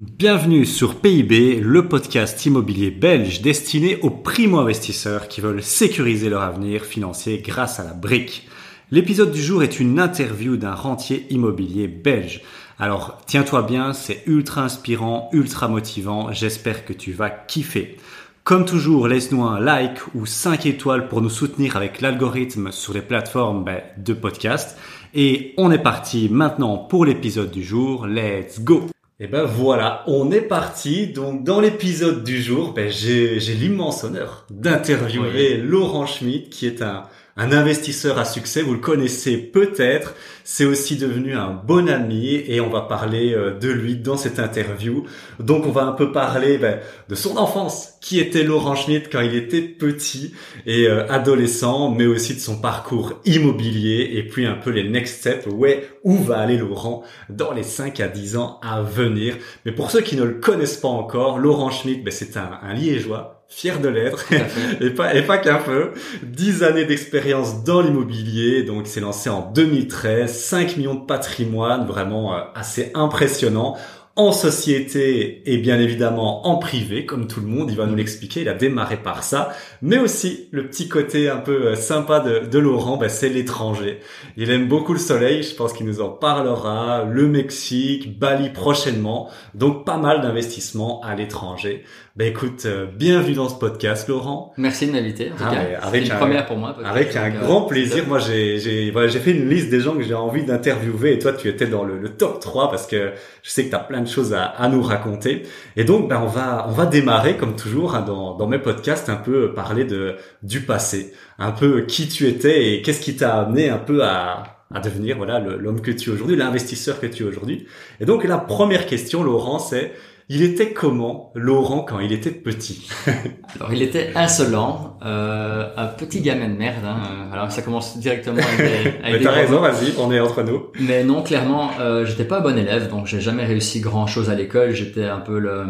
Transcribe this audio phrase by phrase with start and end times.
[0.00, 6.86] Bienvenue sur PIB, le podcast immobilier belge destiné aux primo-investisseurs qui veulent sécuriser leur avenir
[6.86, 8.48] financier grâce à la brique.
[8.90, 12.40] L'épisode du jour est une interview d'un rentier immobilier belge.
[12.78, 17.98] Alors tiens-toi bien, c'est ultra inspirant, ultra motivant, j'espère que tu vas kiffer.
[18.42, 23.02] Comme toujours, laisse-nous un like ou 5 étoiles pour nous soutenir avec l'algorithme sur les
[23.02, 24.78] plateformes ben, de podcast.
[25.12, 28.06] Et on est parti maintenant pour l'épisode du jour.
[28.06, 28.88] Let's go
[29.22, 31.06] et ben voilà, on est parti.
[31.06, 37.04] Donc dans l'épisode du jour, ben, j'ai l'immense honneur d'interviewer Laurent Schmitt, qui est un,
[37.36, 42.60] un investisseur à succès, vous le connaissez peut-être, c'est aussi devenu un bon ami et
[42.60, 45.04] on va parler euh, de lui dans cette interview.
[45.38, 49.20] Donc on va un peu parler ben, de son enfance, qui était Laurent Schmitt quand
[49.20, 50.34] il était petit
[50.66, 55.20] et euh, adolescent, mais aussi de son parcours immobilier et puis un peu les next
[55.20, 59.36] steps, ouais, où va aller Laurent dans les 5 à 10 ans à venir?
[59.64, 62.74] Mais pour ceux qui ne le connaissent pas encore, Laurent Schmitt, ben, c'est un, un
[62.74, 64.24] liégeois fier de l'être
[64.80, 65.90] et pas et pas qu'un peu.
[66.22, 71.86] 10 années d'expérience dans l'immobilier, donc il s'est lancé en 2013, 5 millions de patrimoine,
[71.86, 73.76] vraiment euh, assez impressionnant.
[74.16, 78.42] En société et bien évidemment en privé, comme tout le monde, il va nous l'expliquer,
[78.42, 79.50] il a démarré par ça,
[79.82, 84.00] mais aussi le petit côté un peu euh, sympa de, de Laurent, bah, c'est l'étranger.
[84.36, 89.30] Il aime beaucoup le soleil, je pense qu'il nous en parlera, le Mexique, Bali prochainement,
[89.54, 91.84] donc pas mal d'investissements à l'étranger.
[92.16, 94.52] Ben écoute, euh, bienvenue dans ce podcast, Laurent.
[94.56, 95.30] Merci de m'inviter.
[95.32, 96.76] En tout ah, cas, avec une première pour moi.
[96.84, 98.04] Avec un euh, grand plaisir.
[98.08, 101.18] Moi, j'ai j'ai voilà, j'ai fait une liste des gens que j'ai envie d'interviewer et
[101.20, 103.78] toi, tu étais dans le, le, top 3 parce que je sais que tu as
[103.78, 105.44] plein de choses à, à, nous raconter.
[105.76, 109.08] Et donc, ben on va on va démarrer comme toujours hein, dans dans mes podcasts
[109.08, 113.40] un peu parler de du passé, un peu qui tu étais et qu'est-ce qui t'a
[113.40, 117.22] amené un peu à à devenir voilà l'homme que tu es aujourd'hui, l'investisseur que tu
[117.22, 117.66] es aujourd'hui.
[118.00, 119.92] Et donc la première question, Laurent, c'est
[120.32, 122.88] il était comment, Laurent, quand il était petit?
[123.56, 126.84] Alors, il était insolent, euh, un petit gamin de merde.
[126.84, 127.28] Hein.
[127.32, 128.90] Alors, ça commence directement avec des...
[129.02, 130.68] Avec Mais t'as raison, vas-y, on est entre nous.
[130.78, 134.36] Mais non, clairement, euh, j'étais pas un bon élève, donc j'ai jamais réussi grand-chose à
[134.36, 134.70] l'école.
[134.70, 135.64] J'étais un peu le...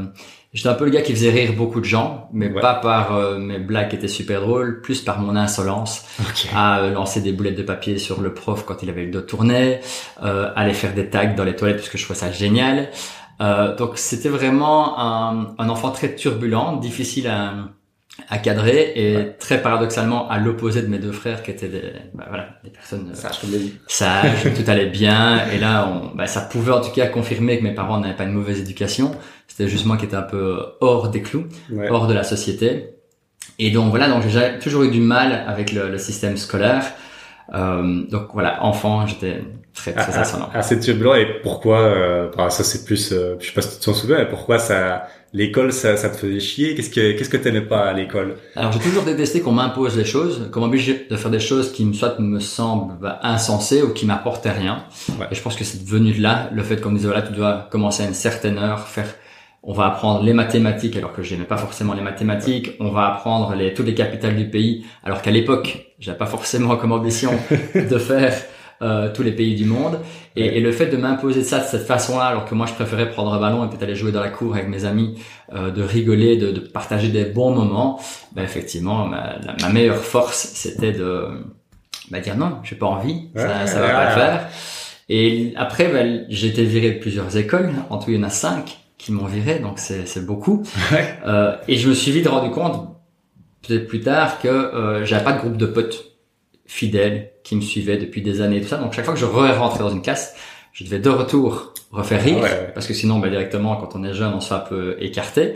[0.52, 3.38] J'étais un peu le gars qui faisait rire beaucoup de gens, mais pas par euh,
[3.38, 6.04] mes blagues qui étaient super drôles, plus par mon insolence
[6.52, 9.20] à euh, lancer des boulettes de papier sur le prof quand il avait le dos
[9.20, 9.78] tourné,
[10.24, 12.88] euh, aller faire des tags dans les toilettes parce que je trouvais ça génial.
[13.40, 17.54] Euh, donc c'était vraiment un, un, enfant très turbulent, difficile à,
[18.28, 22.26] à cadrer et très paradoxalement à l'opposé de mes deux frères qui étaient des, bah,
[22.28, 23.40] voilà, des personnes sages,
[23.86, 25.48] sages tout allait bien.
[25.52, 28.24] Et là on, bah, ça pouvait en tout cas confirmer que mes parents n'avaient pas
[28.24, 29.12] une mauvaise éducation.
[29.50, 31.46] C'était juste moi qui étais un peu hors des clous,
[31.90, 32.90] hors de la société.
[33.58, 36.84] Et donc voilà, donc j'ai toujours eu du mal avec le, le système scolaire.
[37.52, 39.42] Euh, donc voilà, enfant, j'étais
[39.74, 40.48] très très ah, ascendant.
[40.54, 43.84] Assez turbulent et pourquoi euh, bah, Ça c'est plus, euh, je sais pas si tu
[43.84, 46.74] t'en souviens, mais pourquoi ça, l'école ça, ça te faisait chier?
[46.76, 48.36] Qu'est-ce que qu'est-ce que t'aimais pas à l'école?
[48.54, 51.84] Alors j'ai toujours détesté qu'on m'impose les choses, qu'on m'oblige de faire des choses qui
[51.84, 54.84] me soit me semblent bah, insensées ou qui m'apportaient rien.
[55.30, 57.32] Et je pense que c'est devenu de là le fait qu'on me disait voilà tu
[57.32, 59.08] dois commencer à une certaine heure, faire
[59.62, 62.72] on va apprendre les mathématiques alors que j'aimais pas forcément les mathématiques.
[62.80, 66.76] On va apprendre les, toutes les capitales du pays alors qu'à l'époque, j'avais pas forcément
[66.76, 67.32] comme ambition
[67.74, 68.34] de faire
[68.82, 69.98] euh, tous les pays du monde.
[70.34, 73.10] Et, et le fait de m'imposer ça de cette façon-là, alors que moi je préférais
[73.10, 75.20] prendre un ballon et peut-être aller jouer dans la cour avec mes amis,
[75.52, 78.00] euh, de rigoler, de, de, partager des bons moments,
[78.32, 81.26] ben effectivement, ma, ma meilleure force, c'était de
[82.10, 84.48] bah, dire non, j'ai pas envie, ça, ça va pas le faire.
[85.10, 87.72] Et après, ben, j'ai été viré de plusieurs écoles.
[87.90, 90.62] En tout, il y en a cinq qui m'ont viré, donc c'est beaucoup.
[91.26, 92.96] Euh, et je me suis vite rendu compte,
[93.66, 96.16] peut-être plus tard, que euh, j'avais pas de groupe de potes
[96.66, 98.78] fidèles qui me suivaient depuis des années et tout ça.
[98.78, 100.34] Donc chaque fois que je rentrais dans une casse,
[100.72, 102.44] je devais de retour refaire rire,
[102.74, 105.54] parce que sinon, bah, directement, quand on est jeune, on se fait un peu écarter.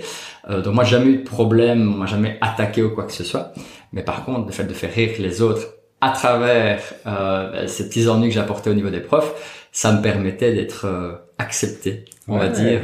[0.50, 3.12] Euh, donc moi, j'ai jamais eu de problème, on m'a jamais attaqué ou quoi que
[3.12, 3.52] ce soit.
[3.92, 5.68] Mais par contre, le fait de faire rire les autres
[6.00, 10.52] à travers euh, ces petits ennuis que j'apportais au niveau des profs, ça me permettait
[10.52, 12.82] d'être euh, accepté, on va dire,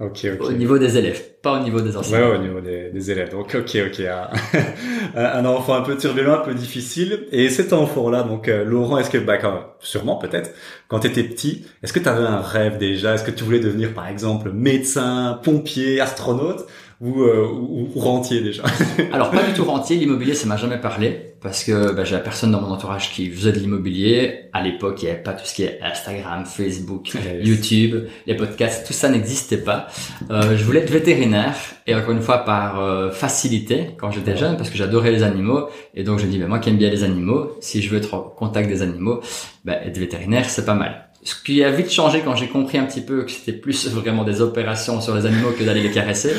[0.00, 2.30] euh, au niveau des élèves, pas au niveau des enseignants.
[2.30, 3.30] Ouais, au niveau des, des élèves.
[3.30, 4.02] Donc, ok, ok.
[5.14, 7.26] Un, enfant un peu turbulent, un peu difficile.
[7.32, 10.54] Et cet enfant-là, donc euh, Laurent, est-ce que, bah, quand, sûrement peut-être,
[10.88, 13.14] quand tu étais petit, est-ce que tu avais un rêve déjà?
[13.14, 16.66] Est-ce que tu voulais devenir, par exemple, médecin, pompier, astronaute?
[17.00, 18.62] Ou, euh, ou, rentier déjà
[19.12, 22.52] Alors pas du tout rentier, l'immobilier ça m'a jamais parlé parce que bah, j'avais personne
[22.52, 24.50] dans mon entourage qui faisait de l'immobilier.
[24.52, 27.12] À l'époque il n'y avait pas tout ce qui est Instagram, Facebook,
[27.42, 29.86] YouTube, les podcasts, tout ça n'existait pas.
[30.30, 31.56] Euh, je voulais être vétérinaire
[31.86, 35.68] et encore une fois par euh, facilité quand j'étais jeune parce que j'adorais les animaux
[35.94, 38.12] et donc je dis bah, moi qui aime bien les animaux, si je veux être
[38.12, 39.20] en contact des animaux,
[39.64, 41.09] bah, être vétérinaire c'est pas mal.
[41.22, 44.24] Ce qui a vite changé quand j'ai compris un petit peu que c'était plus vraiment
[44.24, 46.34] des opérations sur les animaux que d'aller les caresser.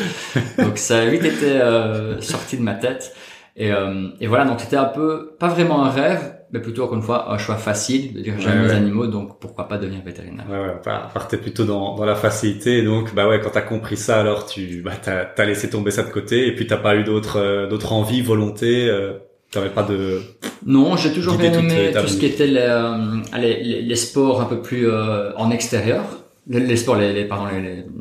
[0.58, 3.16] donc ça a vite été euh, sorti de ma tête.
[3.58, 6.96] Et, euh, et voilà, donc c'était un peu, pas vraiment un rêve, mais plutôt encore
[6.96, 10.46] une fois un choix facile de dire j'aime les animaux, donc pourquoi pas devenir vétérinaire.
[10.50, 10.80] Ouais, ouais,
[11.14, 14.82] partais plutôt dans, dans la facilité, donc bah ouais, quand t'as compris ça, alors tu
[14.82, 17.68] bah, t'as as laissé tomber ça de côté, et puis t'as pas eu d'autres euh,
[17.68, 18.90] d'autres envies, volontés.
[19.56, 19.60] Euh...
[19.60, 20.22] T'avais pas de
[20.66, 24.46] non, j'ai toujours bien aimé tout ce qui était les, euh, les, les, sports un
[24.46, 26.04] peu plus euh, en extérieur,
[26.48, 27.48] les, sports, les, pardon,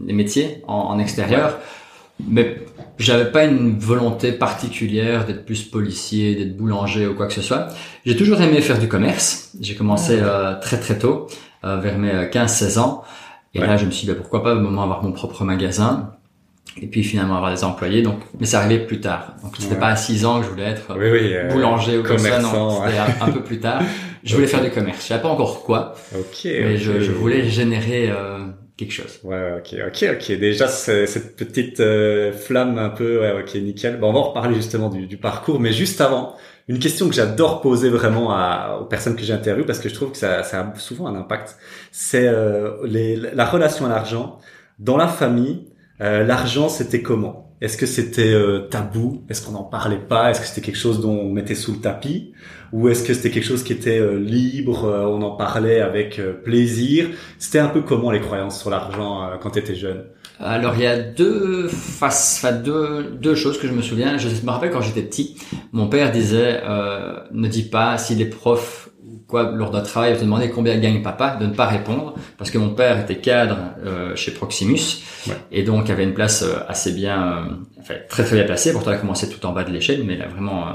[0.06, 1.58] les, métiers en, en extérieur.
[2.28, 2.58] Mais
[2.98, 7.68] j'avais pas une volonté particulière d'être plus policier, d'être boulanger ou quoi que ce soit.
[8.04, 9.52] J'ai toujours aimé faire du commerce.
[9.58, 11.26] J'ai commencé euh, très très tôt,
[11.64, 13.02] euh, vers mes 15-16 ans.
[13.54, 16.12] Et là, je me suis dit, bah, pourquoi pas au moment avoir mon propre magasin
[16.80, 18.02] et puis finalement avoir des employés.
[18.02, 19.34] Donc, mais ça arrivait plus tard.
[19.42, 22.38] Donc c'était pas à 6 ans que je voulais être euh, boulanger ou comme ça.
[22.40, 23.82] Non, c'était un, peu plus tard.
[24.24, 25.02] Je voulais faire du commerce.
[25.02, 25.94] Je savais pas encore quoi.
[26.14, 26.44] Ok.
[26.44, 28.12] Mais Je, je, voulais générer
[28.80, 29.20] quelque chose.
[29.24, 30.38] Ouais, ok, ok, ok.
[30.38, 33.98] Déjà, cette petite euh, flamme un peu, ouais, ok, nickel.
[34.00, 36.34] Bon, on va en reparler justement du, du parcours, mais juste avant,
[36.66, 40.12] une question que j'adore poser vraiment à, aux personnes que j'interviewe parce que je trouve
[40.12, 41.56] que ça, ça a souvent un impact.
[41.92, 42.70] C'est euh,
[43.34, 44.38] la relation à l'argent
[44.78, 45.66] dans la famille.
[46.00, 47.54] Euh, l'argent, c'était comment?
[47.60, 49.22] Est-ce que c'était euh, tabou?
[49.28, 50.30] Est-ce qu'on n'en parlait pas?
[50.30, 52.32] Est-ce que c'était quelque chose dont on mettait sous le tapis?
[52.72, 56.18] Ou est-ce que c'était quelque chose qui était euh, libre, euh, on en parlait avec
[56.18, 57.08] euh, plaisir?
[57.38, 60.04] C'était un peu comment les croyances sur l'argent quand tu étais jeune?
[60.38, 64.16] Alors il y a deux faces, enfin deux deux choses que je me souviens.
[64.16, 65.36] Je me rappelle quand j'étais petit,
[65.72, 66.62] mon père disait
[67.30, 68.79] ne dis pas si les profs
[69.26, 72.58] quoi lors d'un travail te demander combien gagne papa, de ne pas répondre parce que
[72.58, 73.56] mon père était cadre
[74.14, 75.02] chez Proximus
[75.52, 78.72] et donc avait une place assez bien, enfin très très bien placée.
[78.72, 80.72] Pourtant il a commencé tout en bas de l'échelle, mais il a vraiment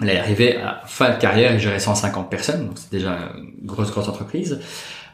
[0.00, 3.66] elle est arrivée à fin de carrière et gérait 150 personnes, donc c'est déjà une
[3.66, 4.60] grosse grosse entreprise.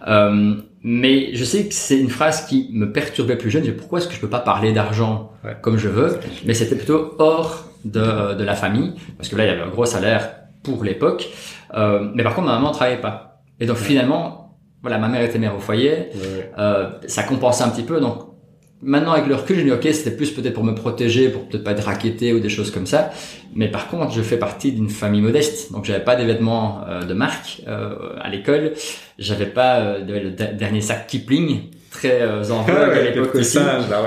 [0.06, 3.64] Euh, mais je sais que c'est une phrase qui me perturbait plus jeune.
[3.64, 5.32] Je pourquoi est-ce que je peux pas parler d'argent
[5.62, 6.20] comme je veux?
[6.44, 9.70] Mais c'était plutôt hors de, de la famille, parce que là il y avait un
[9.70, 10.30] gros salaire
[10.74, 11.28] pour l'époque.
[11.74, 13.42] Euh, mais par contre ma maman travaillait pas.
[13.60, 16.10] Et donc finalement, voilà, ma mère était mère au foyer.
[16.58, 18.00] Euh, ça compensait un petit peu.
[18.00, 18.36] Donc
[18.82, 21.48] Maintenant, avec le recul, je me dis, ok, c'était plus peut-être pour me protéger, pour
[21.48, 23.10] peut-être pas être raquetté ou des choses comme ça.
[23.54, 25.72] Mais par contre, je fais partie d'une famille modeste.
[25.72, 28.74] Donc, j'avais pas des vêtements euh, de marque euh, à l'école.
[29.18, 33.58] J'avais pas euh, le dernier sac Kipling, très en vogue à l'époque aussi.
[33.58, 34.02] Bah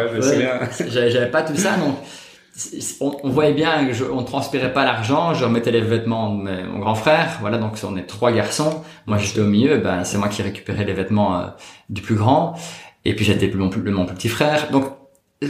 [0.88, 1.72] j'avais pas tout ça.
[1.78, 1.96] Donc,
[3.02, 5.34] on, voyait bien que je, on transpirait pas l'argent.
[5.34, 7.38] Je remettais les vêtements de mon grand frère.
[7.42, 8.84] Voilà, donc on est trois garçons.
[9.06, 9.78] Moi, j'étais au milieu.
[9.78, 11.54] Ben, c'est moi qui récupérais les vêtements
[11.90, 12.56] du plus grand.
[13.06, 14.72] Et puis j'étais mon, plus, mon petit frère.
[14.72, 14.86] Donc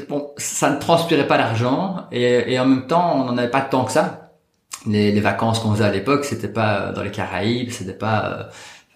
[0.08, 3.62] bon, ça ne transpirait pas l'argent et, et, en même temps, on n'en avait pas
[3.62, 4.32] tant que ça.
[4.86, 8.44] Les, les vacances qu'on faisait à l'époque, c'était pas dans les Caraïbes, c'était pas euh,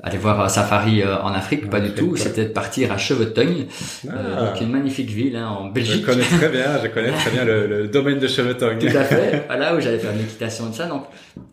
[0.01, 2.15] aller voir un safari euh, en Afrique, pas du tout.
[2.15, 3.67] C'était de partir à Cheveteugne,
[4.07, 4.45] euh, ah.
[4.45, 6.01] donc une magnifique ville hein, en Belgique.
[6.01, 8.79] Je connais très bien, je connais très bien le, le domaine de Cheveteugne.
[8.79, 9.43] Tout à fait.
[9.47, 10.87] Voilà où j'allais faire l'équitation de ça.
[10.87, 11.05] Donc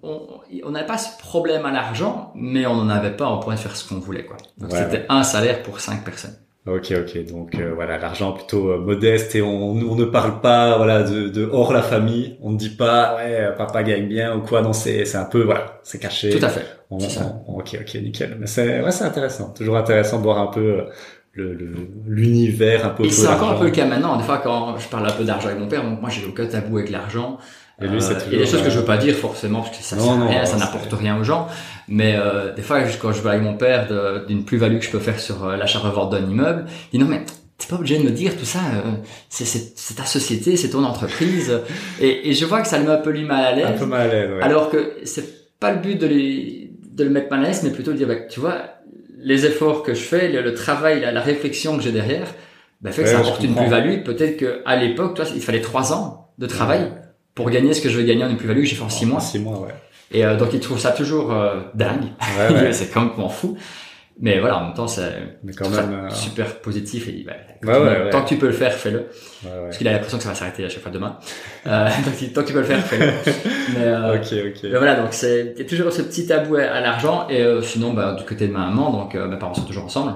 [0.02, 3.28] on n'avait pas ce problème à l'argent, mais on n'en avait pas.
[3.28, 4.36] On pourrait faire ce qu'on voulait quoi.
[4.58, 6.36] Donc c'était un salaire pour cinq personnes.
[6.66, 7.26] Ok, ok.
[7.26, 11.28] Donc euh, voilà, l'argent plutôt euh, modeste et on, on ne parle pas voilà de,
[11.28, 12.36] de, hors la famille.
[12.42, 14.60] On ne dit pas ouais papa gagne bien ou quoi.
[14.60, 16.30] Non, c'est c'est un peu voilà, c'est caché.
[16.30, 16.66] Tout à fait.
[16.90, 18.36] Ok, ok, nickel.
[18.38, 19.52] Mais c'est ouais, c'est intéressant.
[19.54, 20.84] Toujours intéressant de voir un peu euh,
[21.32, 21.70] le
[22.06, 23.04] l'univers un peu.
[23.04, 24.16] Et c'est encore un peu le cas maintenant.
[24.16, 26.46] Des fois, quand je parle un peu d'argent avec mon père, donc moi j'ai aucun
[26.46, 27.38] tabou avec l'argent.
[27.82, 29.78] Et lui, c'est il y a des choses que je veux pas dire forcément parce
[29.78, 31.48] que ça sert rien, ça n'apporte rien aux gens.
[31.88, 33.88] Mais euh, des fois, quand je vais avec mon père
[34.26, 37.24] d'une plus-value que je peux faire sur euh, l'achat-revente d'un immeuble, il dit non mais
[37.56, 38.58] t'es pas obligé de me dire tout ça.
[38.58, 38.90] Euh,
[39.30, 41.58] c'est ta société, c'est ton entreprise.
[42.00, 43.66] Et, et, je vois que ça le met un peu lui mal à l'aise.
[43.66, 44.30] Un peu mal à l'aise.
[44.30, 44.42] Ouais.
[44.42, 47.70] Alors que c'est pas le but de lui de le mettre mal à l'aise, mais
[47.70, 48.62] plutôt de dire bah, tu vois
[49.22, 52.34] les efforts que je fais, le, travail, la, la, réflexion que j'ai derrière,
[52.80, 54.02] bah, fait que ça apporte une plus-value.
[54.02, 56.92] Peut-être que à l'époque, toi, il fallait trois ans de travail
[57.34, 59.06] pour gagner ce que je veux gagner en une plus-value que j'ai fait en six
[59.06, 59.20] mois.
[59.20, 59.74] Six mois, ouais.
[60.12, 62.08] Et euh, donc il trouve ça toujours euh, dingue.
[62.38, 62.72] Ouais, ouais.
[62.72, 63.56] c'est complètement fou.
[64.22, 67.24] Mais voilà, en même temps, c'est quand même euh, super positif et
[67.62, 69.06] bah, ouais, tant que tu peux le faire, fais-le.
[69.42, 71.16] Parce qu'il a l'impression que ça va s'arrêter à chaque fois demain.
[71.66, 73.12] euh, donc, tant que tu peux le faire, fais-le.
[73.74, 74.18] Mais, euh.
[74.62, 77.94] Mais voilà, donc c'est il y a toujours ce petit tabou à, l'argent et sinon,
[77.94, 80.12] bah, du côté de ma maman, donc mes parents sont toujours ensemble.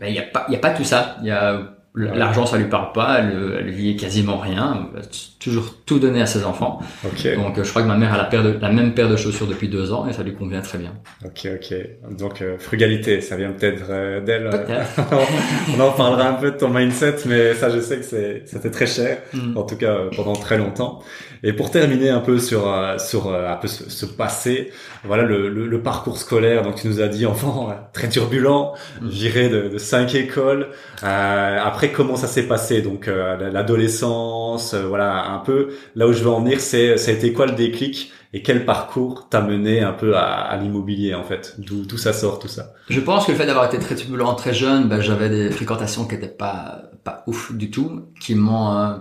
[0.00, 1.16] Mais il y a pas, il y a pas tout ça.
[1.20, 1.60] Il y a
[1.96, 5.04] L'argent, ça lui parle pas, elle, elle vit quasiment rien, elle a
[5.40, 6.78] toujours tout donné à ses enfants.
[7.04, 7.26] Ok.
[7.34, 9.16] Donc euh, je crois que ma mère a la, paire de, la même paire de
[9.16, 10.92] chaussures depuis deux ans et ça lui convient très bien.
[11.24, 11.74] Ok, ok.
[12.16, 14.48] Donc euh, frugalité, ça vient peut-être euh, d'elle.
[15.76, 18.70] On en parlera un peu de ton mindset, mais ça, je sais que c'est, c'était
[18.70, 19.56] très cher, Mm.
[19.56, 21.00] en tout cas euh, pendant très longtemps.
[21.42, 22.62] Et pour terminer un peu sur
[22.98, 24.70] sur euh, un peu ce, ce passé,
[25.04, 26.62] voilà le, le, le parcours scolaire.
[26.62, 29.08] Donc tu nous as dit enfant très turbulent, Mm.
[29.08, 30.68] viré de, de cinq écoles.
[31.02, 35.70] Euh, après, comment ça s'est passé Donc euh, l'adolescence, euh, voilà un peu.
[35.94, 38.66] Là où je veux en venir, c'est ça a été quoi le déclic et quel
[38.66, 41.54] parcours t'a mené un peu à, à l'immobilier en fait?
[41.56, 42.74] D'où d'où ça sort tout ça?
[42.90, 46.04] Je pense que le fait d'avoir été très turbulent très jeune, ben, j'avais des fréquentations
[46.04, 48.96] qui étaient pas pas ouf du tout, qui m'ont, euh,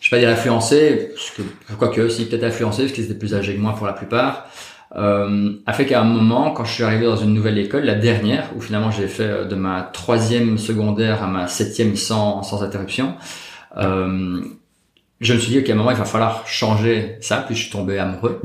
[0.00, 1.42] je vais pas dire influencé, parce que
[1.76, 4.46] quoique si peut-être influencé parce qu'ils étaient plus âgés que moi pour la plupart,
[4.96, 7.94] euh, a fait qu'à un moment, quand je suis arrivé dans une nouvelle école, la
[7.94, 12.62] dernière, où finalement j'ai fait euh, de ma troisième secondaire à ma septième sans sans
[12.62, 13.14] interruption,
[13.76, 14.40] euh,
[15.20, 17.70] je me suis dit qu'à un moment il va falloir changer ça, puis je suis
[17.70, 18.40] tombé amoureux.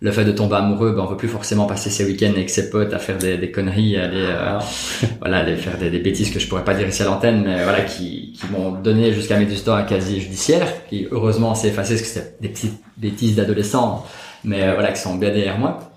[0.00, 2.68] Le fait de tomber amoureux, ben, on veut plus forcément passer ses week-ends avec ses
[2.68, 4.58] potes à faire des, des conneries, aller, euh,
[5.20, 7.62] voilà, aller faire des, des bêtises que je pourrais pas dire ici à l'antenne, mais
[7.62, 11.68] voilà, qui, qui m'ont donné jusqu'à mes du temps un casier judiciaire, qui heureusement s'est
[11.68, 14.04] effacé parce que c'était des petites bêtises d'adolescents,
[14.46, 15.90] mais euh, voilà, qui sont bien derrière moi.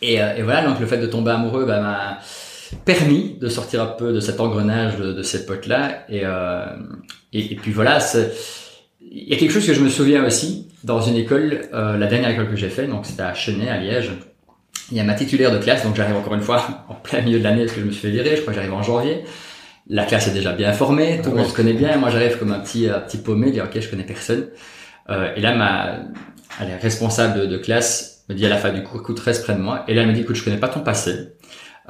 [0.00, 2.18] Et, euh, et voilà, donc le fait de tomber amoureux ben, m'a
[2.84, 6.04] permis de sortir un peu de cet engrenage de, de ces potes-là.
[6.08, 6.64] Et, euh,
[7.32, 7.98] et, et puis voilà,
[9.00, 12.06] il y a quelque chose que je me souviens aussi dans une école, euh, la
[12.06, 14.12] dernière école que j'ai fait, donc c'était à Chenet, à Liège.
[14.90, 17.38] Il y a ma titulaire de classe, donc j'arrive encore une fois en plein milieu
[17.38, 19.24] de l'année parce que je me suis fait virer, je crois que j'arrive en janvier.
[19.90, 22.52] La classe est déjà bien formée, tout le monde se connaît bien, moi j'arrive comme
[22.52, 24.48] un petit, un petit paumé, dire ok je connais personne.
[25.08, 26.00] Euh, et là ma
[26.60, 29.54] elle est responsable de, classe me dit à la fin du cours, écoute reste près
[29.54, 29.84] de moi.
[29.88, 31.28] Et là elle me dit écoute je connais pas ton passé,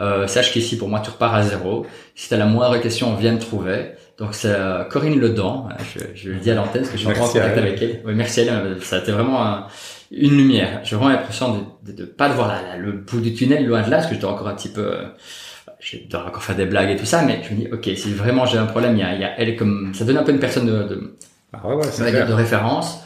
[0.00, 1.86] euh, sache qu'ici pour moi tu repars à zéro.
[2.14, 3.92] Si t'as la moindre question, viens me trouver.
[4.18, 7.08] Donc c'est euh, Corinne Ledan, je, je le dis à l'antenne parce que je suis
[7.08, 7.62] encore en contact elle.
[7.64, 8.02] avec elle.
[8.04, 9.66] Oui, merci à elle, ça a été vraiment un-
[10.10, 10.80] une lumière.
[10.84, 13.66] J'ai vraiment l'impression de, de, de pas de voir la- la- le bout du tunnel
[13.66, 15.02] loin de là, parce que je dois encore un petit peu, euh,
[15.80, 18.12] je dois encore faire des blagues et tout ça, mais je me dis ok, si
[18.12, 20.22] vraiment j'ai un problème, il y a, il y a elle comme ça donne un
[20.24, 21.16] peu une personne de, de,
[21.52, 21.82] Ah ouais, ouais,
[22.26, 23.00] de référence.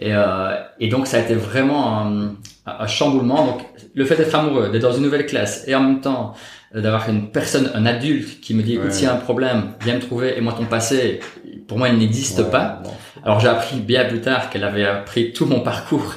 [0.00, 2.34] Et, euh, et donc ça a été vraiment un,
[2.66, 3.44] un chamboulement.
[3.46, 3.60] Donc
[3.94, 6.34] le fait d'être amoureux, d'être dans une nouvelle classe et en même temps
[6.74, 8.90] euh, d'avoir une personne, un adulte qui me dit écoute Ouais.
[8.92, 11.18] s'il y a un problème, viens me trouver et moi ton passé,
[11.66, 12.80] pour moi il n'existe Ouais, pas.
[12.84, 12.90] bon.
[13.24, 16.14] Alors j'ai appris bien plus tard qu'elle avait appris tout mon parcours,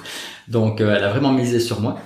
[0.47, 1.97] donc euh, elle a vraiment misé sur moi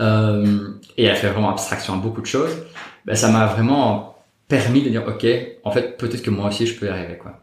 [0.00, 2.56] euh, et elle a fait vraiment abstraction à beaucoup de choses.
[3.04, 4.16] Ben, ça m'a vraiment
[4.48, 5.26] permis de dire ok,
[5.64, 7.40] en fait peut-être que moi aussi je peux y arriver quoi.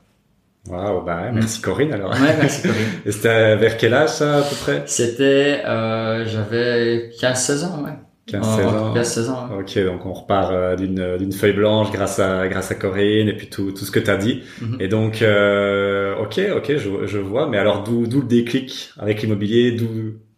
[0.70, 2.12] Waouh, bah merci Corinne alors.
[2.12, 2.90] Ouais, merci Corinne.
[3.06, 4.84] Et c'était vers quel âge ça à peu près?
[4.88, 7.92] C'était, euh, j'avais 15-16 ans, ouais.
[8.28, 8.94] 15-16 Entre ans.
[8.96, 9.50] 15-16 ans.
[9.52, 9.62] ouais.
[9.62, 13.38] Ok, donc on repart euh, d'une d'une feuille blanche grâce à grâce à Corinne et
[13.38, 14.42] puis tout tout ce que tu as dit.
[14.62, 14.78] Mhm.
[14.80, 17.48] Et donc euh, ok ok je, je vois.
[17.48, 19.74] Mais alors d'où d'où le déclic avec l'immobilier?
[19.74, 19.88] D'où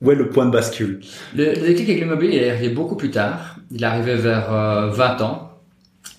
[0.01, 0.99] où est le point de bascule?
[1.33, 3.55] Le, le déclic avec l'immobilier, il est arrivé beaucoup plus tard.
[3.71, 5.46] Il est arrivé vers euh, 20 ans.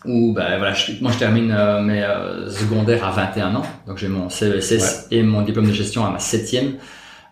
[0.05, 3.62] Où, ben voilà, je, moi je termine euh, mes euh, secondaires à 21 ans.
[3.87, 6.75] Donc j'ai mon CESS et mon diplôme de gestion à ma septième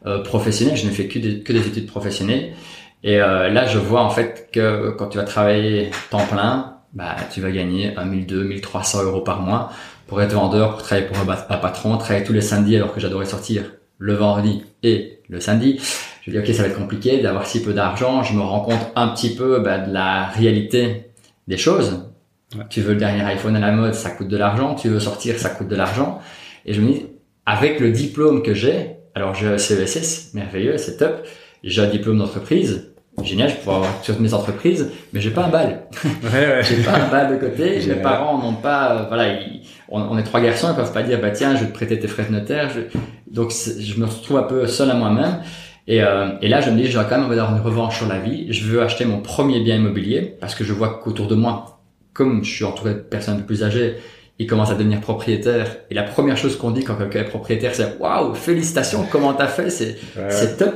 [0.07, 0.77] euh, professionnelle.
[0.77, 2.55] Je n'ai fait que des, que des études professionnelles.
[3.03, 7.15] Et euh, là, je vois en fait que quand tu vas travailler temps plein, bah,
[7.33, 9.71] tu vas gagner 1 1200, 1300 euros par mois
[10.07, 13.27] pour être vendeur, pour travailler pour un, patron, travailler tous les samedis alors que j'adorais
[13.27, 13.65] sortir
[13.99, 15.79] le vendredi et le samedi.
[16.23, 18.23] Je dis ok, ça va être compliqué d'avoir si peu d'argent.
[18.23, 21.13] Je me rends compte un petit peu bah, de la réalité
[21.47, 22.11] des choses.
[22.57, 22.65] Ouais.
[22.71, 24.75] Tu veux le dernier iPhone à la mode, ça coûte de l'argent.
[24.75, 26.21] Tu veux sortir, ça coûte de l'argent.
[26.65, 27.07] Et je me dis,
[27.45, 31.27] avec le diplôme que j'ai, alors j'ai un CESS, merveilleux, c'est top.
[31.65, 35.49] J'ai un diplôme d'entreprise, génial, je pourrais avoir toutes mes entreprises, mais j'ai pas un
[35.49, 35.87] bal.
[36.05, 36.61] Ouais ouais.
[36.69, 37.81] J'ai pas un bal de côté.
[37.89, 41.03] Mes parents n'ont pas, euh, voilà, ils- on, on est trois garçons, ils peuvent pas
[41.03, 42.71] dire, bah tiens, je vais te prêter tes frais de notaire.
[42.71, 42.99] Je-
[43.31, 45.41] donc je me retrouve un peu seul à moi-même.
[45.89, 48.09] Et, euh, et là, je me dis, j'ai quand même envie d'avoir une revanche sur
[48.09, 48.53] la vie.
[48.53, 51.76] Je veux acheter mon premier bien immobilier parce que je vois qu'autour de moi,
[52.17, 53.97] comme je suis entouré de personnes plus âgées,
[54.39, 55.77] ils commencent à devenir propriétaires.
[55.91, 59.49] Et la première chose qu'on dit quand quelqu'un est propriétaire, c'est waouh, félicitations, comment t'as
[59.49, 60.75] fait, c'est Ouais, c'est top.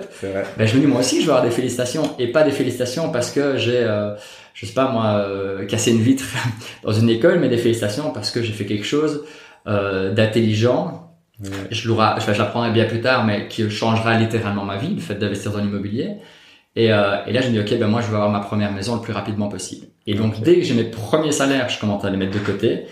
[0.58, 3.10] Ben, je me dis moi aussi je vais avoir des félicitations et pas des félicitations
[3.10, 4.14] parce que j'ai euh,
[4.54, 6.24] je sais pas moi euh, cassé une vitre
[6.84, 9.24] dans une école mais des félicitations parce que j'ai fait quelque chose
[9.66, 11.06] euh, d'intelligent
[11.42, 11.48] Ouais.
[11.70, 15.00] je l'aurai je, je l'apprendrai bien plus tard mais qui changera littéralement ma vie le
[15.00, 16.16] fait d'investir dans l'immobilier
[16.76, 18.72] et, euh, et là je me dis ok ben moi je vais avoir ma première
[18.72, 22.04] maison le plus rapidement possible et donc dès que j'ai mes premiers salaires je commence
[22.04, 22.84] à les mettre de côté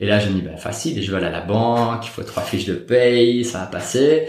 [0.00, 2.22] et là je me dis ben facile je vais aller à la banque il faut
[2.22, 4.26] trois fiches de paye ça va passer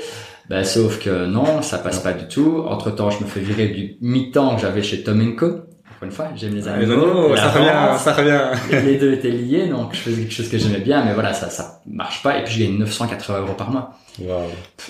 [0.49, 2.63] ben, sauf que non, ça passe pas du tout.
[2.69, 5.45] Entre temps, je me fais virer du mi-temps que j'avais chez Tom Co.
[5.45, 5.59] encore
[6.03, 7.27] une fois, j'aime les Ah, animaux.
[7.27, 8.85] les la ça revient, ça revient.
[8.85, 11.49] les deux étaient liés, donc je faisais quelque chose que j'aimais bien, mais voilà, ça,
[11.49, 12.39] ça marche pas.
[12.39, 13.89] Et puis je gagne 980 euros par mois.
[14.21, 14.43] Waouh.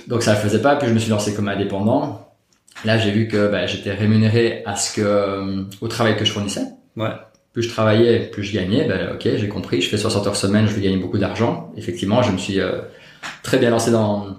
[0.08, 0.76] Donc ça le faisait pas.
[0.76, 2.27] Puis je me suis lancé comme indépendant.
[2.86, 6.32] Là, j'ai vu que bah, j'étais rémunéré à ce que euh, au travail que je
[6.32, 6.66] fournissais.
[6.96, 7.10] Ouais.
[7.54, 8.86] Plus je travaillais, plus je gagnais.
[8.88, 9.82] Ben ok, j'ai compris.
[9.82, 11.72] Je fais 60 heures semaine, je vais gagner beaucoup d'argent.
[11.76, 12.82] Effectivement, je me suis euh,
[13.44, 14.38] très bien lancé dans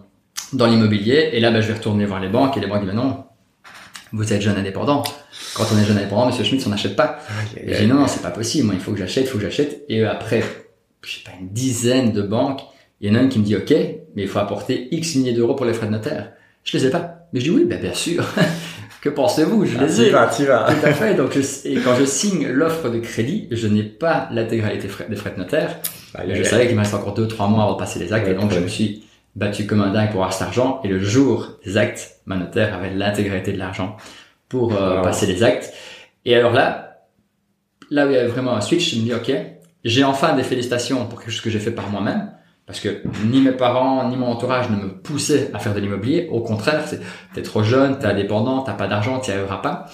[0.52, 1.30] dans l'immobilier.
[1.32, 3.24] Et là, ben, je vais retourner voir les banques et les banques disent non,
[4.12, 5.02] vous êtes jeune indépendant.
[5.54, 7.18] Quand on est jeune indépendant, Monsieur Schmitz, on n'achète pas.
[7.56, 8.66] Et j'ai dit non, non, c'est pas possible.
[8.66, 9.84] Moi, il faut que j'achète, il faut que j'achète.
[9.88, 10.42] Et après,
[11.02, 12.62] je sais pas, une dizaine de banques,
[13.00, 13.70] il y en a une qui me dit ok,
[14.14, 16.32] mais il faut apporter X milliers d'euros pour les frais de notaire.
[16.64, 17.17] Je les ai pas.
[17.32, 18.24] Mais je dis oui, ben bien sûr.
[19.02, 19.64] que pensez-vous?
[19.64, 20.10] Je Ah, les ai.
[20.10, 20.72] vas, vas.
[20.74, 21.14] Tout à fait.
[21.14, 25.32] Donc, je- et quand je signe l'offre de crédit, je n'ai pas l'intégralité des frais
[25.32, 25.76] de notaire.
[26.34, 28.26] Je savais qu'il me reste encore deux, trois mois avant de passer les actes.
[28.26, 29.04] Ouais, et donc, je me suis
[29.36, 30.80] battu comme un dingue pour avoir cet argent.
[30.84, 33.96] Et le jour des actes, ma notaire avait l'intégralité de l'argent
[34.48, 35.02] pour euh, Wow.
[35.02, 35.72] passer les actes.
[36.24, 37.04] Et alors là,
[37.90, 39.30] là où il y avait vraiment un switch, je me dis, OK,
[39.84, 42.32] j'ai enfin des félicitations pour quelque chose que j'ai fait par moi-même.
[42.68, 46.28] Parce que ni mes parents, ni mon entourage ne me poussaient à faire de l'immobilier.
[46.30, 47.00] Au contraire, c'est,
[47.34, 49.86] t'es trop jeune, t'es indépendant, t'as pas d'argent, t'y arriveras pas.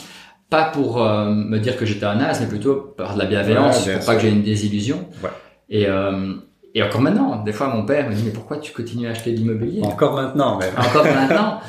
[0.51, 3.87] Pas pour euh, me dire que j'étais un as, mais plutôt par de la bienveillance,
[3.87, 5.09] Ouais, pour pas que j'ai une désillusion.
[5.23, 5.31] Ouais.
[5.71, 6.35] Et, euh,
[6.75, 9.31] et encore maintenant, des fois mon père me dit, mais pourquoi tu continues à acheter
[9.33, 9.81] de l'immobilier?
[9.83, 10.67] Encore maintenant, mais.
[10.77, 11.61] encore maintenant.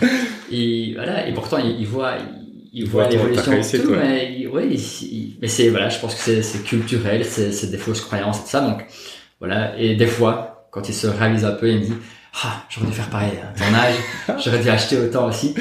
[0.52, 2.14] Et voilà, et pourtant il, il voit,
[2.74, 6.16] il, il voit l'évolution tout, mais il- ouais, il- il- mais c'est voilà, je pense
[6.16, 8.86] que c'est culturel, c'est des fausses croyances et tout ça, donc
[9.40, 9.78] voilà.
[9.80, 11.94] Et des fois, quand il se réalise un peu, il me dit,
[12.44, 13.96] ah, j'aurais dû faire pareil à ton âge,
[14.44, 15.56] j'aurais dû acheter autant aussi.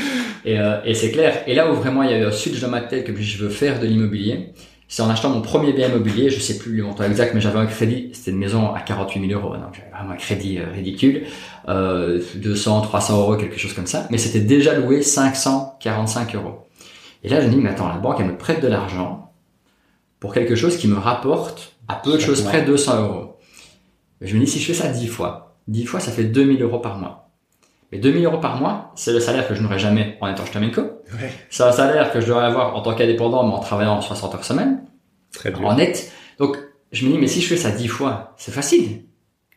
[0.44, 1.44] Et, euh, et c'est clair.
[1.46, 3.44] Et là où vraiment il y a eu un switch dans ma tête que je
[3.44, 4.52] veux faire de l'immobilier,
[4.88, 7.60] c'est en achetant mon premier bien immobilier, je sais plus le montant exact, mais j'avais
[7.60, 10.64] un crédit, c'était une maison à 48 000 euros, donc j'avais vraiment un crédit euh,
[10.74, 11.22] ridicule,
[11.68, 16.66] euh, 200, 300 euros, quelque chose comme ça, mais c'était déjà loué 545 euros.
[17.22, 19.32] Et là, je me dis, mais attends, la banque, elle me prête de l'argent
[20.18, 23.23] pour quelque chose qui me rapporte à peu de choses près 200 euros.
[24.24, 26.78] Je me dis, si je fais ça 10 fois, 10 fois, ça fait 2000 euros
[26.80, 27.30] par mois.
[27.92, 30.80] Mais 2000 euros par mois, c'est le salaire que je n'aurais jamais en étant Stamenko.
[30.80, 31.30] Ouais.
[31.50, 34.44] C'est un salaire que je devrais avoir en tant qu'indépendant, mais en travaillant 60 heures
[34.44, 34.82] semaine,
[35.32, 35.64] Très dur.
[35.66, 36.10] en net.
[36.38, 36.56] Donc,
[36.92, 39.02] je me dis, mais si je fais ça 10 fois, c'est facile.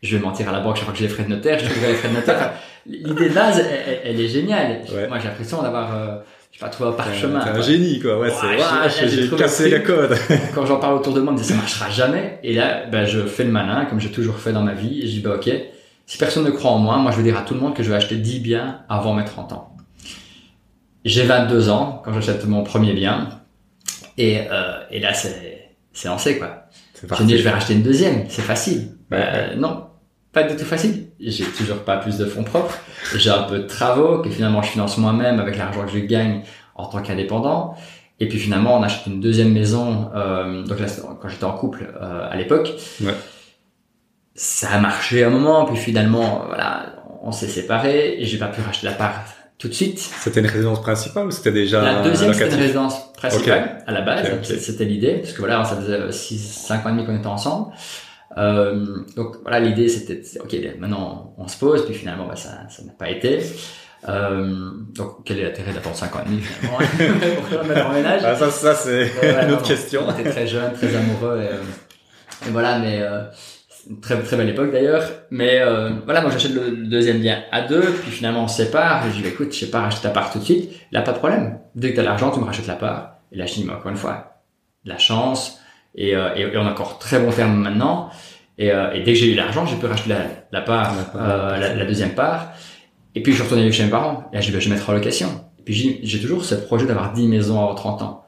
[0.04, 1.66] Je vais mentir à la banque chaque fois que j'ai les frais de notaire, je
[1.70, 2.54] trouverai les frais de notaire.
[2.86, 4.82] L'idée de base, elle, elle- elle est géniale.
[4.94, 5.08] Ouais.
[5.08, 6.18] Moi, j'ai l'impression d'avoir, euh,
[6.58, 7.40] je sais pas, toi, T'es parchemin.
[7.40, 8.18] t'es un génie, quoi.
[8.20, 8.34] Ouais, Ouais,
[8.90, 10.18] c'est, j'ai- j'ai j'ai cassé le le code.
[10.56, 12.40] Quand j'en parle autour de moi, on me dit ça marchera jamais.
[12.44, 15.02] Et là, ben, je fais le malin, comme j'ai toujours fait dans ma vie.
[15.04, 15.50] Et je dis, bah, ok,
[16.08, 17.84] si personne ne croit en moi, moi, je vais dire à tout le monde que
[17.84, 19.76] je vais acheter 10 biens avant mes 30 ans.
[21.06, 23.30] J'ai 22 ans quand j'achète mon premier bien.
[24.18, 26.64] Et, euh, et là, c'est, c'est lancé, quoi.
[27.02, 28.90] Je me dis, je vais racheter une deuxième, c'est facile.
[29.12, 29.86] Ouais, Euh, non,
[30.34, 31.07] pas du tout facile.
[31.20, 32.78] J'ai toujours pas plus de fonds propres.
[33.16, 36.44] J'ai un peu de travaux que finalement je finance moi-même avec l'argent que je gagne
[36.76, 37.76] en tant qu'indépendant.
[38.20, 40.10] Et puis finalement, on achète une deuxième maison.
[40.16, 40.88] Euh, donc là,
[41.22, 43.14] quand j'étais en couple euh, à l'époque, Ouais.
[44.36, 45.66] ça a marché un moment.
[45.66, 49.24] Puis finalement, voilà, on s'est séparés et j'ai pas pu racheter la part
[49.58, 50.00] tout de suite.
[50.00, 54.02] C'était une résidence principale ou c'était déjà La deuxième, c'était une résidence principale, à la
[54.02, 54.28] base.
[54.44, 57.72] C'était l'idée, parce que voilà, ça faisait 6, 5 ans et demi qu'on était ensemble.
[58.38, 58.86] Euh,
[59.16, 62.92] donc voilà, l'idée c'était, ok, maintenant on se pose, puis finalement bah, ça ça n'a
[62.92, 63.40] pas été.
[64.08, 66.78] Euh, donc quel est l'intérêt d'attendre 5 ans et demi finalement
[67.50, 68.22] pour remettre en ménage?
[68.26, 69.68] Ah, ça, ça c'est Ouais, une autre non.
[69.68, 70.02] question.
[70.08, 71.42] On était très jeunes, très amoureux.
[71.42, 73.24] Et, euh, et voilà, mais euh,
[73.70, 75.04] c'est une très très belle époque d'ailleurs.
[75.32, 78.64] Mais euh, voilà, moi j'achète le, le deuxième bien à deux, puis finalement on se
[78.64, 79.04] sépare.
[79.10, 80.72] Je dis écoute, je sais pas racheter ta part tout de suite.
[80.92, 81.60] Là, pas de problème.
[81.76, 83.16] Dès que t'as l'argent, tu me rachètes la part.
[83.32, 84.42] Et là, je dis mais encore une fois,
[84.86, 85.60] la chance.
[85.96, 88.10] Et, euh, et, et on a encore très bon terme maintenant.
[88.58, 91.58] Et, euh, et dès que j'ai eu l'argent, j'ai pu racheter la, la part, euh,
[91.58, 92.54] la, la deuxième part.
[93.16, 94.30] Et puis je suis retourné vivre chez mes parents.
[94.32, 95.28] Et là, je vais mettre en location.
[95.60, 98.26] Et puis j'ai toujours ce projet d'avoir 10 maisons avant 30 ans.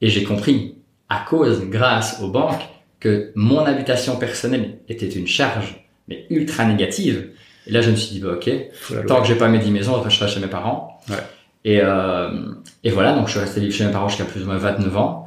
[0.00, 0.76] Et j'ai compris,
[1.08, 2.62] à cause, grâce aux banques,
[2.98, 7.30] que mon habitation personnelle était une charge, mais ultra négative.
[7.66, 8.50] Et là, je me suis dit, bah, ok,
[9.06, 11.00] tant que j'ai pas mes 10 maisons, je resterai chez mes parents.
[11.08, 11.16] Ouais.
[11.64, 14.46] Et, euh, et voilà, donc je suis resté vivre chez mes parents jusqu'à plus ou
[14.46, 15.21] moins 29 ans.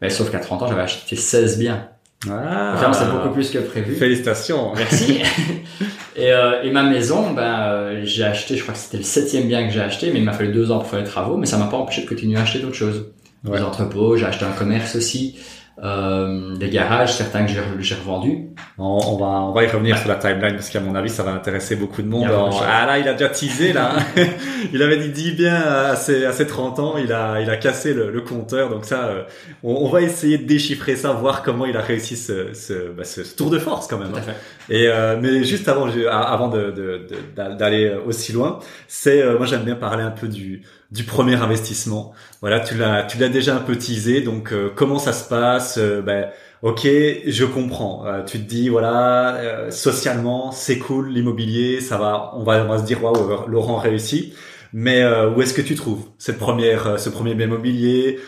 [0.00, 1.88] Mais sauf qu'à 30 ans, j'avais acheté 16 biens.
[2.28, 3.94] Ah, Enfin, c'est beaucoup plus que prévu.
[3.94, 4.72] Félicitations.
[4.74, 5.20] Merci.
[6.16, 9.46] et, euh, et ma maison, ben, euh, j'ai acheté, je crois que c'était le septième
[9.48, 11.46] bien que j'ai acheté, mais il m'a fallu deux ans pour faire les travaux, mais
[11.46, 13.06] ça m'a pas empêché de continuer à acheter d'autres choses.
[13.44, 13.58] Ouais.
[13.58, 15.38] Des entrepôts, j'ai acheté un commerce aussi,
[15.82, 18.46] euh, des garages, certains que j'ai re- j'ai revendus.
[18.78, 21.22] On, on va, on va y revenir sur la timeline parce qu'à mon avis, ça
[21.22, 22.30] va intéresser beaucoup de monde.
[22.30, 23.92] En- ah là, il a déjà teasé là.
[24.72, 26.94] il avait dit 10 bien à ses, à ses 30 ans.
[26.96, 28.70] Il a, il a cassé le, le compteur.
[28.70, 29.22] Donc ça, euh,
[29.62, 33.04] on, on va essayer de déchiffrer ça, voir comment il a réussi ce, ce, bah,
[33.04, 34.08] ce, tour de force quand même.
[34.12, 34.22] Tout à hein.
[34.68, 34.74] fait.
[34.74, 39.46] Et euh, mais juste avant, avant de, de- de- d'aller aussi loin, c'est euh, moi
[39.46, 42.12] j'aime bien parler un peu du du premier investissement.
[42.40, 44.20] Voilà, tu l'as, tu l'as déjà un peu teasé.
[44.20, 46.28] Donc, euh, comment ça se passe euh, ben,
[46.62, 48.04] ok, je comprends.
[48.26, 52.84] tu te dis, voilà, socialement, c'est cool l'immobilier, ça va, on va, on va se
[52.84, 54.34] dire, waouh, Laurent réussit.
[54.72, 58.18] Mais où est-ce que tu trouves cette première, ce premier bien immobilier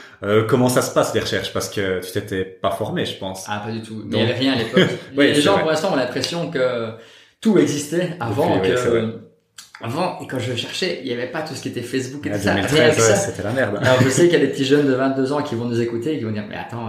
[0.47, 1.53] Comment ça se passe les recherches?
[1.53, 3.45] Parce que tu t'étais pas formé, je pense.
[3.49, 4.03] Ah, pas du tout.
[4.05, 4.89] Il n'y avait rien à l'époque.
[5.17, 6.93] les gens, pour l'instant, ont l'impression que
[7.41, 9.28] tout existait avant que
[9.81, 12.31] avant, et quand je cherchais, il n'y avait pas tout ce qui était Facebook et
[12.31, 12.55] tout ça.
[13.17, 13.79] c'était la merde.
[13.81, 15.81] Alors, je sais qu'il y a des petits jeunes de 22 ans qui vont nous
[15.81, 16.89] écouter et qui vont dire, mais attends,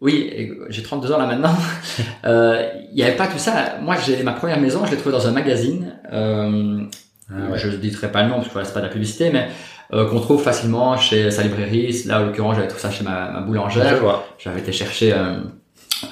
[0.00, 1.54] oui, j'ai 32 ans là maintenant.
[2.26, 3.78] euh, il n'y avait pas tout ça.
[3.80, 5.98] Moi, j'ai ma première maison, je l'ai trouvée dans un magazine.
[6.12, 6.82] Euh,
[7.30, 9.48] ah Je ne dirai pas le nom parce que c'est pas de la publicité, mais
[9.92, 12.02] euh, qu'on trouve facilement chez sa librairie.
[12.06, 14.00] Là, en l'occurrence, j'avais tout ça chez ma, ma boulangère.
[14.38, 15.38] J'avais été chercher euh,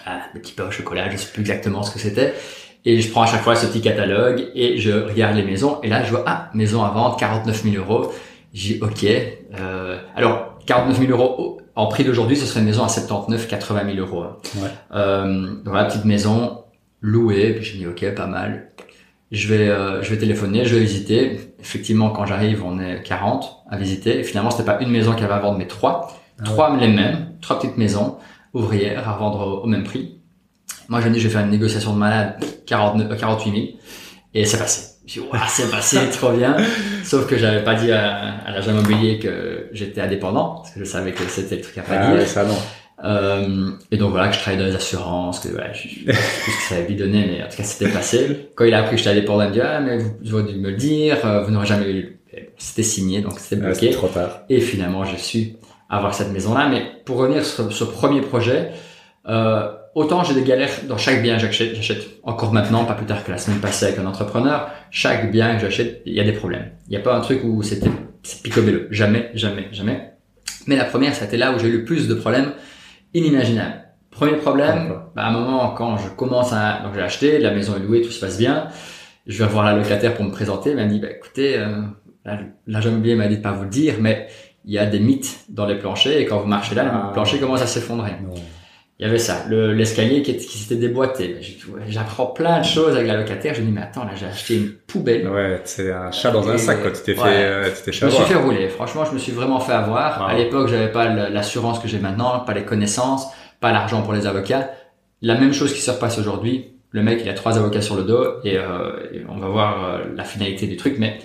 [0.06, 2.34] un petit peu au chocolat, je sais plus exactement ce que c'était.
[2.84, 5.78] Et je prends à chaque fois ce petit catalogue et je regarde les maisons.
[5.82, 8.12] Et là, je vois, ah, maison à vendre, 49 000 euros.
[8.52, 9.06] J'ai ok.
[9.58, 13.94] Euh, alors, 49 000 euros en prix d'aujourd'hui, ce serait une maison à 79, 80
[13.94, 14.22] 000 euros.
[14.22, 14.36] Hein.
[14.56, 14.68] Ouais.
[14.94, 16.64] Euh, voilà, petite maison
[17.00, 17.54] louée.
[17.54, 18.68] Puis je me dis, ok, pas mal.
[19.32, 21.40] Je vais, euh, je vais téléphoner, je vais visiter.
[21.58, 24.20] Effectivement, quand j'arrive, on est 40 à visiter.
[24.20, 26.12] Et finalement, c'était pas une maison avait à vendre, mais trois.
[26.38, 28.18] Ah trois les mêmes, trois petites maisons
[28.52, 30.13] ouvrières à vendre au même prix.
[30.88, 33.64] Moi, je me dis, je vais faire une négociation de malade, 49, 48 000.
[34.34, 34.94] Et c'est passé.
[35.06, 36.56] Je dis, c'est passé, trop bien.
[37.04, 40.84] Sauf que j'avais pas dit à, à l'agent immobilier que j'étais indépendant, parce que je
[40.84, 42.26] savais que c'était le truc à pas ah, dire.
[42.26, 42.56] ça non.
[43.02, 46.46] Euh, et donc voilà, que je travaillais dans les assurances, que voilà, je, je, ce
[46.46, 48.50] que ça avait donné, mais en tout cas c'était passé.
[48.54, 50.58] Quand il a appris que j'étais indépendant, il me dit ah mais vous auriez dû
[50.58, 52.20] me le dire, euh, vous n'aurez jamais eu.
[52.56, 53.90] C'était signé, donc c'était ah, bloqué.
[53.90, 54.40] trop tard.
[54.48, 55.54] Et finalement, j'ai su
[55.88, 56.68] avoir cette maison-là.
[56.68, 58.70] Mais pour revenir sur ce premier projet,
[59.28, 63.06] euh, autant j'ai des galères dans chaque bien que j'achète, j'achète encore maintenant, pas plus
[63.06, 66.24] tard que la semaine passée avec un entrepreneur, chaque bien que j'achète, il y a
[66.24, 66.70] des problèmes.
[66.86, 67.90] Il n'y a pas un truc où c'était
[68.24, 68.80] c'est picobello.
[68.90, 70.14] Jamais, jamais, jamais.
[70.66, 72.52] Mais la première, c'était là où j'ai eu le plus de problèmes
[73.12, 73.84] inimaginables.
[74.10, 77.76] Premier problème, bah, à un moment, quand je commence à, donc j'ai acheté, la maison
[77.76, 78.68] est louée, tout se passe bien,
[79.26, 81.82] je vais revoir la locataire pour me présenter, elle m'a dit, bah, écoutez, euh,
[82.66, 84.28] l'agent immobilier m'a dit de pas vous le dire, mais
[84.64, 87.10] il y a des mythes dans les planchers, et quand vous marchez là, le ah.
[87.12, 88.12] plancher commence à s'effondrer
[89.00, 91.38] il y avait ça, l'escalier qui, qui s'était déboîté.
[91.88, 93.52] J'apprends plein de choses avec la locataire.
[93.52, 95.28] Je me dis, mais attends, là, j'ai acheté une poubelle.
[95.28, 96.92] Ouais, c'est un chat dans un sac, quoi.
[96.92, 98.68] Tu t'es fait, euh, tu t'es Je me suis fait rouler.
[98.68, 100.24] Franchement, je me suis vraiment fait avoir.
[100.24, 103.26] À l'époque, j'avais pas l'assurance que j'ai maintenant, pas les connaissances,
[103.60, 104.70] pas l'argent pour les avocats.
[105.22, 106.70] La même chose qui se repasse aujourd'hui.
[106.90, 109.84] Le mec, il a trois avocats sur le dos et, euh, et on va voir
[109.84, 111.18] euh, la finalité du truc, mais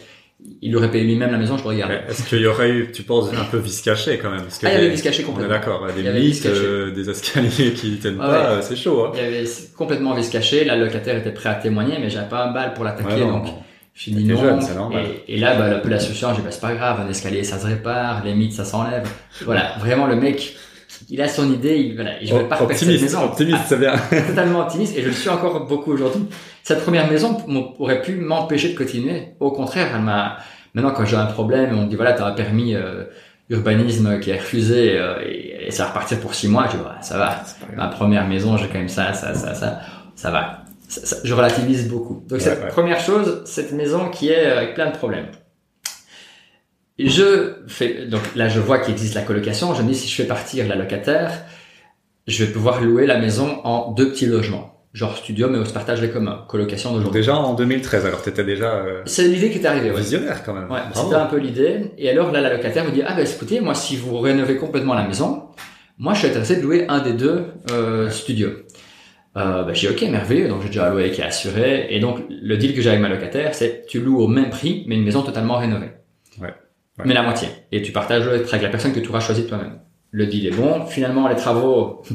[0.61, 1.91] il aurait payé lui-même la maison, je regarde.
[2.07, 4.45] Est-ce qu'il y aurait eu, tu penses, un peu vis caché quand même?
[4.63, 5.53] Ah, il y avait vis caché complètement.
[5.53, 9.05] D'accord, des lits, euh, des escaliers qui tiennent pas, euh, c'est chaud.
[9.05, 9.11] Hein.
[9.15, 9.43] Il y avait
[9.75, 10.63] complètement vis caché.
[10.63, 13.47] La locataire était prêt à témoigner, mais j'avais pas un balle pour l'attaquer, donc
[13.93, 14.37] j'ai dit non.
[14.37, 14.61] Jeune,
[15.27, 17.09] et, et, là, bah, un peu la solution, j'ai dit bah, c'est pas grave, un
[17.09, 19.09] escalier ça se répare, les mythes ça s'enlève.
[19.43, 20.55] Voilà, vraiment le mec,
[21.09, 23.23] il a son idée, il, voilà, je vais pas optimiste, cette maison.
[23.23, 23.93] Optimiste, c'est bien.
[24.27, 26.23] totalement optimiste, et je le suis encore beaucoup aujourd'hui.
[26.63, 27.37] Cette première maison
[27.79, 29.29] aurait pu m'empêcher de continuer.
[29.39, 30.37] Au contraire, elle m'a,
[30.73, 33.05] Maintenant, quand j'ai un problème, on me dit voilà, t'as un permis euh,
[33.49, 36.67] urbanisme qui est refusé euh, et, ça va repartir pour six mois.
[36.71, 37.43] Je dis ça va.
[37.75, 39.79] Ma première maison, j'ai quand même ça, ça, ça, ça,
[40.15, 40.63] ça va.
[41.23, 42.23] je relativise beaucoup.
[42.27, 45.27] Donc cette première chose, cette maison qui est avec plein de problèmes.
[47.07, 49.73] Je fais donc là, je vois qu'il existe la colocation.
[49.73, 51.31] Je me dis si je fais partir la locataire,
[52.27, 56.01] je vais pouvoir louer la maison en deux petits logements genre studio, mais au partage
[56.01, 57.21] des communs, colocation d'aujourd'hui.
[57.21, 58.73] Déjà en 2013, alors t'étais déjà...
[58.73, 60.01] Euh, c'est l'idée qui est arrivée, ouais.
[60.01, 60.69] Visionnaire quand même.
[60.69, 61.91] Ouais, c'était un peu l'idée.
[61.97, 64.95] Et alors là, la locataire me dit, ah ben écoutez, moi si vous rénovez complètement
[64.95, 65.43] la maison,
[65.99, 68.51] moi je suis intéressé de louer un des deux euh, studios.
[69.37, 71.87] Euh, ben, j'ai ok, merveilleux, donc j'ai déjà un loyer qui est assuré.
[71.91, 74.85] Et donc le deal que j'ai avec ma locataire, c'est tu loues au même prix,
[74.87, 75.91] mais une maison totalement rénovée.
[76.41, 76.53] Ouais.
[77.05, 77.49] Mais la moitié.
[77.71, 79.79] Et tu partages avec la personne que tu auras choisi toi-même.
[80.11, 80.85] Le deal est bon.
[80.85, 82.03] Finalement, les travaux...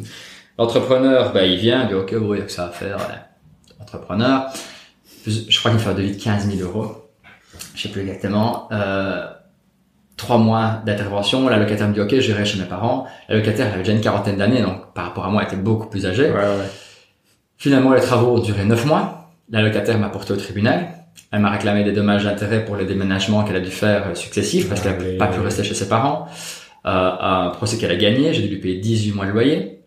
[0.58, 2.96] L'entrepreneur, bah, il vient, il dit, ok, bon, il y a que ça à faire.
[3.80, 4.52] Entrepreneur,
[5.26, 7.10] je crois qu'il fait un devis de 15 000 euros.
[7.74, 8.68] Je sais plus exactement.
[8.70, 9.26] Euh,
[10.16, 11.48] trois mois d'intervention.
[11.48, 13.06] La locataire me dit, ok, j'irai chez mes parents.
[13.28, 15.88] La locataire avait déjà une quarantaine d'années, donc par rapport à moi, elle était beaucoup
[15.88, 16.30] plus âgée.
[16.30, 16.70] Ouais, ouais.
[17.56, 19.32] Finalement, les travaux ont duré neuf mois.
[19.50, 20.88] La locataire m'a porté au tribunal.
[21.32, 24.80] Elle m'a réclamé des dommages d'intérêt pour les déménagements qu'elle a dû faire successifs parce
[24.80, 26.26] qu'elle n'a pas pu rester chez ses parents.
[26.86, 29.80] Euh, un procès qu'elle a gagné, j'ai dû lui payer 18 mois de loyer.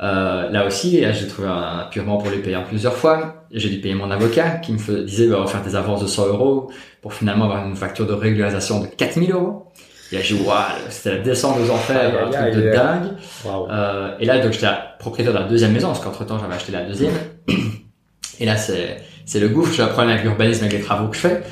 [0.00, 3.44] Euh, là aussi, j'ai trouvé un purement pour les payer en plusieurs fois.
[3.52, 6.08] J'ai dû payer mon avocat qui me disait bah, on va faire des avances de
[6.08, 6.70] 100 euros
[7.00, 9.72] pour finalement avoir une facture de régularisation de 4000 euros.
[10.12, 10.44] Et là, j'ai dit,
[10.90, 13.12] c'était la descente aux enfers, un truc de dingue.
[13.46, 16.70] Euh, et là, donc, j'étais propriétaire de la deuxième maison, parce qu'entre temps, j'avais acheté
[16.70, 17.14] la deuxième.
[18.40, 19.72] Et là, c'est, c'est le gouffre.
[19.74, 21.42] J'ai un problème avec l'urbanisme, avec les travaux que je fais.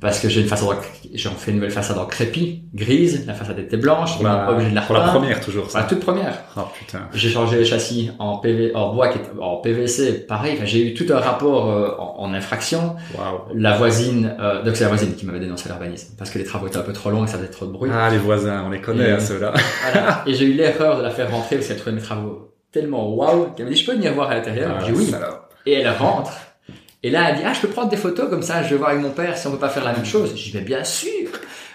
[0.00, 0.68] parce que j'ai une façade,
[1.14, 4.70] j'en fais une nouvelle façade en crépi, grise, la façade était blanche, bah, pas obligé
[4.70, 5.66] de la Pour la première toujours.
[5.74, 6.38] La toute première.
[6.56, 7.08] Oh putain.
[7.14, 10.54] J'ai changé les châssis en PV, en bois qui était, en PVC, pareil.
[10.56, 12.94] Enfin, j'ai eu tout un rapport euh, en, en, infraction.
[13.14, 13.56] Wow.
[13.56, 16.68] La voisine, euh, donc c'est la voisine qui m'avait dénoncé l'urbanisme parce que les travaux
[16.68, 17.90] étaient un peu trop longs et ça faisait trop de bruit.
[17.92, 19.52] Ah les voisins, on les connaît hein, ceux-là.
[19.82, 20.22] Voilà.
[20.26, 23.52] Et j'ai eu l'erreur de la faire rentrer parce qu'elle trouvait mes travaux tellement waouh
[23.56, 24.76] qu'elle m'a dit je peux venir voir à l'intérieur.
[24.78, 25.14] Ah, j'ai dit oui.
[25.66, 26.30] Et elle rentre.
[27.02, 28.90] Et là, elle dit, ah, je peux prendre des photos comme ça, je vais voir
[28.90, 30.30] avec mon père si on peut pas faire la même chose.
[30.36, 31.28] Je dis, mais bien sûr,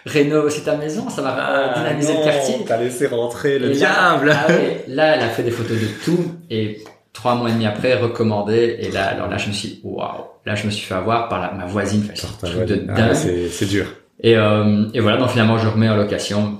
[0.05, 2.55] rénove aussi ta maison, ça va Ah, dynamiser non, le quartier.
[2.67, 4.33] T'as laissé rentrer le Et là- diable.
[4.35, 6.83] ah ouais, là, elle a fait des photos de tout et
[7.13, 8.77] trois mois et demi après, recommandé.
[8.81, 11.39] Et là, alors là, je me suis, waouh, là, je me suis fait avoir par
[11.41, 12.03] la, ma voisine.
[12.11, 13.85] Enfin, c'est ah, c'est c'est dur.
[14.21, 16.57] Et, euh, et voilà, donc finalement, je remets en location.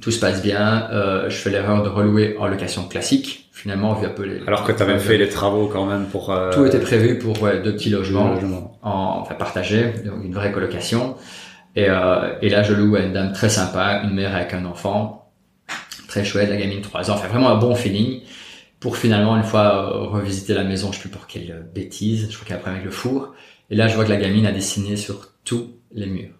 [0.00, 0.88] Tout se passe bien.
[0.92, 3.48] Euh, je fais l'erreur de relouer en location classique.
[3.52, 4.40] Finalement, vu un peu les...
[4.46, 6.30] Alors que t'avais fait les travaux quand même pour.
[6.30, 8.78] euh, Tout était prévu pour ouais, deux petits logements logement.
[8.82, 11.16] en, enfin, partagés, donc une vraie colocation.
[11.76, 14.64] Et, euh, et là, je loue à une dame très sympa, une mère avec un
[14.64, 15.30] enfant,
[16.08, 18.22] très chouette, la gamine 3 ans, enfin vraiment un bon feeling.
[18.80, 22.28] Pour finalement, une fois euh, revisiter la maison, je sais plus pour quelle euh, bêtise,
[22.30, 23.34] je crois qu'après avec le four.
[23.68, 26.32] Et là, je vois que la gamine a dessiné sur tous les murs.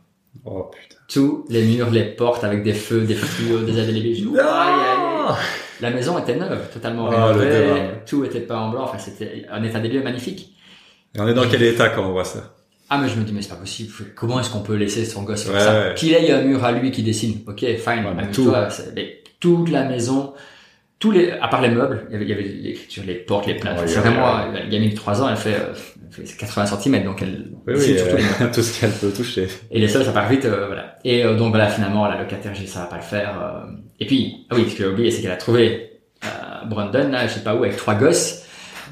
[0.47, 0.97] Oh putain.
[1.13, 4.17] Tous les murs, les portes avec des feux, des fluos, des aïe, aïe,
[5.29, 5.35] aïe.
[5.81, 9.63] La maison était neuve, totalement Ah, rénovée, tout était peint en blanc, enfin c'était un
[9.63, 10.55] état des lieux magnifique.
[11.15, 12.55] Et on est dans quel état quand on voit ça?
[12.91, 13.93] Ah mais je me dis mais c'est pas possible.
[14.17, 15.89] Comment est-ce qu'on peut laisser son gosse faire Ouais, ça?
[15.89, 15.95] ouais.
[15.95, 17.39] Qu'il ait un mur à lui qui dessine.
[17.47, 18.05] Ok, fine.
[18.05, 20.33] Ouais, mais c'est- mais toute la maison,
[21.01, 23.47] tous les, à part les meubles, il y avait, il y avait l'écriture, les portes,
[23.47, 23.81] les plaintes.
[23.81, 24.53] Ouais, vraiment ouais.
[24.61, 25.73] la gamine de 3 ans, elle fait, euh,
[26.19, 28.19] elle fait 80 cm donc elle Oui, oui, les euh,
[28.55, 29.49] tout ce qu'elle peut toucher.
[29.71, 30.99] Et les sols, ça part vite, euh, voilà.
[31.05, 33.31] Et euh, donc voilà, finalement, la locataire, j'ai ça va pas le faire.
[33.43, 33.73] euh.
[33.99, 37.27] Et puis, ah oui, ce que j'ai oublié, c'est qu'elle a trouvé euh, Brandon, là,
[37.27, 38.45] je sais pas où, avec trois gosses.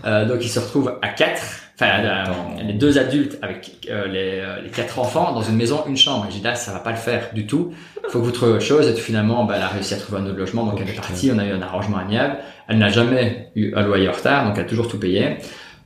[0.06, 1.42] Euh, donc ils se retrouvent à quatre,
[1.80, 2.24] enfin euh,
[2.66, 6.26] les deux adultes avec euh, les, euh, les quatre enfants dans une maison, une chambre.
[6.28, 7.72] Et j'ai dit là, ça va pas le faire du tout.
[8.08, 8.88] Faut que vous trouviez autre chose.
[8.88, 10.92] Et finalement, bah, elle a réussi à trouver un autre logement, donc Oh, elle est
[10.92, 11.02] putain.
[11.02, 11.30] partie.
[11.32, 12.38] On a eu un arrangement amiable.
[12.68, 15.36] Elle n'a jamais eu un loyer en retard, donc elle a toujours tout payé.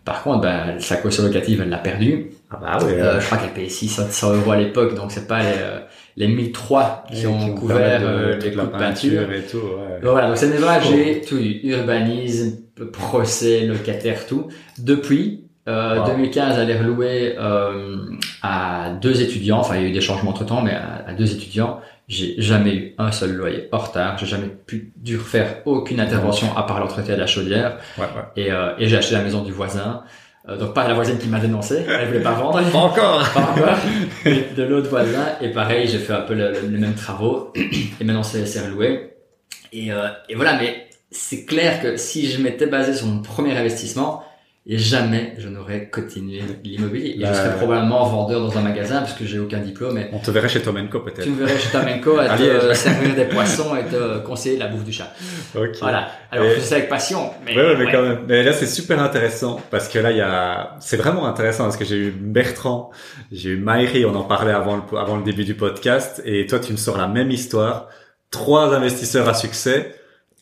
[0.04, 2.30] Par contre, bah, sa caution locative, elle l'a perdue.
[2.50, 2.92] Ah bah oui.
[2.94, 5.78] Euh, je crois qu'elle payait 600 euros à l'époque, donc c'est pas les, euh,
[6.16, 8.00] les 1003 qui ont couvert
[8.40, 9.30] les coûts de peinture.
[9.32, 9.58] et tout.
[9.58, 10.00] Ouais.
[10.02, 12.56] Donc voilà, donc cette maison-là, j'ai tout eu, urbanisme,
[12.92, 14.48] procès, locataire, tout.
[14.78, 16.06] Depuis euh, Wow.
[16.06, 17.98] 2015, elle est relouée euh,
[18.42, 21.32] à deux étudiants, enfin il y a eu des changements entre-temps, mais à, à deux
[21.32, 26.00] étudiants, j'ai jamais eu un seul loyer hors retard, j'ai jamais pu dû faire aucune
[26.00, 28.44] intervention à part l'entretien de la chaudière, Ouais, ouais.
[28.44, 30.02] et, euh, et j'ai acheté la maison du voisin.
[30.48, 32.60] Euh, donc pas la voisine qui m'a dénoncé, elle voulait pas vendre.
[32.72, 33.22] Pas encore.
[33.34, 33.78] Pas encore.
[34.56, 35.24] De l'autre voisin.
[35.40, 37.52] Et pareil, j'ai fait un peu le, le- les mêmes travaux.
[38.00, 39.12] Et maintenant, c'est c'est reloué.
[39.72, 43.56] Et, euh, et voilà, mais c'est clair que si je m'étais basé sur mon premier
[43.56, 44.24] investissement,
[44.64, 47.16] et jamais je n'aurais continué l'immobilier.
[47.18, 49.98] Et Bah, je serais probablement vendeur dans un magasin parce que j'ai aucun diplôme.
[49.98, 51.26] Et On te verrait chez Tomenko tu peut-être.
[51.28, 54.92] me verrais chez Tamenco à te servir des poissons et te conseiller la bouffe du
[54.92, 55.12] chat.
[55.56, 55.78] Ok.
[55.80, 56.08] Voilà.
[56.30, 57.30] Alors, Et- je fais ça avec passion.
[57.44, 57.92] Mais, Ouais, ouais, mais ouais.
[57.92, 58.18] quand même.
[58.28, 61.76] Mais là, c'est super intéressant parce que là, il y a, c'est vraiment intéressant parce
[61.76, 62.90] que j'ai eu Bertrand,
[63.32, 66.60] j'ai eu Maïri, on en parlait avant le, avant le début du podcast, et toi,
[66.60, 67.88] tu me sors la même histoire.
[68.30, 69.94] Trois investisseurs à succès,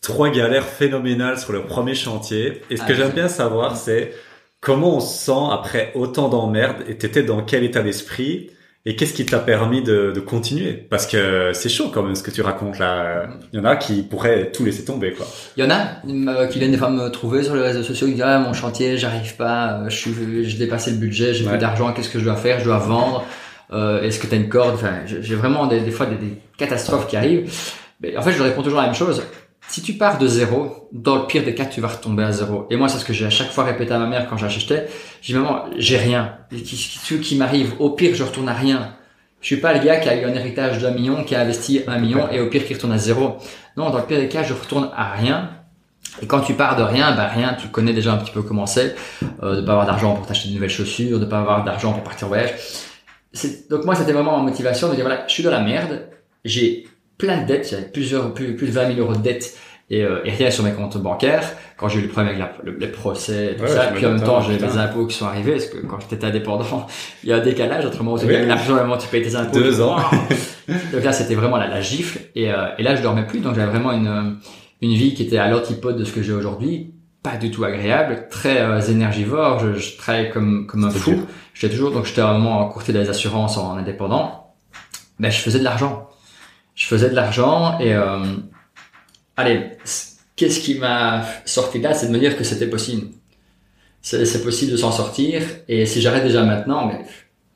[0.02, 2.62] trois galères phénoménales sur le premier chantier.
[2.70, 4.12] Et ce Ah, que j'aime c'est- bien savoir, c'est
[4.60, 8.50] comment on se sent après autant d'emmerdes et t'étais dans quel état d'esprit
[8.86, 10.72] et qu'est-ce qui t'a permis de, de continuer?
[10.72, 13.28] Parce que c'est chaud quand même ce que tu racontes là.
[13.52, 15.26] Il y en a qui pourraient tout laisser tomber, quoi.
[15.58, 18.06] Il y en a euh, qui viennent des fois me trouver sur les réseaux sociaux,
[18.06, 21.44] qui disent ah mon chantier, j'arrive pas, euh, je suis, j'ai dépassé le budget, j'ai
[21.44, 21.50] Ouais.
[21.50, 23.26] plus d'argent, qu'est-ce que je dois faire, je dois vendre,
[23.74, 27.06] euh, est-ce que t'as une corde, enfin j'ai vraiment des, des fois des, des catastrophes
[27.06, 27.52] qui arrivent.
[28.00, 29.22] Mais en fait je réponds toujours la même chose.
[29.70, 32.66] Si tu pars de zéro, dans le pire des cas, tu vas retomber à zéro.
[32.70, 34.88] Et moi, c'est ce que j'ai à chaque fois répété à ma mère quand j'achetais.
[35.22, 36.38] J'ai dit, maman, j'ai rien.
[36.50, 38.96] Qui, qui, m'arrive, au pire, je retourne à rien.
[39.40, 41.83] Je suis pas le gars qui a eu un héritage d'un million, qui a investi
[41.87, 43.37] un million, et au pire, qui retourne à zéro.
[43.76, 45.50] Non, dans le pire des cas, je retourne à rien.
[46.20, 48.66] Et quand tu pars de rien, bah rien, tu connais déjà un petit peu comment
[48.66, 48.96] c'est,
[49.44, 52.02] euh, de pas avoir d'argent pour t'acheter de nouvelles chaussures, de pas avoir d'argent pour
[52.02, 52.54] partir en voyage.
[53.70, 56.09] Donc moi, c'était vraiment ma motivation de dire voilà, je suis dans la merde,
[56.44, 56.88] j'ai
[57.20, 59.56] plein de dettes, j'avais plusieurs, plus, plus de 20 000 euros de dettes
[59.90, 61.44] et, euh, et rien sur mes comptes bancaires.
[61.76, 64.11] Quand j'ai eu le problème avec la- le, les procès, tout Ouais, ça, puis en
[64.12, 66.87] même temps, j'ai les impôts qui sont arrivés, parce que quand j'étais indépendant,
[67.24, 68.46] il y a un décalage entre le moment où tu Oui.
[68.46, 69.59] l'argent et le moment où tu payes tes impôts.
[69.59, 69.96] Deux ans.
[70.92, 72.20] Donc là, c'était vraiment la, la gifle.
[72.35, 73.40] Et, euh, et là, je dormais plus.
[73.40, 74.37] Donc j'avais vraiment une,
[74.83, 76.94] une vie qui était à l'antipode de ce que j'ai aujourd'hui.
[77.22, 79.59] Pas du tout agréable, très euh, énergivore.
[79.59, 81.26] Je, je travaillais comme, comme un fou.
[81.52, 84.54] J'étais toujours, donc j'étais vraiment en courtier des assurances en indépendant.
[85.18, 86.09] Ben, je faisais de l'argent.
[86.74, 88.24] Je faisais de l'argent et, euh,
[89.37, 89.72] allez,
[90.37, 93.09] qu'est-ce qui m'a sorti de là, c'est de me dire que c'était possible.
[94.02, 95.42] C'est possible de s'en sortir.
[95.68, 97.04] Et si j'arrête déjà maintenant, mais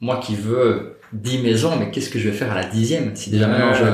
[0.00, 3.30] moi qui veux 10 maisons, mais qu'est-ce que je vais faire à la dixième si
[3.30, 3.84] déjà maintenant je,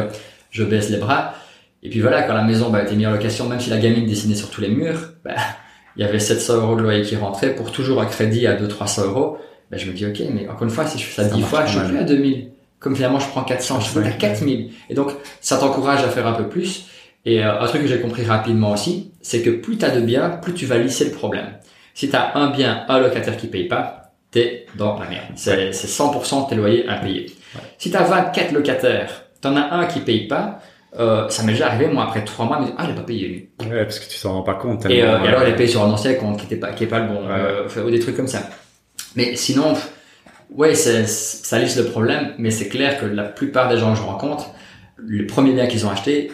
[0.50, 1.35] je baisse les bras?
[1.83, 3.78] Et puis voilà, quand la maison bah, a été mise en location, même si la
[3.78, 5.35] gamine dessinait sur tous les murs, bah,
[5.96, 9.06] il y avait 700 euros de loyer qui rentrait pour toujours un crédit à 200-300
[9.06, 9.38] euros.
[9.70, 11.64] Bah, je me dis, ok, mais encore une fois, si je fais ça, 10 fois,
[11.64, 12.50] je suis plus à 2000.
[12.80, 14.72] Comme finalement, je prends 400, je suis à 4000.
[14.88, 16.86] Et donc, ça t'encourage à faire un peu plus.
[17.24, 20.00] Et euh, un truc que j'ai compris rapidement aussi, c'est que plus tu as de
[20.00, 21.58] biens, plus tu vas lisser le problème.
[21.94, 25.26] Si tu as un bien, un locataire qui paye pas, t'es dans la merde.
[25.34, 27.26] C'est 100% de tes loyers impayés.
[27.78, 30.60] Si tu as 24 locataires, t'en as un qui paye pas,
[30.98, 33.48] euh, ça m'est déjà arrivé, moi, après trois mois, me ah, a pas payé lui.
[33.60, 34.86] Ouais, parce que tu t'en rends pas compte.
[34.86, 36.84] Et, euh, et, alors, il a payé sur un ancien compte qui était pas, qui
[36.84, 38.48] est pas le bon, euh, ou des trucs comme ça.
[39.14, 39.74] Mais sinon,
[40.56, 44.02] ouais, ça lisse le problème, mais c'est clair que la plupart des gens que je
[44.02, 44.50] rencontre,
[45.06, 46.30] les premiers biens qu'ils ont achetés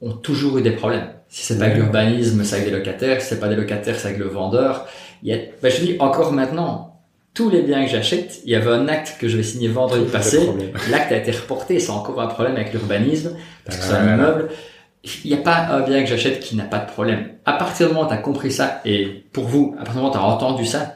[0.00, 1.08] ont toujours eu des problèmes.
[1.28, 3.20] Si c'est pas avec l'urbanisme, c'est avec des locataires.
[3.20, 4.86] Si c'est pas des locataires, c'est avec le vendeur.
[5.22, 7.02] Il y a, ben je dis encore maintenant,
[7.34, 10.10] tous les biens que j'achète, il y avait un acte que je vais signer vendredi
[10.10, 10.48] passé.
[10.90, 11.80] L'acte a été reporté.
[11.80, 14.48] C'est encore un problème avec l'urbanisme parce que c'est un immeuble.
[15.24, 17.28] Il n'y a pas un bien que j'achète qui n'a pas de problème.
[17.44, 19.98] À partir du moment où tu as compris ça, et pour vous, à partir du
[19.98, 20.95] moment où tu as entendu ça,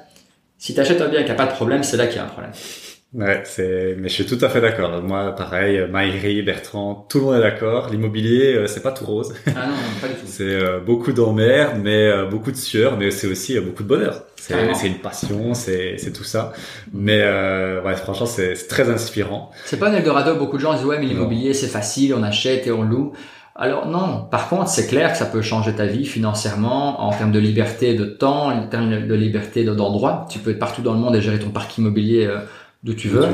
[0.60, 2.24] si tu achètes un bien qui n'a pas de problème, c'est là qu'il y a
[2.24, 2.52] un problème.
[3.12, 5.02] Ouais, c'est, mais je suis tout à fait d'accord.
[5.02, 7.88] Moi, pareil, Maïri, Bertrand, tout le monde est d'accord.
[7.90, 9.34] L'immobilier, euh, c'est pas tout rose.
[9.48, 10.20] Ah non, pas du tout.
[10.26, 14.22] c'est euh, beaucoup d'emmerdes, mais euh, beaucoup de sueur, mais c'est aussi beaucoup de bonheur.
[14.36, 14.54] C'est,
[14.86, 16.52] une passion, c'est, c'est tout ça.
[16.92, 19.50] Mais ouais, franchement, c'est, c'est très inspirant.
[19.64, 20.36] C'est pas un Eldorado.
[20.36, 23.12] Beaucoup de gens disent ouais, mais l'immobilier, c'est facile, on achète et on loue.
[23.60, 27.30] Alors non, par contre, c'est clair que ça peut changer ta vie financièrement, en termes
[27.30, 30.26] de liberté de temps, en termes de liberté d'endroit.
[30.28, 32.28] Tu peux être partout dans le monde et gérer ton parc immobilier
[32.82, 33.26] d'où tu veux.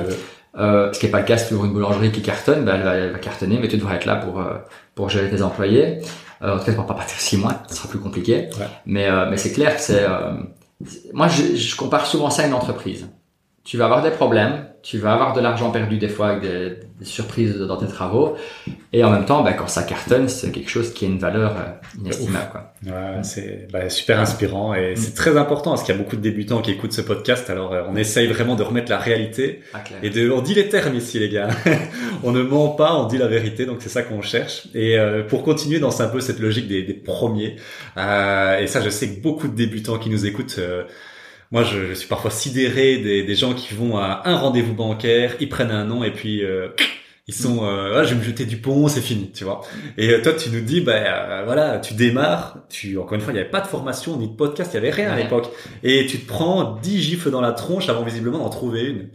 [0.59, 2.77] Euh, ce qui n'est pas le cas si tu ouvres une boulangerie qui cartonne, bah,
[2.77, 4.55] elle, va, cartonner, mais tu devrais être là pour euh,
[4.95, 5.99] pour gérer tes employés.
[6.43, 8.49] Euh, en tout cas, pour pas partir six mois, ce sera plus compliqué.
[8.87, 10.33] Mais euh, mais c'est clair que c'est euh,
[11.13, 13.09] moi je, je, compare souvent ça à une entreprise.
[13.65, 16.77] Tu vas avoir des problèmes, tu vas avoir de l'argent perdu des fois avec des,
[17.01, 18.37] des, surprises dans tes travaux.
[18.93, 21.57] Et en même temps, bah, quand ça cartonne, c'est quelque chose qui a une valeur
[21.57, 22.51] euh, inestimable.
[22.53, 22.73] Quoi.
[22.87, 24.97] Ouais, c'est bah, super inspirant et mm.
[24.97, 27.51] c'est très important parce qu'il y a beaucoup de débutants qui écoutent ce podcast.
[27.51, 30.69] Alors euh, on essaye vraiment de remettre la réalité ah, et de, on dit les
[30.69, 31.49] termes ici les gars.
[32.23, 33.67] on ne ment pas, on dit la vérité.
[33.67, 34.69] Donc c'est ça qu'on cherche.
[34.73, 37.57] Et euh, pour continuer dans un peu cette logique des, des premiers,
[37.97, 40.61] euh, et ça je sais que beaucoup de débutants qui nous écoutent
[41.53, 45.37] moi, je, je, suis parfois sidéré des, des, gens qui vont à un rendez-vous bancaire,
[45.41, 46.69] ils prennent un nom et puis euh,
[47.29, 49.63] ils sont, euh, ah, je vais me jeter du pont, c'est fini, tu vois.
[49.99, 53.33] Et euh, toi, tu nous dis, bah euh, voilà, tu démarres, tu encore une fois,
[53.33, 55.49] il n'y avait pas de formation ni de podcast, il y avait rien à l'époque,
[55.83, 59.09] et tu te prends 10 gifles dans la tronche avant visiblement d'en trouver une.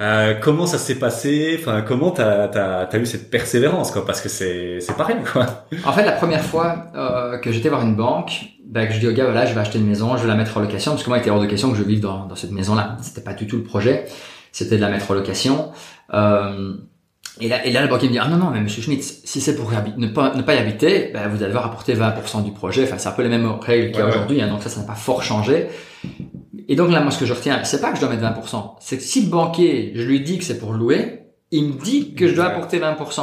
[0.00, 1.56] Euh, comment ça s'est passé?
[1.60, 4.06] Enfin, comment t'as as, as, eu cette persévérance quoi?
[4.06, 5.66] Parce que c'est c'est pareil quoi.
[5.84, 9.08] En fait, la première fois euh, que j'étais voir une banque, bah, que je dis
[9.08, 11.02] au gars voilà, je vais acheter une maison, je vais la mettre en location parce
[11.02, 12.98] que moi, il était hors de question que je vive dans, dans cette maison-là.
[13.02, 14.06] C'était pas du tout le projet.
[14.52, 15.72] C'était de la mettre en location.
[16.12, 16.74] Euh,
[17.40, 19.40] et là, et là, le banquier me dit, ah non, non, mais monsieur Schmitz, si
[19.40, 22.52] c'est pour ne pas, ne pas y habiter, bah, vous allez devoir apporter 20% du
[22.52, 22.84] projet.
[22.84, 24.80] Enfin, c'est un peu les mêmes règles qu'il y a aujourd'hui, hein, donc ça, ça
[24.80, 25.68] n'a pas fort changé.
[26.68, 28.74] Et donc là, moi, ce que je retiens, c'est pas que je dois mettre 20%.
[28.80, 32.14] C'est que si le banquier, je lui dis que c'est pour louer, il me dit
[32.14, 33.20] que je dois apporter 20%.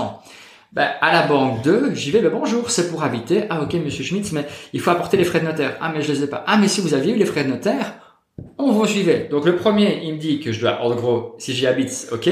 [0.75, 3.45] Ben, à la banque 2, j'y vais le bonjour, c'est pour habiter.
[3.49, 5.77] Ah, ok, monsieur Schmitz, mais il faut apporter les frais de notaire.
[5.79, 6.43] Ah, mais je les ai pas.
[6.47, 7.93] Ah, mais si vous aviez eu les frais de notaire,
[8.57, 9.29] on vous suivait.
[9.31, 12.29] Donc le premier, il me dit que je dois, en gros, si j'y habite, ok.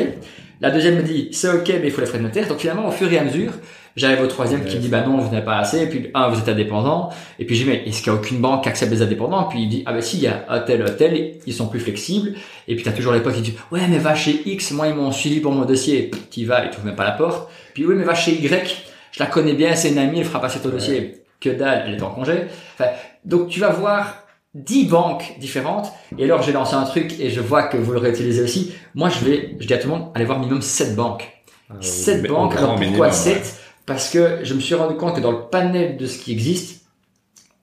[0.59, 2.49] La deuxième me dit, c'est ok, mais il faut les frais de notaire.
[2.49, 3.53] Donc finalement, au fur et à mesure,
[3.95, 5.83] J'arrive au troisième qui me dit bah non, vous n'avez pas assez.
[5.83, 7.09] Et puis un, vous êtes indépendant.
[7.39, 9.61] Et puis j'ai mais est-ce qu'il y a aucune banque qui accepte les indépendants Puis
[9.61, 11.79] il dit ah bah si, il y a un tel, un tel, ils sont plus
[11.79, 12.33] flexibles.
[12.67, 14.95] Et puis t'as toujours les potes qui disent ouais mais va chez X, moi ils
[14.95, 16.11] m'ont suivi pour mon dossier.
[16.31, 17.49] Tu vas, ils trouvent même pas la porte.
[17.73, 20.41] Puis oui mais va chez Y, je la connais bien, c'est une amie, elle fera
[20.41, 21.19] passer ton dossier.
[21.39, 22.45] Que dalle, elle est en congé.
[22.75, 22.89] Enfin,
[23.25, 24.23] donc tu vas voir
[24.55, 25.91] 10 banques différentes.
[26.17, 28.73] Et alors, j'ai lancé un truc et je vois que vous le réutilisez aussi.
[28.93, 31.43] Moi, je vais, je dis à tout le monde, allez voir minimum 7 banques.
[31.81, 32.55] 7 ah, banques.
[32.55, 33.62] Alors, pourquoi 7?
[33.85, 36.85] Parce que je me suis rendu compte que dans le panel de ce qui existe,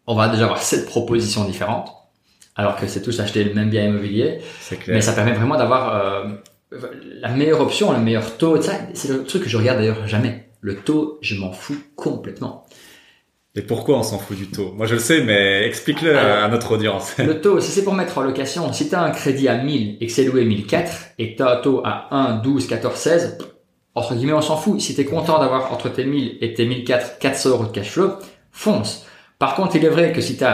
[0.07, 1.91] on va déjà avoir sept propositions différentes,
[2.57, 4.41] alors que c'est tous acheter le même bien immobilier.
[4.89, 6.25] Mais ça permet vraiment d'avoir euh,
[7.21, 8.61] la meilleure option, le meilleur taux.
[8.95, 10.49] C'est le truc que je regarde d'ailleurs jamais.
[10.61, 12.67] Le taux, je m'en fous complètement.
[13.57, 14.73] Et pourquoi on s'en fout du taux?
[14.73, 17.15] Moi je le sais, mais explique-le à notre audience.
[17.19, 19.97] le taux, si c'est pour mettre en location, si tu as un crédit à 1000
[20.01, 23.39] et que c'est loué 1004 et tu as un taux à 1, 12, 14, 16,
[23.95, 24.81] entre guillemets, on s'en fout.
[24.81, 27.91] Si tu es content d'avoir entre tes 1000 et tes 1004, 400 euros de cash
[27.91, 28.13] flow,
[28.53, 29.07] fonce.
[29.39, 30.45] Par contre, il est vrai que si tu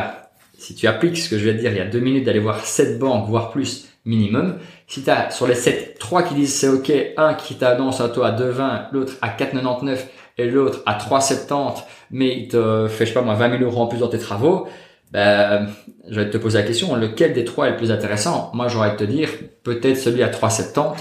[0.58, 2.40] si tu appliques ce que je viens de dire il y a deux minutes d'aller
[2.40, 6.54] voir 7 banques, voire plus minimum, si tu as sur les 7, 3 qui disent
[6.54, 9.98] c'est ok, un qui t'annonce un taux à 2,20, l'autre à 4,99
[10.38, 13.82] et l'autre à 3,70, mais il te fait, je sais pas moi, 20 000 euros
[13.82, 14.66] en plus dans tes travaux,
[15.12, 15.68] ben,
[16.08, 18.50] je vais te poser la question, lequel des trois est le plus intéressant?
[18.54, 19.28] Moi, j'aurais te dire
[19.62, 20.94] peut-être celui à 3,70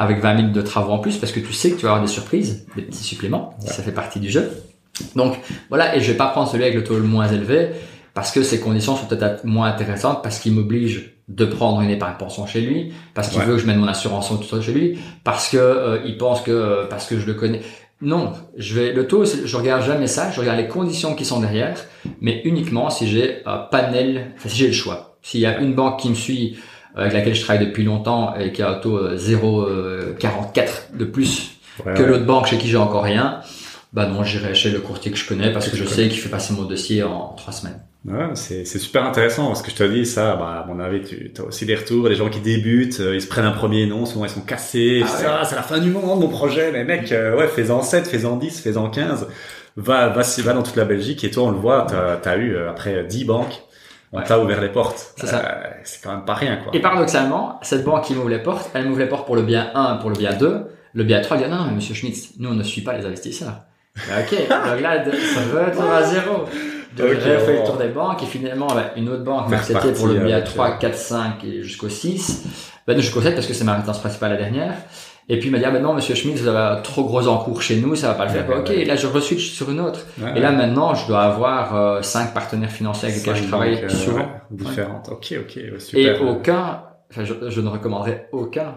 [0.00, 2.02] avec 20 000 de travaux en plus parce que tu sais que tu vas avoir
[2.02, 3.54] des surprises, des petits suppléments.
[3.60, 4.50] Ça fait partie du jeu.
[5.14, 5.38] Donc
[5.68, 7.68] voilà, et je vais pas prendre celui avec le taux le moins élevé
[8.14, 12.16] parce que ses conditions sont peut-être moins intéressantes parce qu'il m'oblige de prendre une épargne
[12.18, 14.98] pension chez lui, parce qu'il veut que je mette mon assurance tout ça chez lui,
[15.22, 17.60] parce que euh, il pense que euh, parce que je le connais.
[18.00, 21.40] Non, je vais le taux, je regarde jamais ça, je regarde les conditions qui sont
[21.40, 21.76] derrière,
[22.22, 25.18] mais uniquement si j'ai un panel, enfin, si j'ai le choix.
[25.22, 26.56] S'il y a une banque qui me suit,
[27.00, 32.02] avec laquelle je travaille depuis longtemps et qui a un taux 0,44 de plus que
[32.02, 33.40] l'autre banque chez qui j'ai encore rien,
[33.92, 36.28] bah non, j'irai chez le courtier que je connais parce que, je sais qu'il fait
[36.28, 37.80] passer mon dossier en trois semaines.
[38.06, 41.30] Ouais, c'est, super intéressant parce que je te dis ça, bah, à mon avis, tu
[41.38, 44.06] as aussi des retours, des gens qui débutent, euh, ils se prennent un premier nom,
[44.06, 47.12] souvent ils sont cassés, ah, ah c'est la fin du monde mon projet, mais mec,
[47.12, 49.28] euh, ouais, fais-en 7, fais-en 10, fais-en 15,
[49.76, 52.54] va, va, va dans toute la Belgique et toi on le voit, t'as, as eu
[52.54, 53.60] euh, après 10 banques,
[54.12, 55.14] on t'a ouvert les portes.
[55.16, 55.42] C'est ça.
[55.84, 56.72] c'est quand même pas rien quoi.
[56.74, 59.70] Et paradoxalement, cette banque qui m'ouvre les portes, elle m'ouvre les portes pour le bien
[59.74, 62.50] 1, pour le bien 2, le bien 3, elle dit non, mais monsieur Schmitz, nous
[62.50, 63.62] on ne suit pas les investisseurs.
[63.96, 66.44] ok, donc là, ça veut être à zéro.
[66.96, 69.92] Donc okay, j'ai fait le tour des banques et finalement une autre banque m'a accepté
[69.92, 72.46] pour le BA 3, 4, 5 et jusqu'au 6.
[72.86, 74.74] Ben, jusqu'au 7 parce que c'est ma résidence principale la dernière.
[75.30, 77.28] Et puis il m'a dit ah ben non monsieur Schmidt vous avez un trop gros
[77.28, 78.50] encours chez nous ça va pas le faire.
[78.50, 80.00] ok là je reswitch sur une autre.
[80.34, 83.88] et là maintenant je dois avoir euh, cinq partenaires financiers avec lesquels je travaille euh,
[83.88, 84.28] souvent.
[84.50, 85.08] différentes.
[85.08, 86.16] Ok ok super.
[86.16, 88.76] Et aucun Enfin, je, je, ne recommanderais aucun.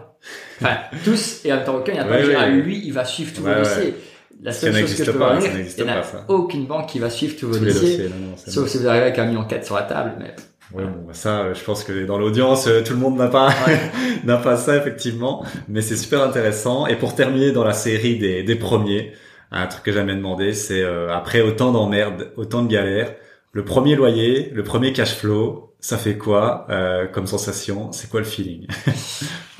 [0.60, 1.92] Enfin, tous et en même temps aucun.
[1.92, 3.94] Il y a pas ah, lui, il va suivre tous vos dossiers.
[4.42, 7.08] La seule chose que je peux pas, dire, il n'y a aucune banque qui va
[7.08, 10.14] suivre tous vos dossiers, sauf si vous arrivez avec un million quatre sur la table,
[10.18, 10.34] mais.
[10.74, 13.50] Oui, bon, bah, ça, je pense que dans l'audience, euh, tout le monde n'a pas,
[14.24, 15.44] n'a pas ça, effectivement.
[15.68, 16.86] Mais c'est super intéressant.
[16.86, 19.12] Et pour terminer dans la série des, des premiers,
[19.50, 23.14] un truc que j'aimais demander, c'est, euh, après autant d'emmerdes, autant de galères,
[23.52, 27.92] le premier loyer, le premier cash flow, ça fait quoi euh, comme sensation?
[27.92, 28.66] C'est quoi le feeling?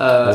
[0.01, 0.33] Euh,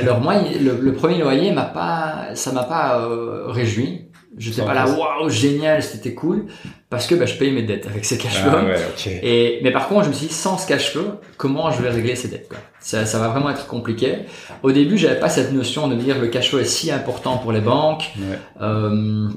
[0.00, 4.09] Alors moi, le, premier loyer m'a pas, ça m'a pas euh, réjoui.
[4.38, 6.46] Je sais pas là, waouh, génial, c'était cool,
[6.88, 8.52] parce que bah, je payais mes dettes avec ces cash flow.
[8.54, 11.82] Ah Et mais par contre, je me suis dit, sans ce cash flow, comment je
[11.82, 12.58] vais régler ces dettes quoi?
[12.78, 14.20] Ça, ça va vraiment être compliqué.
[14.62, 17.52] Au début, j'avais pas cette notion de dire le cash flow est si important pour
[17.52, 18.12] les banques.
[18.60, 19.28] Euh,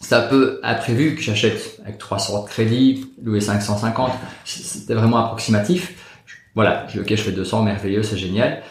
[0.00, 4.10] ça peut être prévu que j'achète avec 300 de crédit, louer 550.
[4.44, 5.94] C'était vraiment approximatif.
[6.54, 8.62] Voilà, je, ok, je fais 200, merveilleux, c'est génial.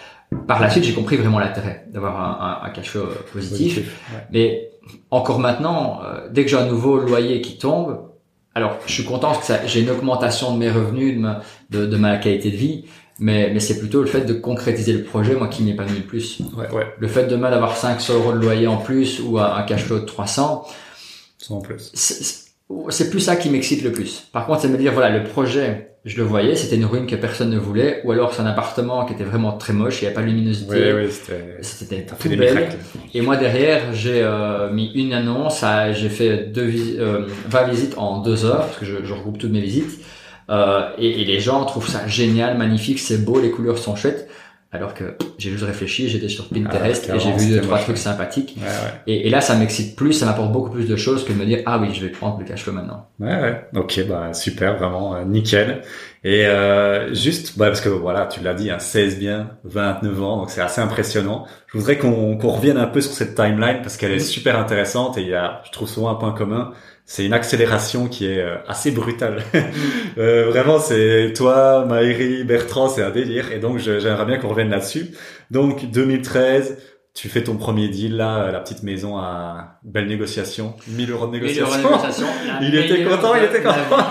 [0.48, 3.80] Par la suite, j'ai compris vraiment l'intérêt d'avoir un, un, cash flow positif.
[4.32, 4.69] Mais
[5.12, 8.10] encore maintenant, euh, dès que j'ai un nouveau loyer qui tombe,
[8.56, 11.86] alors je suis content parce que j'ai une augmentation de mes revenus, de ma, de,
[11.86, 12.86] de ma qualité de vie,
[13.20, 16.42] mais, mais c'est plutôt le fait de concrétiser le projet, moi, qui m'épanouit le plus.
[16.56, 16.94] Ouais, ouais.
[16.98, 20.00] Le fait demain d'avoir 500 euros de loyer en plus ou un, un cash flow
[20.00, 20.66] de 300,
[21.50, 21.92] en plus.
[22.90, 24.28] C'est plus ça qui m'excite le plus.
[24.32, 27.16] Par contre, c'est me dire, voilà, le projet, je le voyais, c'était une ruine que
[27.16, 30.08] personne ne voulait, ou alors c'est un appartement qui était vraiment très moche, il n'y
[30.08, 30.94] avait pas de luminosité.
[30.94, 31.08] Oui,
[31.62, 32.70] c'était tout belle.
[33.14, 38.22] Et moi derrière, j'ai euh, mis une annonce, j'ai fait deux euh, 20 visites en
[38.22, 40.04] deux heures, parce que je, je regroupe toutes mes visites.
[40.50, 44.28] Euh, et, et, les gens trouvent ça génial, magnifique, c'est beau, les couleurs sont chouettes.
[44.72, 47.98] Alors que j'ai juste réfléchi, j'étais sur Pinterest ah, et j'ai vu deux, trois trucs
[47.98, 48.56] sympathiques.
[48.58, 49.02] Ouais, ouais.
[49.08, 51.46] Et, et, là, ça m'excite plus, ça m'apporte beaucoup plus de choses que de me
[51.46, 53.08] dire, ah oui, je vais prendre le cash flow maintenant.
[53.20, 53.66] Ouais, ouais.
[53.76, 55.82] Ok, bah, super, vraiment, euh, nickel.
[56.24, 60.38] Et euh, juste, bah, parce que voilà, tu l'as dit, hein, 16 bien, 29 ans,
[60.38, 61.48] donc c'est assez impressionnant.
[61.66, 65.18] Je voudrais qu'on qu'on revienne un peu sur cette timeline parce qu'elle est super intéressante
[65.18, 66.74] et il y a, je trouve souvent un point commun
[67.10, 69.42] c'est une accélération qui est euh, assez brutale.
[70.20, 73.52] euh, vraiment, c'est toi, Maëri, Bertrand, c'est un délire.
[73.52, 75.08] Et donc, j'aimerais bien qu'on revienne là-dessus.
[75.50, 76.78] Donc, 2013,
[77.16, 81.32] tu fais ton premier deal là, la petite maison à belle négociation, 1000 euros de
[81.32, 81.66] négociation.
[81.66, 82.28] 1000 euros de négociation
[82.62, 84.06] il était content, il était content.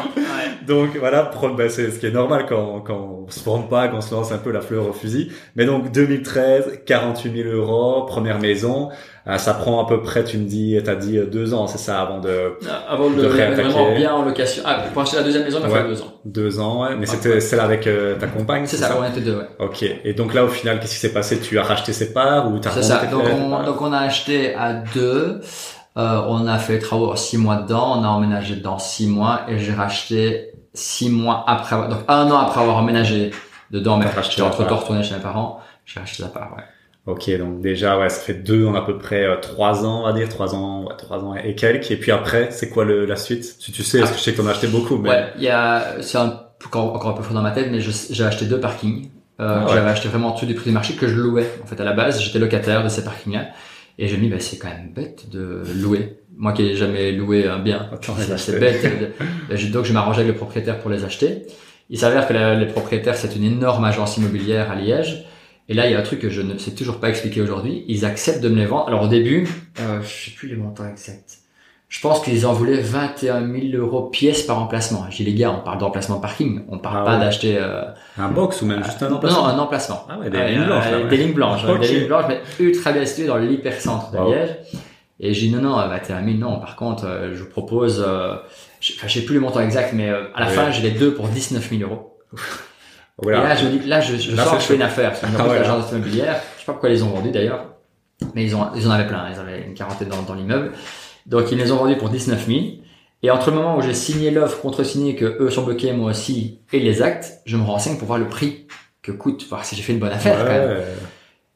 [0.66, 3.98] Donc voilà, ben, c'est ce qui est normal quand, quand on se forme pas, quand
[3.98, 5.32] on se lance un peu la fleur au fusil.
[5.56, 8.90] Mais donc 2013, 48 000 euros, première maison.
[9.28, 11.76] Euh, ça prend à peu près, tu me dis, t'as dit euh, deux ans, c'est
[11.76, 14.62] ça, avant de ah, avant de, de vraiment bien en location.
[14.64, 16.12] Ah, pour acheter la deuxième maison, il a deux ans.
[16.24, 16.96] Deux ans, ouais.
[16.98, 18.64] Mais c'était celle avec euh, ta compagne.
[18.66, 19.48] C'est ça, on était deux, ouais.
[19.58, 19.82] Ok.
[19.82, 21.40] Et donc là, au final, qu'est-ce qui s'est passé?
[21.40, 23.04] Tu as racheté ses parts ou t'as C'est ça.
[23.10, 25.40] Donc on, donc on a acheté à deux.
[25.98, 29.42] Euh, on a fait les travaux six mois dedans, on a emménagé dans six mois
[29.48, 33.32] et j'ai racheté six mois après avoir, donc un an après avoir emménagé
[33.72, 36.62] dedans, mais j'ai entre temps retourné chez mes parents, j'ai racheté la part, ouais.
[37.06, 40.04] Ok, donc déjà, ouais, ça fait deux en à peu près euh, trois ans, on
[40.04, 41.90] va dire, trois ans, ouais, trois ans et quelques.
[41.90, 43.44] Et puis après, c'est quoi le, la suite?
[43.58, 44.98] Si tu sais, parce que je sais que t'en as acheté beaucoup.
[44.98, 45.08] Mais...
[45.08, 48.24] Ouais, il y a, c'est encore, encore un peu fou dans ma tête, mais j'ai
[48.24, 49.08] acheté deux parkings.
[49.40, 51.50] Euh, ah J'avais acheté vraiment en dessous du prix du marché que je louais.
[51.64, 53.46] En fait, à la base, j'étais locataire de ces parkings-là.
[53.98, 56.18] Et je me dis, bah, c'est quand même bête de louer.
[56.36, 57.90] Moi qui ai jamais loué un bien,
[58.36, 59.16] c'est bête.
[59.72, 61.42] donc je m'arrangeais avec le propriétaire pour les acheter.
[61.90, 65.26] Il s'avère que les propriétaires, c'est une énorme agence immobilière à Liège.
[65.68, 67.84] Et là, il y a un truc que je ne sais toujours pas expliquer aujourd'hui.
[67.88, 68.88] Ils acceptent de me les vendre.
[68.88, 69.48] Alors au début,
[69.80, 71.40] euh, je sais plus les montants exacts.
[71.88, 75.06] Je pense qu'ils en voulaient 21 000 euros pièce par emplacement.
[75.08, 76.60] J'ai les gars, on parle d'emplacement parking.
[76.68, 77.20] On parle Ah pas ouais.
[77.24, 77.82] d'acheter euh,
[78.18, 80.06] Un box ou même juste un emplacement non, un emplacement.
[80.10, 81.08] Ah ouais, des Euh, lignes blanches, là, ouais.
[81.08, 84.32] Des lignes blanches, des lignes blanches, mais ultra bien situées dans l'hypercentre de Wow.
[84.32, 84.50] Liège.
[85.20, 86.60] Et j'ai dit non, non, 21 000, non.
[86.60, 88.34] Par contre, euh, je vous propose, euh,
[88.80, 90.52] je enfin, je sais plus le montant exact, mais euh, à la Ouais.
[90.52, 92.18] fin, j'ai les deux pour 19 000 euros.
[93.20, 93.38] Voilà.
[93.40, 95.10] Et là, je me dis, là, je, je Là, je fais une affaire.
[95.10, 95.60] Parce que Ah ouais, là.
[95.62, 97.64] l'agence immobilière, je sais pas pourquoi ils les ont vendus d'ailleurs,
[98.34, 99.26] mais ils, ont, ils en avaient plein.
[99.34, 100.70] Ils avaient une quarantaine dans, dans l'immeuble.
[101.28, 102.58] Donc, ils les ont vendus pour 19 000.
[103.22, 106.60] Et entre le moment où j'ai signé l'offre, contre-signé, que eux sont bloqués, moi aussi,
[106.72, 108.66] et les actes, je me renseigne pour voir le prix
[109.02, 110.38] que coûte, voir si j'ai fait une bonne affaire.
[110.38, 110.82] quand même.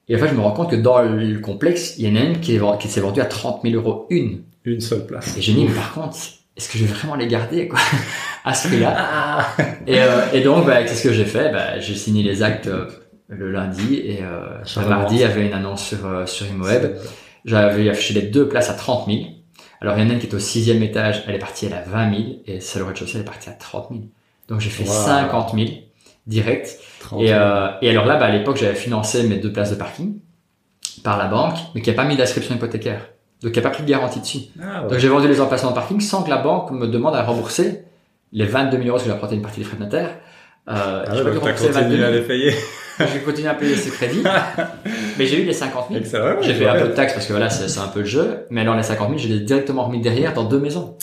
[0.09, 2.25] Et en fait, je me rends compte que dans le complexe, il y en a
[2.25, 2.59] une qui,
[2.89, 4.43] s'est vendue à 30 000 euros une.
[4.65, 5.37] Une seule place.
[5.37, 6.17] Et j'ai dit, mais par contre,
[6.57, 7.79] est-ce que je vais vraiment les garder, quoi,
[8.45, 9.47] à ce prix-là Ah.
[9.87, 11.51] et, euh, et donc, bah, qu'est-ce que j'ai fait?
[11.53, 12.87] Bah, J'ai signé les actes euh,
[13.29, 16.97] le lundi et euh, mardi, il y avait une annonce sur, euh, sur ImoWeb.
[17.45, 19.21] J'avais affiché les deux places à 30 000.
[19.83, 21.75] Alors, il y en a une qui est au sixième étage, elle est partie elle
[21.75, 24.01] à 20 000 et celle au rez-de-chaussée, elle est partie à 30 000.
[24.49, 24.93] Donc, j'ai fait Wow.
[24.93, 25.67] 50 000
[26.29, 26.79] direct.
[27.01, 27.21] 30.
[27.21, 30.15] Et, euh, et alors là, bah, à l'époque, j'avais financé mes deux places de parking
[31.03, 33.09] par la banque, mais qui n'a pas mis d'inscription hypothécaire.
[33.43, 34.39] Donc, il n'y a pas pris de garantie dessus.
[34.63, 34.89] Ah, ouais.
[34.89, 37.83] Donc, j'ai vendu les emplacements de parking sans que la banque me demande à rembourser
[38.33, 40.11] les 22 000 euros que j'ai apporté une partie des frais de notaire.
[40.69, 42.09] Euh, Ah ouais, donc t'as rembourser les 22 continué 000.
[42.09, 42.55] à les payer.
[43.13, 44.23] J'ai continué à payer ce crédit.
[45.19, 46.01] mais j'ai eu les 50 000.
[46.01, 46.37] Excellent.
[46.43, 48.47] J'ai fait un peu de taxes parce que voilà, c'est c'est un peu le jeu.
[48.51, 50.97] Mais alors, les 50 000, je les ai directement remis derrière dans deux maisons.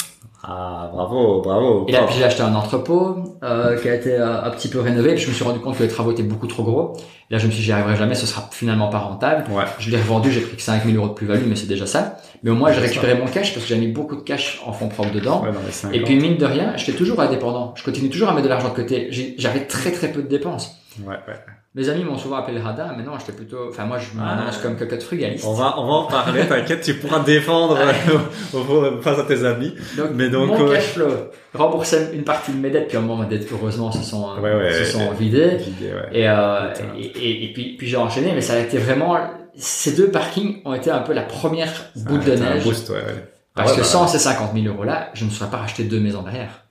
[0.51, 1.85] Ah, bravo, bravo.
[1.87, 4.79] Et là, puis j'ai acheté un entrepôt euh, qui a été euh, un petit peu
[4.79, 5.13] rénové.
[5.13, 6.97] Puis je me suis rendu compte que les travaux étaient beaucoup trop gros.
[7.29, 9.45] Et là, je me suis dit, j'y arriverai jamais, ce sera finalement pas rentable.
[9.51, 9.65] Ouais.
[9.77, 12.17] Je l'ai revendu, j'ai pris que 5 000 euros de plus-value, mais c'est déjà ça.
[12.41, 14.73] Mais au moins, j'ai récupéré mon cash parce que j'ai mis beaucoup de cash en
[14.73, 15.43] fonds propres dedans.
[15.43, 15.95] Ouais, dans les 50.
[15.95, 17.75] Et puis, mine de rien, j'étais toujours indépendant.
[17.75, 19.09] Je continue toujours à mettre de l'argent de côté.
[19.37, 20.75] J'avais très très peu de dépenses.
[21.05, 21.35] Ouais, ouais.
[21.79, 24.35] Mes amis m'ont souvent appelé radin, mais non, j'étais plutôt, enfin, moi, je Ah.
[24.35, 25.45] m'annonce comme quelqu'un de frugaliste.
[25.47, 27.77] On va, on va en parler, t'inquiète, tu pourras te défendre
[29.01, 29.73] face à tes amis.
[29.97, 30.75] Donc, Mais donc, mon ouais.
[30.75, 31.07] cash flow,
[31.53, 34.27] rembourser une partie de mes dettes, puis à un moment, mes dettes, heureusement, se sont,
[34.41, 35.55] Ouais, ouais, se sont vidées.
[35.57, 36.19] Vidé, ouais.
[36.19, 39.17] Et, euh, et, et, et puis, puis j'ai enchaîné, mais ça a été vraiment,
[39.55, 42.63] ces deux parkings ont été un peu la première boule de Ah, un neige.
[42.65, 43.29] boost, ouais, ouais.
[43.55, 45.83] Parce Ah que bah, sans ces 50 000 euros là, je ne serais pas racheté
[45.83, 46.65] deux maisons derrière.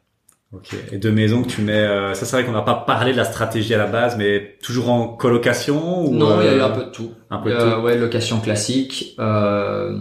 [0.53, 0.75] Ok.
[0.93, 3.19] Et deux maisons que tu mets, euh, ça c'est vrai qu'on n'a pas parlé de
[3.19, 6.61] la stratégie à la base, mais toujours en colocation ou non, il y a eu
[6.61, 7.13] euh, un peu de tout.
[7.31, 7.81] un peu de Euh, tout.
[7.83, 9.99] Ouais, location classique, euh,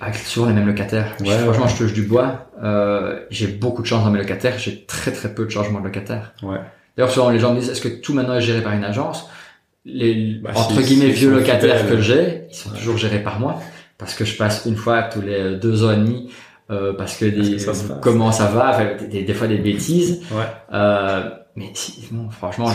[0.00, 1.16] avec souvent les mêmes locataires.
[1.20, 1.70] Ouais, Franchement, ouais.
[1.70, 2.48] je touche du bois.
[2.62, 4.56] Euh, j'ai beaucoup de chance dans mes locataires.
[4.58, 6.32] J'ai très très peu de changements de locataires.
[6.42, 6.58] Ouais.
[6.96, 9.28] D'ailleurs, souvent les gens me disent est-ce que tout maintenant est géré par une agence?
[9.84, 11.96] Les Bah, entre guillemets vieux locataires fidèles.
[11.96, 12.78] que j'ai, ils sont Ouais.
[12.78, 13.60] toujours gérés par moi
[13.98, 16.30] parce que je passe une fois tous les deux ans et demi.
[16.70, 20.22] Euh, parce que des, que ça comment ça va, enfin, des, des fois des bêtises.
[20.30, 20.44] Ouais.
[20.72, 21.72] Euh, mais
[22.10, 22.68] bon, franchement,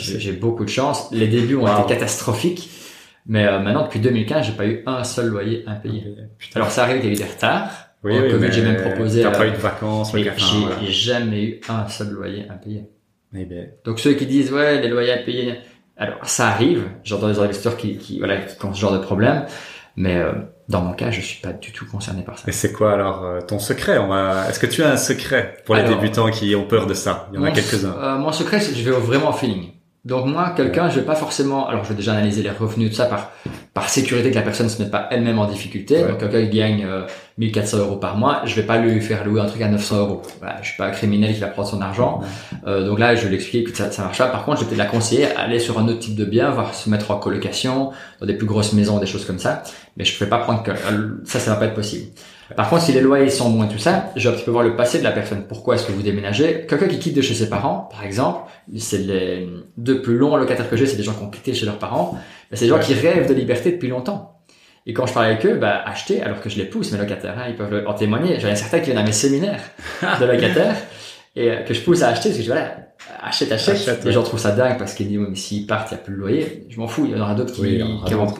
[0.00, 1.08] j'ai- beaucoup de chance.
[1.12, 1.82] Les débuts ont Wow.
[1.84, 2.70] été catastrophiques.
[3.26, 6.04] Mais euh, maintenant, depuis 2015, j'ai pas eu un seul loyer impayé.
[6.38, 6.60] Putain.
[6.60, 7.70] Alors, ça arrive qu'il y a eu des retards.
[8.02, 9.22] oui, oui, Covid, j'ai même proposé.
[9.22, 10.42] T'as pas eu de vacances, mais le café,
[10.82, 12.84] j'ai jamais eu un seul loyer impayé.
[13.34, 15.54] Eh ben, Donc, ceux qui disent, ouais, les loyers impayés.
[15.96, 16.82] Alors, ça arrive.
[17.02, 19.46] J'entends des investisseurs qui, qui, voilà, qui ont ce genre de problème.
[19.96, 20.32] Mais euh,
[20.68, 22.44] dans mon cas, je suis pas du tout concerné par ça.
[22.48, 23.98] Et c'est quoi alors euh, ton secret?
[23.98, 24.48] Va.
[24.48, 27.28] Est-ce que tu as un secret pour les Alors, débutants qui ont peur de ça?
[27.32, 27.94] Il y en a quelques-uns.
[27.96, 29.70] euh, mon secret, c'est que je vais vraiment au feeling.
[30.04, 31.66] Donc moi, quelqu'un, je vais pas forcément.
[31.66, 33.30] Alors, je vais déjà analyser les revenus de ça par
[33.74, 35.96] par sécurité que la personne se mette pas elle-même en difficulté.
[35.96, 36.08] Ouais.
[36.08, 37.06] Donc quelqu'un qui gagne euh,
[37.38, 40.22] 1400 euros par mois, je vais pas lui faire louer un truc à 900 euros.
[40.38, 42.20] Voilà, je suis pas un criminel qui va prendre son argent.
[42.68, 44.28] Euh, donc là, je vais lui expliquer que ça, ça marche pas.
[44.28, 46.50] Par contre, je vais peut-être la conseiller à aller sur un autre type de bien,
[46.50, 47.90] voire se mettre en colocation,
[48.20, 49.64] dans des plus grosses maisons, des choses comme ça.
[49.96, 52.12] Mais je ne vais pas prendre que euh, ça, ça va pas être possible.
[52.56, 54.50] Par contre, si les loyers sont bons et tout ça, je vais un petit peu
[54.50, 55.44] voir le passé de la personne.
[55.48, 58.40] Pourquoi est-ce que vous déménagez Quelqu'un qui quitte de chez ses parents, par exemple,
[58.76, 61.66] c'est les deux plus longs locataires que j'ai, c'est des gens qui ont quitté chez
[61.66, 62.18] leurs parents.
[62.50, 62.82] Mais c'est des gens Ouais.
[62.84, 64.30] qui rêvent de liberté depuis longtemps.
[64.86, 67.34] Et quand je parle avec eux, bah, acheter, alors que je les pousse, mes locataires,
[67.38, 68.38] hein, ils peuvent le- en témoigner.
[68.38, 69.62] J'en ai certains qui viennent à mes séminaires
[70.20, 70.76] de locataires
[71.36, 72.76] et euh, que je pousse à acheter parce que je dis, voilà,
[73.22, 73.76] achète, achète.
[73.76, 74.12] Achète, les ouais.
[74.12, 76.18] gens trouvent ça dingue parce qu'ils disent, mais s'ils partent, il n'y a plus de
[76.20, 76.66] loyer.
[76.68, 77.82] Je m'en fous, il y en aura d'autres qui, Oui,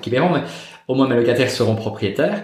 [0.02, 0.42] qui paieront, mais
[0.86, 2.42] au moins mes locataires seront propriétaires.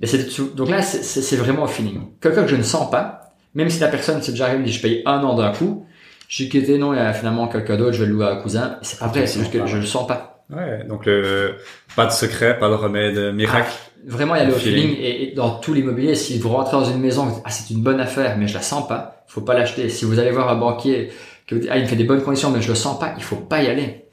[0.00, 2.00] Et c'est donc là, c'est- c'est c'est vraiment au feeling.
[2.20, 4.72] Quelqu'un que je ne sens pas, même si la personne s'est déjà arrivée et dit,
[4.72, 5.86] je paye un an d'un coup,
[6.28, 8.30] je dis que non, il y a finalement quelqu'un d'autre, je vais le louer à
[8.30, 8.76] un cousin.
[8.82, 10.44] C'est pas vrai, c'est juste que je le sens pas.
[10.50, 10.84] Ouais.
[10.88, 11.56] Donc le
[11.96, 13.72] pas de secret, pas de remède miracle.
[14.06, 14.90] Vraiment, il y a le Feeling.
[14.90, 17.50] feeling et, et dans tout l'immobilier, si vous rentrez dans une maison, vous dites, ah,
[17.50, 19.88] c'est une bonne affaire, mais je la sens pas, faut pas l'acheter.
[19.88, 21.10] Si vous allez voir un banquier,
[21.46, 23.14] que vous dites, ah, il me fait des bonnes conditions, mais je le sens pas,
[23.16, 24.04] il faut pas y aller.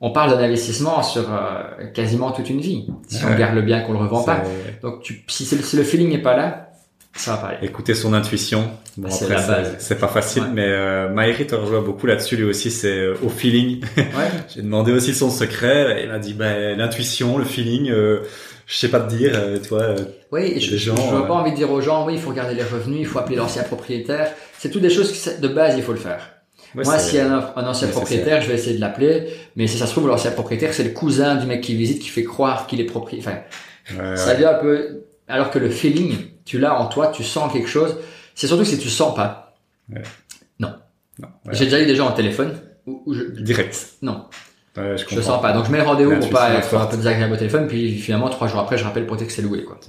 [0.00, 2.86] On parle d'un investissement sur euh, quasiment toute une vie.
[3.08, 4.42] Si on garde le bien, qu'on le revend pas.
[4.82, 6.70] Donc, tu, si, c'est- si le feeling n'est pas là,
[7.12, 7.66] ça va pas aller.
[7.66, 8.70] Écouter son intuition.
[8.96, 9.74] Bon, c'est la base.
[9.78, 12.36] C'est pas facile, mais euh, Maïri te rejoint beaucoup là-dessus.
[12.36, 13.82] Lui aussi, c'est euh, au feeling.
[13.96, 14.06] Ouais.
[14.54, 16.02] J'ai demandé aussi son secret.
[16.02, 17.90] Il m'a dit, bah, l'intuition, le feeling.
[17.90, 18.20] Euh,
[18.66, 19.80] je sais pas te dire, euh, toi.
[19.80, 19.96] Euh,
[20.30, 22.62] oui, je, gens, je, pas envie de dire aux gens, oui, il faut regarder les
[22.62, 24.32] revenus, il faut appeler l'ancien propriétaire.
[24.58, 26.30] C'est toutes des choses que de base, il faut le faire.
[26.74, 29.28] Moi, s'il y a un, ancien propriétaire, je vais essayer de l'appeler.
[29.56, 32.08] Mais si ça se trouve, l'ancien propriétaire, c'est le cousin du mec qui visite, qui
[32.08, 33.44] fait croire qu'il est propriétaire.
[33.90, 35.04] Enfin, ça vient un peu.
[35.28, 37.96] Alors que le feeling, tu l'as en toi, tu sens quelque chose.
[38.34, 39.54] C'est surtout si tu sens pas.
[40.58, 40.74] Non.
[41.18, 43.22] non J'ai déjà eu des gens en téléphone où, je...
[43.24, 43.94] direct.
[44.02, 44.26] Non.
[44.76, 45.52] Ouais, je, je sens pas.
[45.52, 48.28] Donc je mets le rendez-vous pour pas être un peu désagréable au téléphone, puis finalement
[48.28, 49.78] trois jours après je rappelle pour dire que c'est loué quoi.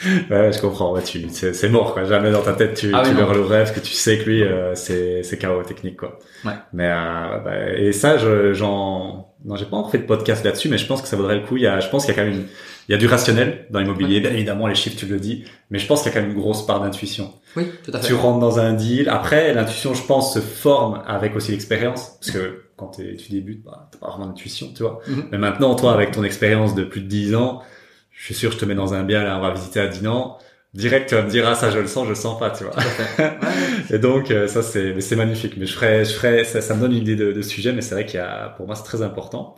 [0.00, 0.26] Ouais.
[0.28, 0.92] ouais, je comprends.
[0.92, 2.04] Ouais, tu, c'est, mort quoi.
[2.04, 4.74] Jamais dans ta tête tu, ah, tu le rêve que tu sais que lui euh,
[4.74, 6.18] c'est, c'est chaos technique quoi.
[6.44, 6.52] Ouais.
[6.74, 10.68] Mais euh, bah, et ça, je, j'en, non, j'ai pas encore fait de podcast là-dessus,
[10.68, 11.56] mais je pense que ça vaudrait le coup.
[11.56, 12.46] Il y a, je pense qu'il y a quand même une,
[12.88, 15.78] il y a du rationnel dans l'immobilier, bien évidemment les chiffres tu le dis, mais
[15.78, 17.32] je pense qu'il y a quand même une grosse part d'intuition.
[17.56, 18.08] Oui, tout à fait.
[18.08, 19.08] Tu rentres dans un deal.
[19.08, 23.88] Après, l'intuition, je pense, se forme avec aussi l'expérience, parce que quand tu débutes, bah,
[23.90, 25.00] t'as pas vraiment d'intuition, tu vois.
[25.06, 25.28] Mhm.
[25.32, 27.62] Mais maintenant, toi, avec ton expérience de plus de 10 ans,
[28.10, 30.38] je suis sûr, je te mets dans un bien, là, on va visiter à Dinan.
[30.74, 32.64] Direct, tu vas me dire, ah, ça, je le sens, je le sens pas, tu
[32.64, 32.74] vois.
[33.90, 35.56] et donc, euh, ça, c'est, c'est magnifique.
[35.56, 37.80] Mais je ferais, je ferais, ça, ça me donne une idée de, de sujet, mais
[37.80, 39.54] c'est vrai qu'il y a, pour moi, c'est très important.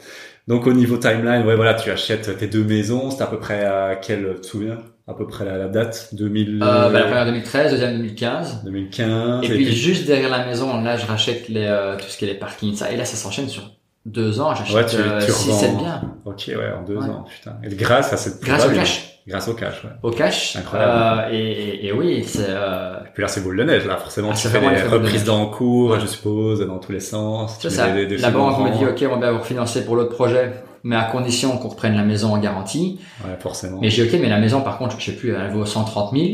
[0.47, 3.64] Donc, au niveau timeline, ouais, voilà, tu achètes tes deux maisons, c'est à peu près
[3.64, 4.79] à quel, tu te souviens?
[5.09, 9.44] À peu près la, la date 2000 euh, bah, la première 2013 deuxième 2015 2015
[9.44, 12.28] et, puis, juste derrière la maison là je rachète les euh, tout ce qui est
[12.28, 13.70] les parkings ça et là ça s'enchaîne sur
[14.07, 14.54] deux ans.
[14.54, 16.00] J'achète ouais, tu, euh, 6 7 biens.
[16.24, 17.57] Ok ouais en deux ans putain.
[17.64, 19.20] Et grâce à cette grâce au cash.
[19.26, 19.90] Grâce au cash ouais.
[20.04, 21.24] Au cash incroyable.
[21.26, 23.00] euh, et, et, oui c'est euh...
[23.00, 25.98] et puis là c'est boule de neige là forcément ah, tu fais des reprises d'encours
[25.98, 27.88] je suppose dans tous les sens c'est ça.
[27.92, 30.52] la banque me dit ok on va vous refinancer pour l'autre projet
[30.87, 33.01] mais à condition qu'on reprenne la maison en garantie.
[33.24, 33.80] Ouais, forcément.
[33.80, 36.26] Mais j'ai ok, mais la maison, par contre, je sais plus, elle vaut 130 000.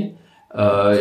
[0.59, 0.93] Euh,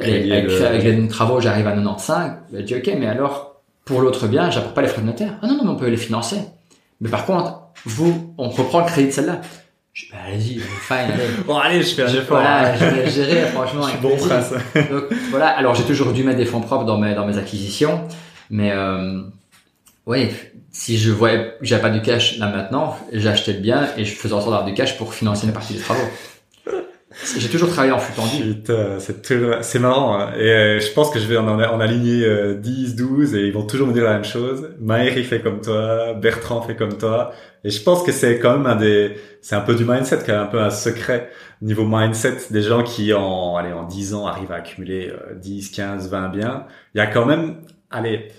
[0.00, 2.32] avec, les travaux, j'arrive à 95.
[2.54, 5.38] J'ai dit ok, mais alors pour l'autre bien, j'apporte pas les frais de notaire.
[5.42, 6.38] Ah non, non, mais on peut les financer.
[7.02, 9.42] Mais par contre, vous, on reprend le crédit de celle-là.
[9.92, 11.24] Je bah, allez-y, fine, allez.
[11.46, 12.40] bon, allez, je fais un effort.
[12.40, 13.82] Voilà, je vais gérer, franchement.
[13.82, 14.50] Je suis bon prince.
[14.90, 15.48] Donc, voilà.
[15.48, 18.00] Alors, j'ai toujours dû mettre des fonds propres dans mes, dans mes acquisitions.
[18.48, 19.20] Mais, euh,
[20.06, 20.30] oui,
[20.72, 24.34] si je voyais j'avais pas du cash là maintenant, j'achetais le bien et je faisais
[24.34, 26.00] en sorte d'avoir du cash pour financer une partie des travaux.
[27.36, 29.60] J'ai toujours travaillé en flux tendu.
[29.60, 30.18] C'est marrant.
[30.18, 30.32] Hein.
[30.34, 33.66] Et euh, je pense que je vais en, en aligner 10, 12 et ils vont
[33.66, 34.70] toujours me dire la même chose.
[34.80, 37.32] Maëri fait comme toi, Bertrand fait comme toi.
[37.64, 39.14] Et je pense que c'est quand même un des...
[39.42, 42.82] C'est un peu du mindset, quand même un peu un secret niveau mindset des gens
[42.82, 46.66] qui en, allez, en 10 ans arrivent à accumuler 10, 15, 20 biens.
[46.94, 47.56] Il y a quand même...
[47.90, 48.30] Allez,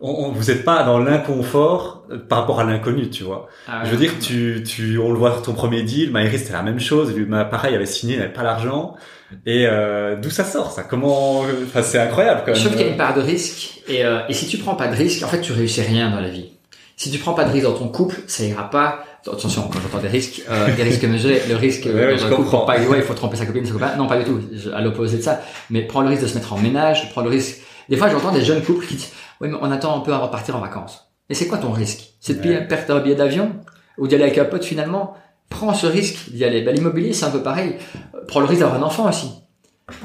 [0.00, 3.48] on, vous êtes pas dans l'inconfort euh, par rapport à l'inconnu, tu vois.
[3.66, 6.52] Ah je veux dire, tu, tu, on le voit sur ton premier deal, Maïri c'était
[6.52, 8.96] la même chose, lui, pareil, il avait signé, il n'avait pas l'argent.
[9.44, 10.84] Et euh, d'où ça sort, ça?
[10.84, 12.56] Comment Enfin, c'est incroyable quand même.
[12.56, 13.82] Je trouve qu'il y a une part de risque.
[13.88, 16.20] Et, euh, et si tu prends pas de risque, en fait, tu réussis rien dans
[16.20, 16.50] la vie.
[16.96, 19.04] Si tu prends pas de risque dans ton couple, ça ira pas.
[19.26, 22.50] Attention, quand j'entends des risques, euh, des risques mesurés, le risque ouais, dans un couple,
[22.50, 23.96] pas, ouais, il faut tromper sa copine, sa copain.
[23.96, 24.40] Non, pas du tout.
[24.72, 25.40] À l'opposé de ça.
[25.70, 27.60] Mais prends le risque de se mettre en ménage, prends le risque.
[27.88, 30.18] Des fois, j'entends des jeunes couples qui disent oui, mais on attend un peu à
[30.18, 31.12] repartir en vacances.
[31.28, 32.14] Et c'est quoi ton risque?
[32.20, 33.56] C'est de perdre un billet d'avion?
[33.98, 35.14] Ou d'y aller avec un pote finalement?
[35.48, 36.62] Prends ce risque d'y aller.
[36.62, 37.76] Ben, L'immobilier, c'est un peu pareil.
[38.28, 39.30] Prends le risque d'avoir un enfant aussi.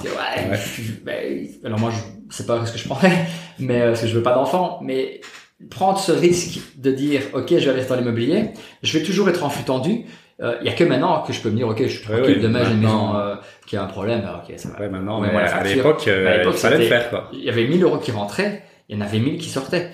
[0.04, 0.58] Ouais,
[1.04, 1.92] ben, alors moi,
[2.30, 3.26] je sais pas ce que je prendrais,
[3.58, 4.80] mais euh, parce que je veux pas d'enfant.
[4.84, 5.22] Mais
[5.70, 8.52] prendre ce risque de dire, ok, je vais aller dans l'immobilier,
[8.84, 10.06] je vais toujours être en flux tendu.
[10.42, 12.40] Euh, il y a que maintenant que je peux me dire, ok, je suis tranquille,
[12.40, 13.36] demain j'ai une maison euh,
[13.68, 14.80] qui a un problème, ben, ok, ça va.
[14.80, 17.30] Ouais, maintenant, mais à l'époque, il fallait le faire, quoi.
[17.34, 19.90] Il y avait 1000 euros qui rentraient il y en avait mille qui sortaient.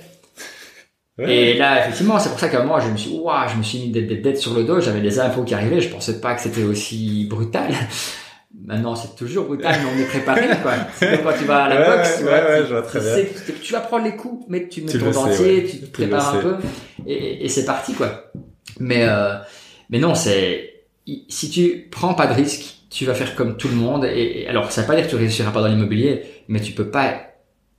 [1.19, 3.79] Et là, effectivement, c'est pour ça qu'à moi, je me suis, ouah, je me suis
[3.79, 6.41] mis des, dettes sur le dos, j'avais des infos qui arrivaient, je pensais pas que
[6.41, 7.71] c'était aussi brutal.
[8.65, 10.73] Maintenant, c'est toujours brutal, mais on est préparé, quoi.
[10.99, 12.81] Quand tu vas à la boxe, tu vois.
[13.61, 16.55] tu, vas prendre les coups, mais tu mets ton dentier, tu te prépares un peu,
[17.05, 18.31] et, et c'est parti, quoi.
[18.79, 19.35] Mais, euh,
[19.89, 20.85] mais non, c'est,
[21.27, 24.71] si tu prends pas de risque, tu vas faire comme tout le monde, et, alors,
[24.71, 27.27] ça veut pas dire que tu réussiras pas dans l'immobilier, mais tu peux pas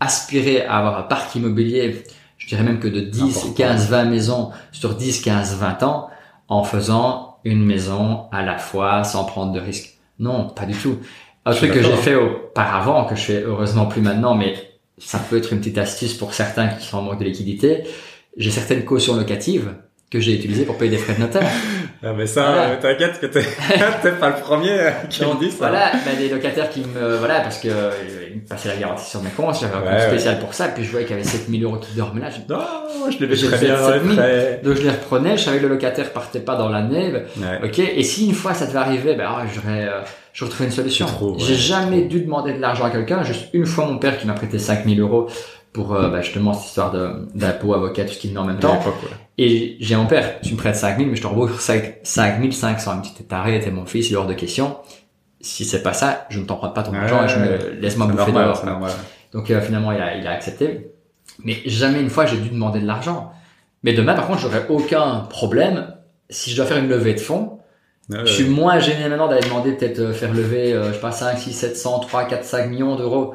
[0.00, 2.04] aspirer à avoir un parc immobilier,
[2.38, 6.10] je dirais même que de 10, 15, 20 maisons sur 10, 15, 20 ans
[6.48, 9.98] en faisant une maison à la fois sans prendre de risques.
[10.18, 10.98] Non, pas du tout.
[11.44, 14.54] Un truc que j'ai fait auparavant, que je fais heureusement plus maintenant, mais
[14.98, 17.84] ça peut être une petite astuce pour certains qui sont en manque de liquidité.
[18.36, 19.74] J'ai certaines cautions locatives
[20.10, 21.48] que j'ai utilisées pour payer des frais de notaire.
[22.04, 22.62] Ah, mais ça, voilà.
[22.70, 23.42] euh, t'inquiète que t'es,
[24.02, 24.78] t'es pas le premier
[25.10, 25.68] qui Donc, me dit ça.
[25.68, 27.90] Voilà, bah, des locataires qui me, voilà, parce que euh,
[28.30, 30.68] ils me passaient la garantie sur mes comptes, j'avais un compte Ouais, spécial pour ça,
[30.68, 32.28] puis je voyais qu'il y avait 7000 euros qui dormaient là.
[32.30, 32.60] je- Non,
[33.10, 34.16] je J'ai très bien dans les 7000.
[34.16, 34.60] frais.
[34.62, 37.18] Donc je les reprenais, je savais que le locataire partait pas dans l'année, bah,
[37.62, 37.68] Ouais.
[37.68, 37.78] ok.
[37.80, 40.00] Et si une fois ça devait arriver, ben ah, j'aurais, euh,
[40.32, 41.06] j'aurais trouvé une solution.
[41.38, 44.34] J'ai jamais dû demander de l'argent à quelqu'un, juste une fois mon père qui m'a
[44.34, 45.28] prêté 5000 euros
[45.78, 48.58] pour euh, bah, justement cette histoire de, d'impôt, avocat, tout ce qu'il venait en même
[48.58, 48.80] temps.
[49.38, 52.90] Et j'ai mon père, tu me prêtes 5000, mais je te rembourse 5 5500.
[52.94, 54.78] Il me dit, t'es taré, t'es mon fils, il est hors de question.
[55.40, 58.08] Si c'est pas ça, je ne t'emprunte pas ton Ouais, argent et je me laisse-moi
[58.08, 58.60] bouffer dehors.
[59.32, 60.90] Donc euh, finalement, il a, il a accepté.
[61.44, 63.30] Mais jamais une fois, j'ai dû demander de l'argent.
[63.84, 65.94] Mais demain, par contre, j'aurais aucun problème
[66.28, 67.60] si je dois faire une levée de fonds.
[68.10, 71.12] Je suis moins gêné maintenant d'aller demander peut-être euh, faire lever, euh, je sais pas,
[71.12, 73.34] 5, 6, 700, 3, 4, 5 millions d'euros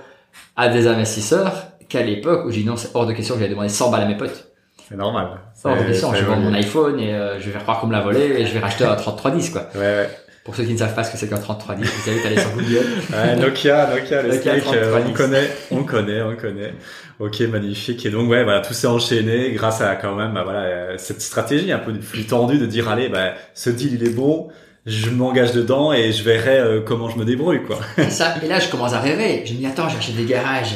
[0.55, 3.51] à des investisseurs qu'à l'époque où j'ai dit non, c'est hors de question que j'allais
[3.51, 4.51] demander 100 balles à mes potes.
[4.89, 5.27] C'est normal.
[5.55, 6.13] C'est hors de question.
[6.13, 8.19] Je vais vendre mon iPhone et euh, je vais faire croire qu'on me l'a volé
[8.19, 9.69] et je vais racheter un 3310 quoi.
[9.75, 10.09] Ouais, ouais.
[10.43, 12.85] Pour ceux qui ne savent pas ce que c'est qu'un 3310, vous allez sur Google.
[13.13, 15.09] Ouais, Nokia, Nokia, le Nokia steak, euh, 3310.
[15.09, 16.73] on connaît, on connaît, on connaît.
[17.19, 18.05] Ok, magnifique.
[18.05, 21.21] Et donc, ouais, voilà, tout s'est enchaîné grâce à quand même, bah, voilà, euh, cette
[21.21, 24.49] stratégie un peu plus tendue de dire, allez, bah, ce deal, il est bon,
[24.85, 27.79] je m'engage dedans et je verrai euh, comment je me débrouille, quoi.
[27.97, 29.43] Et ça, et là, je commence à rêver.
[29.45, 30.75] Je me dis, attends, j'ai acheté des garages.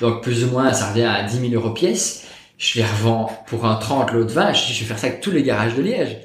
[0.00, 2.24] Donc, plus ou moins, ça revient à 10 000 euros pièce.
[2.58, 4.52] Je les revends pour un 30, l'autre 20.
[4.52, 6.18] Je dis, je vais faire ça avec tous les garages de Liège.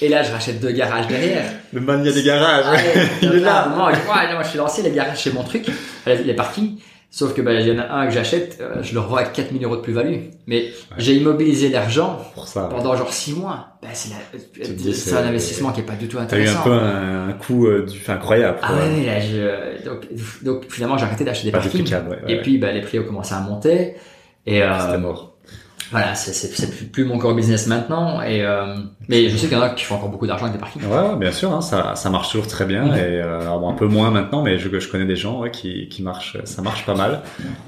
[0.00, 1.44] Et là, je rachète deux garages derrière.
[1.72, 3.72] Le mania des garages, Allez, il est là.
[3.76, 5.66] Moi, je, ouais, moi, je suis lancé les garages chez mon truc,
[6.06, 6.78] les parkings.
[7.16, 9.32] Sauf que, ben, il y en a un que j'achète, euh, je le revends avec
[9.32, 10.16] 4000 euros de plus-value.
[10.46, 10.66] Mais
[10.98, 12.20] j'ai immobilisé l'argent
[12.68, 13.68] pendant genre 6 mois.
[13.80, 16.60] Ben, c'est la- dis, c'est un investissement qui est pas du tout T'as eu intéressant.
[16.60, 18.58] un peu un, un coup euh, du, incroyable.
[18.60, 20.06] Ah ouais, là, je, donc,
[20.42, 21.70] donc finalement, j'ai arrêté d'acheter des parkings.
[21.70, 23.94] duplicable, ouais, ouais, Et puis, bah, les prix ont commencé à monter.
[24.44, 25.35] Et euh, C'était mort.
[25.90, 28.20] Voilà, c'est, plus- plus mon core business maintenant.
[28.22, 28.76] Et euh,
[29.08, 30.82] mais je sais qu'il y en a qui font encore beaucoup d'argent avec des parkings.
[30.84, 33.74] Ouais, bien sûr, hein, ça, ça marche toujours très bien et euh, alors bon, un
[33.74, 36.84] peu moins maintenant, mais je, je connais des gens ouais, qui, qui marchent, ça marche
[36.86, 37.22] pas mal.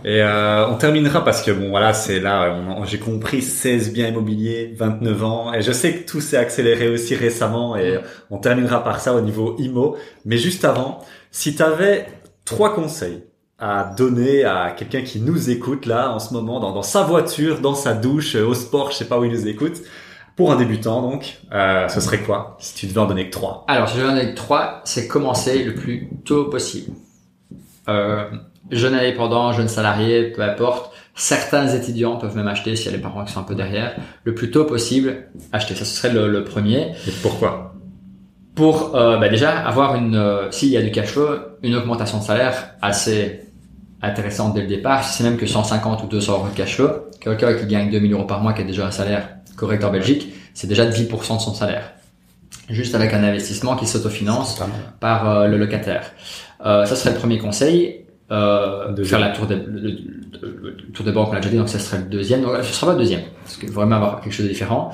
[0.05, 2.57] Et euh, on terminera parce que bon, voilà, c'est là,
[2.87, 7.14] j'ai compris 16 biens immobiliers, 29 ans, et je sais que tout s'est accéléré aussi
[7.14, 7.99] récemment, et
[8.31, 9.97] on terminera par ça au niveau IMO.
[10.25, 11.01] Mais juste avant,
[11.31, 12.07] si tu avais
[12.45, 13.23] trois conseils
[13.59, 17.61] à donner à quelqu'un qui nous écoute là en ce moment, dans, dans sa voiture,
[17.61, 19.78] dans sa douche, euh, au sport, je sais pas où il nous écoute.
[20.36, 23.64] Pour un débutant, donc, euh, ce serait quoi si tu devais en donner que trois?
[23.66, 26.92] Alors, si je viens avec trois, c'est commencer le plus tôt possible.
[27.88, 28.24] Euh,
[28.70, 30.94] jeune indépendant, jeune salarié, peu importe.
[31.16, 33.96] Certains étudiants peuvent même acheter s'il y a les parents qui sont un peu derrière.
[34.22, 35.74] Le plus tôt possible, acheter.
[35.74, 36.92] Ça, ce serait le, le premier.
[37.09, 37.74] Et pourquoi?
[38.54, 41.28] Pour euh, bah déjà avoir une euh, s'il y a du cash flow
[41.62, 43.47] une augmentation de salaire assez
[44.03, 45.05] intéressante dès le départ.
[45.05, 46.88] C'est même que 150 ou 200 euros de cash flow.
[47.20, 50.32] Quelqu'un qui gagne 2000 euros par mois qui a déjà un salaire correct en Belgique
[50.55, 51.92] c'est déjà 10% de son salaire.
[52.68, 54.61] Juste avec un investissement qui s'autofinance
[55.01, 56.12] par euh, le locataire.
[56.66, 59.90] Euh, ça serait le premier conseil euh, faire la tour des, le, le-
[60.42, 62.42] le- le tour des banques on l'a déjà dit donc ça serait le deuxième.
[62.42, 64.90] Donc ce sera pas le deuxième parce que vraiment avoir quelque chose de différent.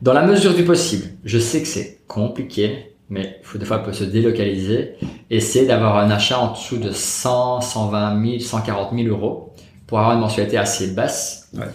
[0.00, 3.76] Dans la mesure du possible je sais que c'est compliqué mais il faut des fois
[3.76, 4.94] un peu se délocaliser
[5.30, 9.52] essayer d'avoir un achat en dessous de 100 120 000 140 000 euros
[9.86, 11.66] pour avoir une mensualité assez basse Ouais.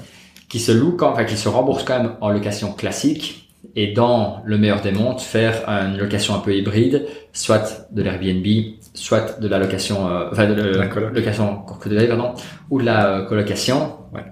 [0.49, 4.41] qui se loue quand enfin qui se rembourse quand même en location classique et dans
[4.45, 8.47] le meilleur des mondes faire une location un peu hybride soit de l'Airbnb
[8.95, 12.33] soit de la location euh, enfin de la La location pardon
[12.71, 13.79] ou de la euh, colocation
[14.15, 14.25] Ouais.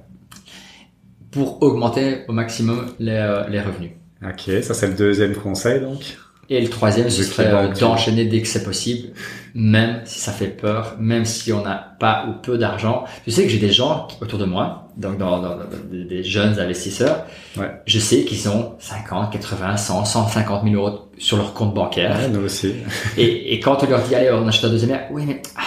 [1.31, 3.91] pour augmenter au maximum les, euh, les revenus
[4.23, 6.17] Ok, ça c'est le deuxième conseil donc.
[6.49, 9.09] Et le troisième, ce serait euh, d'enchaîner dès que c'est possible,
[9.55, 13.05] même si ça fait peur, même si on n'a pas ou peu d'argent.
[13.25, 16.23] Je sais que j'ai des gens qui- autour de moi, donc dans, dans- dans- des-
[16.23, 17.25] jeunes investisseurs,
[17.57, 17.71] Ouais.
[17.85, 22.15] je sais qu'ils ont 50, 80, 100, 150 000 euros sur leur compte bancaire.
[22.17, 22.73] Ouais, nous aussi.
[23.17, 25.61] Et, et quand on leur dit, allez, on achète un deuxième oui, mais ah,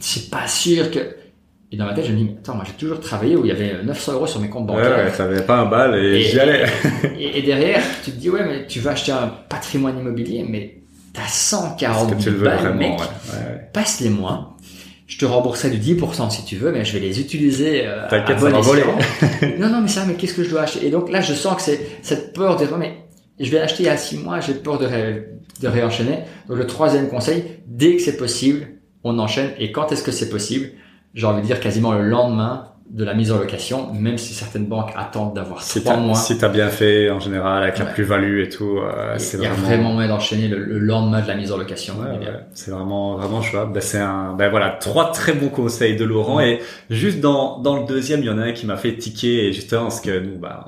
[0.00, 1.16] c'est pas sûr que...
[1.72, 3.48] Et dans ma tête, je me dis, mais attends, moi j'ai toujours travaillé où il
[3.48, 5.04] y avait 900 euros sur mes comptes Ouais, bancaires.
[5.06, 6.66] ouais, t'avais pas un bal et, Et- j'y allais.
[7.18, 10.82] Et, et derrière, tu te dis, ouais, mais tu veux acheter un patrimoine immobilier, mais
[11.14, 12.96] t'as 140 Parce que tu 000 le veux balles, vraiment, mec, ouais.
[13.06, 13.38] ouais.
[13.54, 13.60] ouais.
[13.72, 14.50] passe-les moi.
[15.06, 18.08] Je te rembourserai du 10% si tu veux, mais je vais les utiliser euh, à
[18.08, 18.82] T'inquiète, bon ça va voler.
[18.82, 19.48] escient.
[19.58, 20.86] non, non, mais ça, mais qu'est-ce que je dois acheter?
[20.86, 22.96] Et donc là, je sens que c'est cette peur de, mais
[23.40, 25.26] je vais l'acheter il y a 6 mois, j'ai peur de, ré-
[25.60, 26.18] de réenchaîner.
[26.48, 28.68] Donc le troisième conseil, dès que c'est possible,
[29.04, 29.50] on enchaîne.
[29.58, 30.68] Et quand est-ce que c'est possible?
[31.14, 34.66] J'ai envie de dire quasiment le lendemain de la mise en location, même si certaines
[34.66, 36.14] banques attendent d'avoir Si 3 t'as mois.
[36.14, 37.92] si t'as bien fait en général avec la Ouais.
[37.94, 39.66] plus-value et tout, euh, c'est Il y a vraiment.
[39.66, 41.94] vraiment moyen d'enchaîner le, le lendemain de la mise en location.
[42.00, 42.18] Ouais,
[42.52, 43.72] c'est vraiment vraiment jouable.
[43.72, 46.60] Ben, c'est un ben voilà trois très bons conseils de Laurent et
[46.90, 49.52] juste dans dans le deuxième il y en a un qui m'a fait tiquer et
[49.54, 50.66] justement parce que nous bah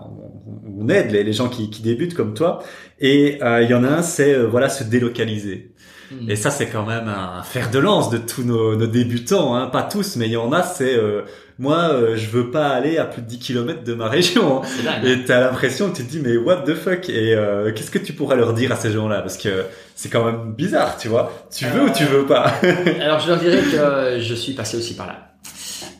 [0.78, 2.62] on, aide les, gens qui, qui, débutent comme toi.
[3.00, 5.72] Et il y en a un, c'est voilà se délocaliser.
[6.10, 6.30] Hmm.
[6.30, 9.66] Et ça, c'est quand même un fer de lance de tous nos, nos débutants, hein.
[9.66, 10.98] pas tous, mais il y en a, c'est
[11.58, 15.02] moi euh, je veux pas aller à plus de 10 km de ma région hein.
[15.04, 17.08] et t'as l'impression tu te dis mais what the fuck?
[17.08, 19.20] Et euh, qu'est-ce que tu pourrais leur dire à ces gens-là?
[19.20, 22.52] Parce que c'est quand même bizarre tu vois tu veux ou tu veux pas?
[23.00, 25.30] alors je leur dirais que je suis passé aussi par là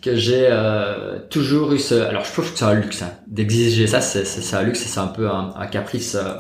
[0.03, 3.13] que j'ai euh, toujours eu ce alors je trouve que c'est un luxe hein.
[3.27, 6.35] d'exiger ça c'est c'est un luxe c'est un peu un, un caprice euh,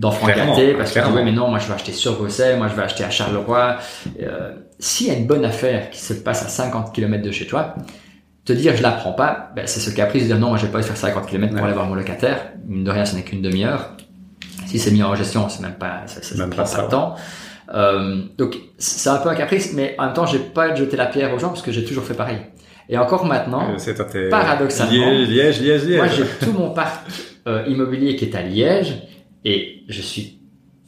[0.00, 2.82] d'enfant gâté parce que mais non moi je vais acheter sur Bruxelles moi je vais
[2.82, 3.76] acheter à Charleroi
[4.22, 7.46] euh, s'il y a une bonne affaire qui se passe à 50 km de chez
[7.46, 7.74] toi
[8.44, 10.66] te dire je la prends pas, ben, c'est ce caprice de dire non, moi j'ai
[10.66, 12.52] pas envie de faire 50 km pour aller voir mon locataire.
[12.66, 13.96] Mine de rien, ce n'est qu'une demi-heure.
[14.66, 17.16] Si c'est mis en gestion, c'est même pas, ça, ça, même pas, ça, temps.
[17.74, 21.06] Euh, donc c'est un peu un caprice, mais en même temps, j'ai pas jeté la
[21.06, 22.38] pierre aux gens parce que j'ai toujours fait pareil.
[22.88, 27.06] Et encore maintenant, euh, paradoxalement, Liège, Liège, Liège, moi j'ai tout mon parc
[27.46, 28.94] euh, immobilier qui est à Liège
[29.44, 30.38] et je suis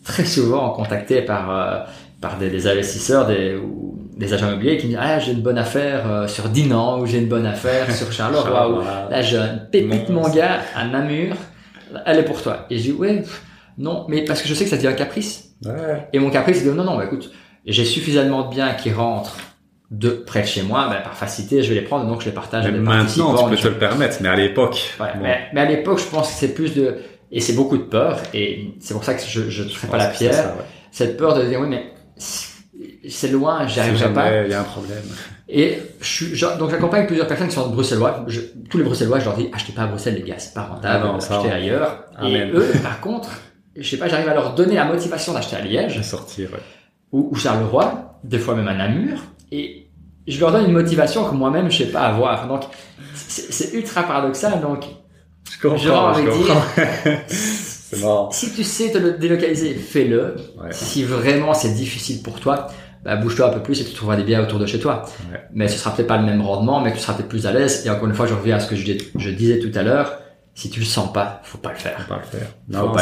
[0.04, 1.78] très souvent contacté par euh,
[2.20, 5.42] par des, des investisseurs des, ou des agents immobiliers qui me disent ah j'ai une
[5.42, 8.80] bonne affaire euh, sur Dinan ou j'ai une bonne affaire sur Charleroi ou
[9.10, 11.36] là j'ai une pépite mon gars à Namur.
[12.06, 13.22] Elle est pour toi et je dis ouais
[13.78, 15.50] non mais parce que je sais que ça devient un caprice.
[15.64, 16.08] Ouais.
[16.12, 17.30] et mon caprice c'est de non non bah, écoute
[17.64, 19.36] j'ai suffisamment de biens qui rentrent
[19.92, 22.32] de près de chez moi, bah, par facilité, je vais les prendre, donc je les
[22.32, 24.94] partage mais Maintenant, tu peux te le permettre, mais à l'époque.
[24.98, 26.96] Ouais, mais, mais, à l'époque, je pense que c'est plus de,
[27.32, 29.96] et c'est beaucoup de peur, et c'est pour ça que je, je ne ferai pas
[29.96, 30.52] la pierre.
[30.90, 31.94] Cette peur de dire, oui, mais
[33.08, 34.42] c'est loin, j'y arriverai pas.
[34.42, 35.02] Il y a un problème.
[35.48, 38.24] Et je suis, donc j'accompagne plusieurs personnes qui sont bruxellois.
[38.26, 40.64] Je, tous les bruxellois, je leur dis, achetez pas à Bruxelles, les gars, c'est pas
[40.64, 42.04] rentable, ah achetez ailleurs.
[42.22, 43.30] Et eux, par contre,
[43.76, 46.00] je sais pas, j'arrive à leur donner la motivation d'acheter à Liège.
[46.02, 46.60] sortir, ouais.
[47.12, 49.22] Ou, ou Charleroi, des fois même à Namur.
[49.50, 49.88] Et
[50.26, 52.46] je leur donne une motivation que moi-même, je sais pas avoir.
[52.46, 52.62] Donc,
[53.14, 54.60] c'est ultra paradoxal.
[54.60, 54.84] Donc,
[55.52, 56.62] je comprends, je comprends.
[58.32, 60.36] Si tu sais te délocaliser, fais-le.
[60.70, 62.68] Si vraiment c'est difficile pour toi,
[63.04, 65.04] bah, bouge-toi un peu plus et tu trouveras des biens autour de chez toi.
[65.52, 67.84] Mais ce sera peut-être pas le même rendement, mais tu seras peut-être plus à l'aise.
[67.84, 70.21] Et encore une fois, je reviens à ce que je, je disais tout à l'heure.
[70.54, 71.98] Si tu le sens pas, faut pas le faire.
[72.02, 72.48] Faut pas le faire.
[72.68, 72.92] Non,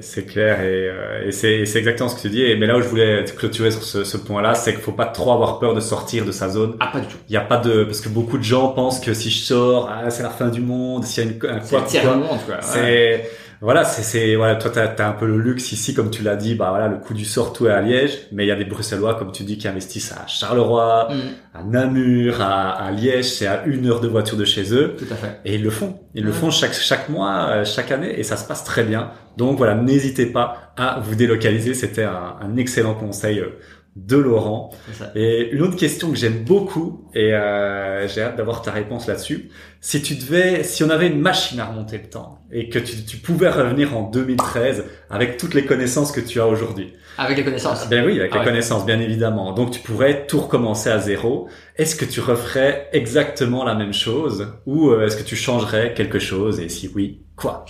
[0.00, 2.42] c'est clair et, euh, et c'est exactement ce que tu dis.
[2.42, 5.06] Et, mais là où je voulais clôturer sur ce, ce point-là, c'est qu'il faut pas
[5.06, 6.76] trop avoir peur de sortir de sa zone.
[6.78, 7.16] Ah, pas du tout.
[7.28, 9.90] Il y a pas de parce que beaucoup de gens pensent que si je sors,
[9.90, 11.04] ah, c'est la fin du monde.
[11.04, 12.58] S'il y a une un quoi, monde quoi.
[12.60, 13.28] C'est
[13.62, 16.56] voilà, c'est, voilà, toi, t'as, as un peu le luxe ici, comme tu l'as dit,
[16.56, 18.64] bah voilà, le coup du sort, tout est à Liège, mais il y a des
[18.64, 21.58] Bruxellois, comme tu dis, qui investissent à Charleroi, mm.
[21.58, 24.96] à Namur, à, à Liège, c'est à une heure de voiture de chez eux.
[24.98, 25.40] Tout à fait.
[25.44, 26.00] Et ils le font.
[26.14, 29.10] Ils le font chaque, chaque mois, euh, chaque année, et ça se passe très bien.
[29.36, 31.74] Donc voilà, n'hésitez pas à vous délocaliser.
[31.74, 33.58] C'était un, un excellent conseil euh,
[33.96, 34.70] de Laurent.
[35.14, 39.50] Et une autre question que j'aime beaucoup, et euh, j'ai hâte d'avoir ta réponse là-dessus.
[39.80, 43.04] Si tu devais, si on avait une machine à remonter le temps et que tu,
[43.04, 46.94] tu pouvais revenir en 2013 avec toutes les connaissances que tu as aujourd'hui.
[47.18, 47.88] Avec les connaissances.
[47.90, 49.52] Ben oui, avec les connaissances, bien évidemment.
[49.52, 51.48] Donc tu pourrais tout recommencer à zéro.
[51.76, 56.18] Est-ce que tu referais exactement la même chose ou euh, est-ce que tu changerais quelque
[56.18, 57.66] chose et si oui, quoi?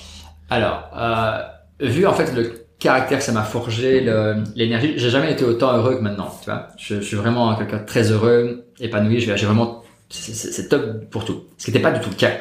[0.50, 1.38] Alors, euh,
[1.80, 4.04] vu en fait le caractère ça m'a forgé,
[4.54, 4.94] l'énergie.
[4.96, 6.28] J'ai jamais été autant heureux que maintenant.
[6.42, 9.20] Tu vois, je, suis vraiment quelqu'un de très heureux, épanoui.
[9.20, 11.44] J'ai vraiment, c'est top pour tout.
[11.58, 12.32] Ce qui n'était pas du tout le cas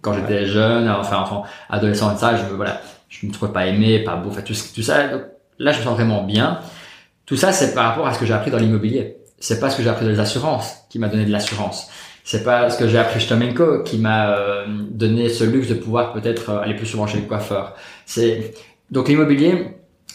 [0.00, 2.36] quand j'étais jeune, enfin enfant, adolescent et ça.
[2.36, 5.06] Je voilà, je me trouvais pas aimé, pas beau, enfin tout, tout ça.
[5.58, 6.60] là, je me sens vraiment bien.
[7.26, 9.16] Tout ça, c'est par rapport à ce que j'ai appris dans l'immobilier.
[9.38, 11.88] C'est pas ce que j'ai appris dans les assurances qui m'a donné de l'assurance.
[12.24, 15.74] C'est pas ce que j'ai appris chez Tomenko qui m'a euh, donné ce luxe de
[15.74, 17.74] pouvoir peut-être euh, aller plus souvent chez le coiffeur.
[18.06, 18.54] C'est
[18.92, 19.68] donc l'immobilier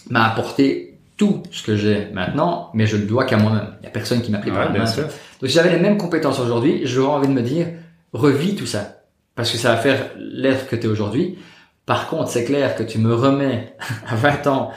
[0.08, 3.74] m'a apporté tout ce que j'ai maintenant, mais je ne le dois qu'à moi-même.
[3.78, 4.84] Il n'y a personne qui m'a pris par la main.
[4.84, 5.10] Donc
[5.42, 7.66] si j'avais les mêmes compétences aujourd'hui, j'aurais envie de me dire,
[8.12, 9.00] revis tout ça.
[9.34, 11.38] Parce que ça va faire l'être que tu es aujourd'hui.
[11.86, 13.74] Par contre, c'est clair que tu me remets
[14.06, 14.70] à 20 ans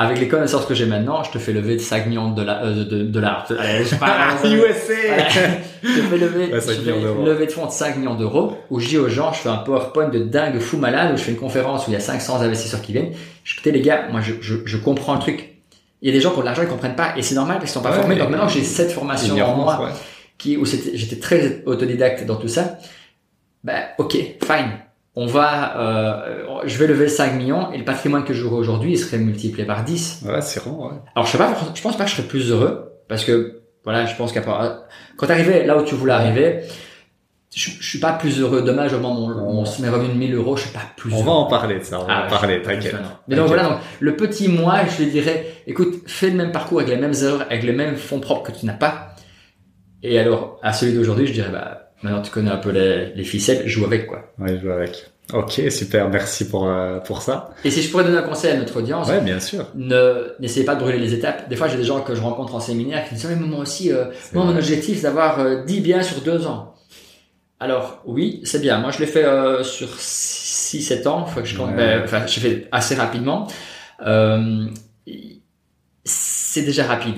[0.00, 2.60] avec les connaissances que j'ai maintenant, je te fais lever de 5 millions de dollars.
[2.62, 3.48] Euh, de, dollars.
[3.58, 4.92] Allez, je parle USA
[5.82, 8.56] Je te fais lever, je fais lever de fonds de 5 millions d'euros.
[8.70, 11.22] Où je dis aux gens, je fais un PowerPoint de dingue fou malade, où je
[11.24, 13.10] fais une conférence où il y a 500 investisseurs qui viennent.
[13.42, 15.56] Je dis, les gars, moi je, je, je, comprends le truc.
[16.00, 17.14] Il y a des gens qui ont de l'argent, ils comprennent pas.
[17.16, 18.14] Et c'est normal parce qu'ils sont pas formés.
[18.14, 19.90] Donc maintenant j'ai cette formation en moi,
[20.38, 22.78] qui, où j'étais très autodidacte dans tout ça.
[23.64, 24.87] Ben, ok, fine
[25.20, 28.98] on va, euh, je vais lever 5 millions et le patrimoine que j'aurai aujourd'hui, il
[28.98, 30.22] serait multiplié par 10.
[30.24, 30.96] Ouais, c'est rond, ouais.
[31.16, 34.06] Alors, je sais pas, je pense pas que je serais plus heureux parce que, voilà,
[34.06, 36.60] je pense qu'à quand t'arrivais là où tu voulais arriver,
[37.52, 38.62] je, je suis pas plus heureux.
[38.62, 41.24] Demain, je mon, mon, mes revenus de 1000 euros, je suis pas plus on heureux.
[41.24, 42.94] va en parler de ça, on va en ah, parler, t'inquiète.
[43.26, 46.78] Mais donc voilà, donc, le petit moi, je lui dirais, écoute, fais le même parcours
[46.78, 49.16] avec les mêmes erreurs, avec les mêmes fonds propres que tu n'as pas.
[50.04, 53.24] Et alors, à celui d'aujourd'hui, je dirais, bah, maintenant tu connais un peu les, les
[53.24, 54.32] ficelles, joue avec, quoi.
[54.38, 55.10] Ouais, joue avec.
[55.34, 57.50] Ok, super, merci pour euh, pour ça.
[57.62, 59.66] Et si je pourrais donner un conseil à notre audience, ouais, bien sûr.
[59.74, 61.50] Ne n'essayez pas de brûler les étapes.
[61.50, 63.60] Des fois, j'ai des gens que je rencontre en séminaire qui disent "Oui, mais moi
[63.60, 66.74] aussi, euh, moi mon objectif c'est d'avoir euh, 10 biens sur deux ans."
[67.60, 68.78] Alors oui, c'est bien.
[68.78, 71.26] Moi, je l'ai fait euh, sur 6-7 ans.
[71.26, 71.76] Faut que je compte.
[71.76, 73.48] Ben, enfin, j'ai fait assez rapidement.
[74.06, 74.66] Euh,
[76.04, 77.16] c'est déjà rapide.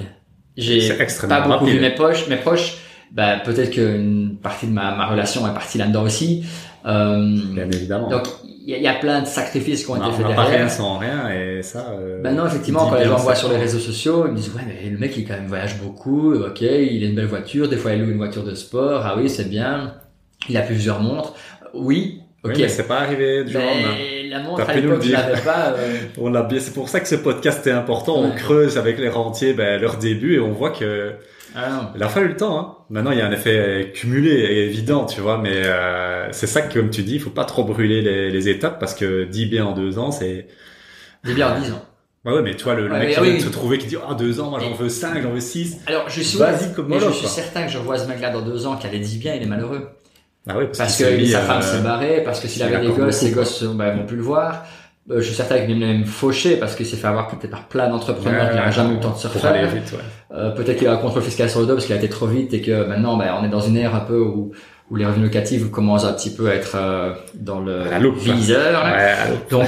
[0.57, 0.81] J'ai
[1.29, 2.79] pas beaucoup vu mes poches, mes proches.
[3.13, 6.45] Ben, peut-être qu'une partie de ma, ma relation est partie là-dedans aussi.
[6.87, 8.09] Euh, Bien évidemment.
[8.09, 8.27] Donc,
[8.67, 10.39] il y, a plein de sacrifices qui ont été faits derrière.
[10.39, 11.93] On n'a pas rien sans rien et ça.
[11.93, 14.55] Euh, ben non, effectivement, quand les gens voient sur les réseaux sociaux, ils me disent
[14.55, 17.69] ouais, mais le mec il quand même voyage beaucoup, ok, il a une belle voiture,
[17.69, 19.95] des fois il loue une voiture de sport, ah oui c'est bien,
[20.49, 21.35] il a plusieurs montres,
[21.75, 22.21] oui.
[22.43, 22.53] Ok.
[22.55, 23.61] Oui, mais c'est pas arrivé du jour
[24.31, 25.75] La montre à l'époque, je l'avais pas.
[25.77, 25.99] Euh...
[26.19, 26.59] on l'a bien.
[26.59, 28.23] C'est pour ça que ce podcast est important.
[28.23, 28.29] Ouais.
[28.33, 31.13] On creuse avec les rentiers ben, leur début et on voit que
[31.57, 32.59] ah il a fallu le temps.
[32.59, 32.77] Hein.
[32.91, 35.39] Maintenant, il y a un effet cumulé et évident, tu vois.
[35.39, 38.49] Mais euh, c'est ça que, comme tu dis, il faut pas trop brûler les, les
[38.49, 40.47] étapes parce que 10 biens en deux ans, c'est...
[41.25, 41.85] 10 biens en 10 ans.
[42.25, 43.29] Bah ouais, mais toi, le, le Ouais, mec qui oui.
[43.31, 45.41] vient de se trouver, qui dit, ah, deux ans, moi j'en veux 5, j'en veux
[45.41, 45.79] 6.
[45.87, 48.43] Alors, je suis, Vas-y comme mais je suis certain que je vois ce mec-là dans
[48.43, 49.89] deux ans qui a les 10 biens, il est malheureux.
[50.49, 52.65] Ah ouais, Parce qu'il que mis, sa euh, femme s'est barrée, parce que s'il il
[52.65, 54.65] avait des gosses, ses gosses bah, vont plus le voir.
[55.11, 57.69] Euh, je suis certain qu'il est même fauché parce qu'il s'est fait avoir peut-être par
[57.69, 59.53] plein d'entrepreneurs Ouais, qui n'auraient jamais eu le temps de se refaire.
[59.53, 59.83] ouais.
[60.33, 62.27] Euh, peut-être qu'il a un contrôle fiscal sur le dos parce qu'il a été trop
[62.27, 64.53] vite et que maintenant ben, on est dans une ère un peu où,
[64.91, 67.85] où les revenus locatifs commencent un petit peu à être euh, dans le
[68.15, 68.85] viseur.
[68.85, 69.15] Ouais.
[69.51, 69.67] Donc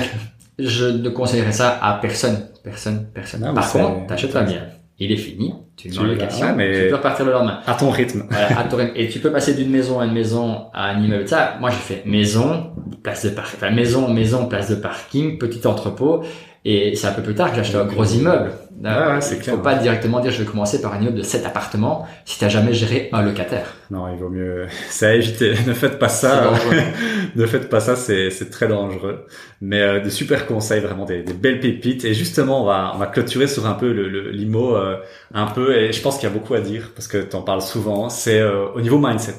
[0.59, 2.49] je ne conseillerais ça à personne.
[2.62, 3.41] Personne, personne.
[3.41, 4.66] Non, Par contre, t'achètes un bien.
[5.01, 5.53] Il est fini,
[5.91, 7.61] tu location, ouais, mais- tu peux repartir le lendemain.
[7.66, 8.24] À ton rythme.
[8.30, 8.89] Voilà, à Torrent.
[8.95, 11.26] Et tu peux passer d'une maison à une maison à un immeuble.
[11.28, 12.72] Ça, moi j'ai fait maison,
[13.03, 16.22] place de parking, enfin maison, maison, place de parking, petit entrepôt.
[16.65, 18.53] Et c'est un peu plus tard que j'ai acheté un gros immeuble.
[18.83, 19.57] Ouais, ouais, c'est Il clair.
[19.57, 22.49] faut pas directement dire je vais commencer par un immeuble de 7 appartements si t'as
[22.49, 23.75] jamais géré un locataire.
[23.91, 24.67] Non, il vaut mieux.
[24.89, 25.55] C'est à éviter.
[25.67, 26.53] ne faites pas ça.
[27.37, 29.27] ne faites pas ça, c'est c'est très dangereux.
[29.61, 32.05] Mais euh, des super conseils, vraiment des, des belles pépites.
[32.05, 34.97] Et justement, on va on va clôturer sur un peu le, le l'IMO euh,
[35.35, 35.77] un peu.
[35.77, 38.09] Et je pense qu'il y a beaucoup à dire parce que tu en parles souvent.
[38.09, 39.35] C'est euh, au niveau mindset.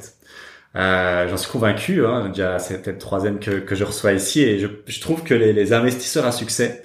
[0.76, 2.06] Euh, J'en suis convaincu.
[2.06, 4.42] Hein, déjà, c'est peut-être le troisième que que je reçois ici.
[4.42, 6.84] Et je, je trouve que les, les investisseurs à succès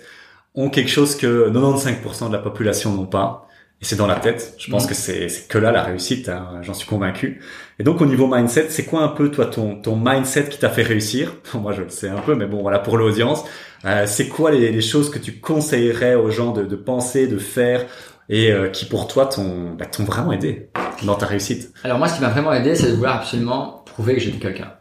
[0.54, 3.46] ont quelque chose que 95% de la population n'ont pas.
[3.80, 4.54] Et c'est dans la tête.
[4.58, 4.88] Je pense Mhm.
[4.88, 6.28] que c'est que là la réussite.
[6.28, 7.40] hein, J'en suis convaincu.
[7.78, 10.68] Et donc au niveau mindset, c'est quoi un peu toi ton ton mindset qui t'a
[10.68, 11.34] fait réussir?
[11.54, 13.44] Moi je le sais un peu, mais bon voilà pour l'audience,
[13.84, 17.38] euh, c'est quoi les, les choses que tu conseillerais aux gens de, de penser, de
[17.38, 17.86] faire
[18.28, 20.70] et euh, qui pour toi t'ont bah, t'ont vraiment aidé
[21.04, 21.72] dans ta réussite?
[21.84, 24.72] Alors moi, ce qui m'a vraiment aidé, c'est de vouloir absolument prouver que j'étais quelqu'un.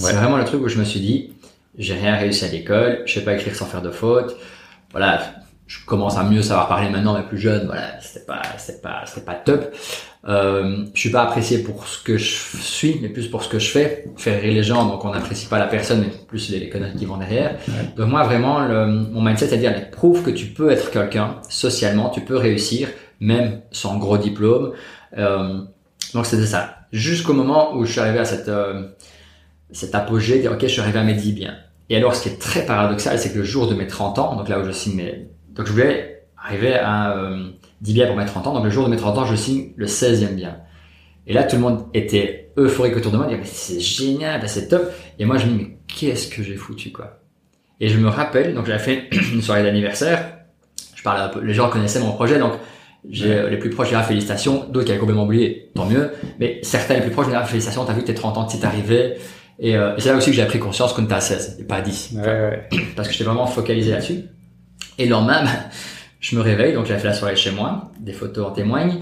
[0.00, 0.10] Ouais.
[0.10, 1.34] C'est vraiment le truc où je me suis dit,
[1.78, 4.36] j'ai rien réussi à l'école, je sais pas écrire sans faire de fautes.
[4.94, 5.20] Voilà,
[5.66, 9.02] je commence à mieux savoir parler maintenant, mais plus jeune, voilà, c'était pas, c'était pas,
[9.06, 9.74] c'était pas top.
[10.26, 12.24] Euh, je suis pas apprécié pour ce que je
[12.60, 14.04] suis, mais plus pour ce que je fais.
[14.16, 16.96] Faire rire les gens, donc on n'apprécie pas la personne, mais plus les, les conneries
[16.96, 17.56] qui vont derrière.
[17.96, 21.40] Donc moi, vraiment, le, mon mindset, c'est à dire, prouve que tu peux être quelqu'un
[21.48, 22.88] socialement, tu peux réussir,
[23.20, 24.74] même sans gros diplôme.
[25.18, 25.60] Euh,
[26.14, 26.76] donc c'était ça.
[26.92, 28.88] Jusqu'au moment où je suis arrivé à cette, euh,
[29.72, 31.56] cet apogée, dire, ok, je suis arrivé à mes 10 biens.
[31.90, 34.36] Et alors, ce qui est très paradoxal, c'est que le jour de mes 30 ans,
[34.36, 35.28] donc là où je signe mes...
[35.50, 37.50] Donc je voulais arriver à euh,
[37.82, 39.72] 10 biens pour mes 30 ans, donc le jour de mes 30 ans, je signe
[39.76, 40.56] le 16e bien.
[41.26, 44.48] Et là, tout le monde était euphorique autour de moi, disait, mais c'est génial, bah,
[44.48, 44.90] c'est top.
[45.18, 47.20] Et moi, je me dis, mais qu'est-ce que j'ai foutu, quoi?
[47.80, 50.38] Et je me rappelle, donc j'avais fait une soirée d'anniversaire,
[50.94, 52.52] je parlais un peu, les gens connaissaient mon projet, donc
[53.08, 56.94] j'ai les plus proches, j'ai félicitations, d'autres qui avaient complètement oublié, tant mieux, mais certains
[56.94, 59.16] les plus proches, ah, félicitations, t'as vu que tes 30 ans, t'y arrivé,
[59.58, 61.64] et, euh, et c'est là aussi que j'ai pris conscience qu'on était à 16, et
[61.64, 62.68] pas à 10, Ouais, ouais.
[62.96, 64.22] parce que j'étais vraiment focalisé là-dessus.
[64.98, 65.50] Et le lendemain, bah,
[66.20, 68.98] je me réveille, donc j'avais fait la soirée chez moi, des photos en témoignent,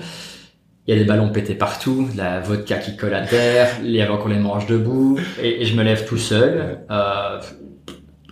[0.86, 3.90] il y a des ballons pétés partout, de la vodka qui colle à terre, il
[3.92, 6.80] y avait encore les manches debout, et, et je me lève tout seul.
[6.90, 7.40] Euh,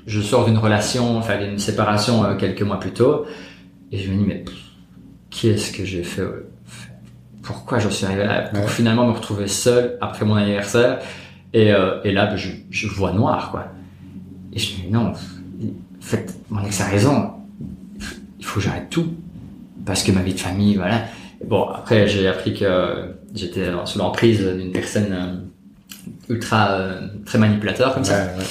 [0.07, 3.25] je sors d'une relation, enfin d'une séparation euh, quelques mois plus tôt,
[3.93, 4.45] et je me dis mais
[5.31, 6.23] qu'est-ce que j'ai fait
[7.43, 8.41] Pourquoi je suis arrivé là?
[8.53, 8.68] Pour Ouais.
[8.68, 10.99] finalement me retrouver seul après mon anniversaire,
[11.53, 13.66] et, euh, et là ben, je, je vois noir quoi.
[14.53, 15.14] Et je me dis non, en
[16.01, 17.30] fait mon ex a raison,
[18.38, 19.09] il faut que j'arrête tout
[19.84, 21.05] parce que ma vie de famille, voilà.
[21.44, 25.36] Bon, après, j'ai appris que j'étais sous l'emprise d'une personne euh,
[26.28, 28.26] ultra euh, très manipulateur comme ça.
[28.26, 28.44] Ouais, ouais.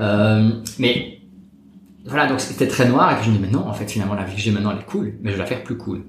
[0.00, 1.20] Euh, mais
[2.04, 4.14] voilà, donc c'était très noir et puis je me dis mais non, en fait finalement
[4.14, 6.02] la vie que j'ai maintenant elle est cool, mais je vais la faire plus cool.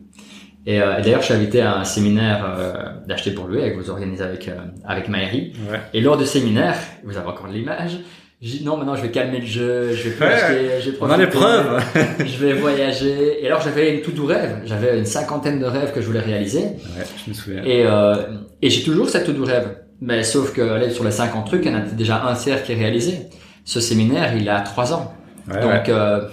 [0.66, 2.74] Et, euh, et d'ailleurs, je suis invité à un séminaire euh,
[3.08, 5.54] d'acheter pour lui, que vous organisez avec euh, avec Maëri.
[5.72, 5.80] Ouais.
[5.94, 7.98] Et lors du séminaire, vous avez encore de l'image.
[8.42, 10.92] J'ai dit non, maintenant je vais calmer le jeu, je vais plus Ouais, acheter, les
[10.92, 11.82] profiter preuves.
[12.20, 13.44] je vais voyager.
[13.44, 14.58] Et alors j'avais une tout doux rêve.
[14.66, 16.60] J'avais une cinquantaine de rêves que je voulais réaliser.
[16.62, 17.64] Ouais, je me souviens.
[17.64, 18.16] Et, euh,
[18.62, 19.78] et j'ai toujours cette tout doux rêve.
[20.02, 22.62] Mais sauf que allez, sur les 50 trucs, il y en a déjà un tiers
[22.64, 23.20] qui est réalisé.
[23.64, 25.14] Ce séminaire, il a trois ans.
[25.48, 26.28] donc, euh,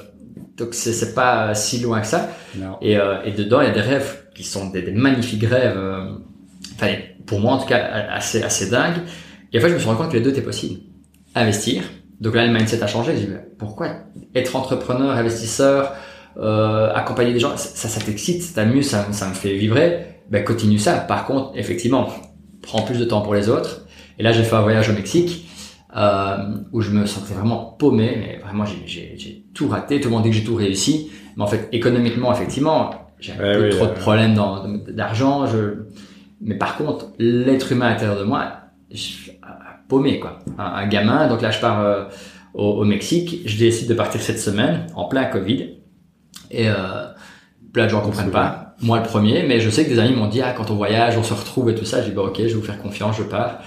[0.56, 2.28] donc c'est, c'est pas si loin que ça.
[2.80, 5.76] Et, euh, et dedans, il y a des rêves qui sont des, des magnifiques rêves.
[5.76, 6.12] Euh,
[6.74, 6.94] enfin,
[7.26, 7.78] pour moi en tout cas,
[8.10, 8.98] assez assez dingues.
[9.52, 10.80] Et en fait, je me suis rendu compte que les deux étaient possibles.
[11.34, 11.82] Investir.
[12.20, 13.16] Donc là, le mindset a changé.
[13.16, 13.88] J'ai dit, pourquoi
[14.34, 15.92] être entrepreneur, investisseur,
[16.36, 20.06] euh, accompagner des gens, ça, ça t'excite, ça t'amuse, ça, ça me fait vibrer.
[20.30, 20.94] Ben continue ça.
[20.94, 22.08] Par contre, effectivement,
[22.62, 23.86] prends plus de temps pour les autres.
[24.18, 25.48] Et là, j'ai fait un voyage au Mexique
[25.96, 26.36] euh,
[26.72, 28.16] où je me sentais vraiment paumé.
[28.18, 30.00] Mais vraiment, j'ai tout raté.
[30.00, 32.90] Tout le monde dit que j'ai tout réussi, mais en fait, économiquement, effectivement,
[33.20, 34.38] j'ai trop de problèmes
[34.88, 35.46] d'argent.
[35.46, 35.84] Je...
[36.40, 38.52] Mais par contre, l'être humain à l'intérieur de moi,
[38.90, 39.30] je,
[39.88, 40.38] paumé quoi.
[40.58, 41.28] Un, gamin.
[41.28, 42.04] Donc là, je pars euh,
[42.54, 43.42] au, au, Mexique.
[43.44, 45.74] Je décide de partir cette semaine en plein Covid.
[46.50, 47.06] Et euh,
[47.72, 48.74] plein de gens comprennent pas.
[48.80, 51.16] Moi le premier, mais je sais que des amis m'ont dit ah quand on voyage,
[51.16, 52.02] on se retrouve et tout ça.
[52.02, 53.60] J'ai dit bah ok, je vais vous faire confiance, je pars.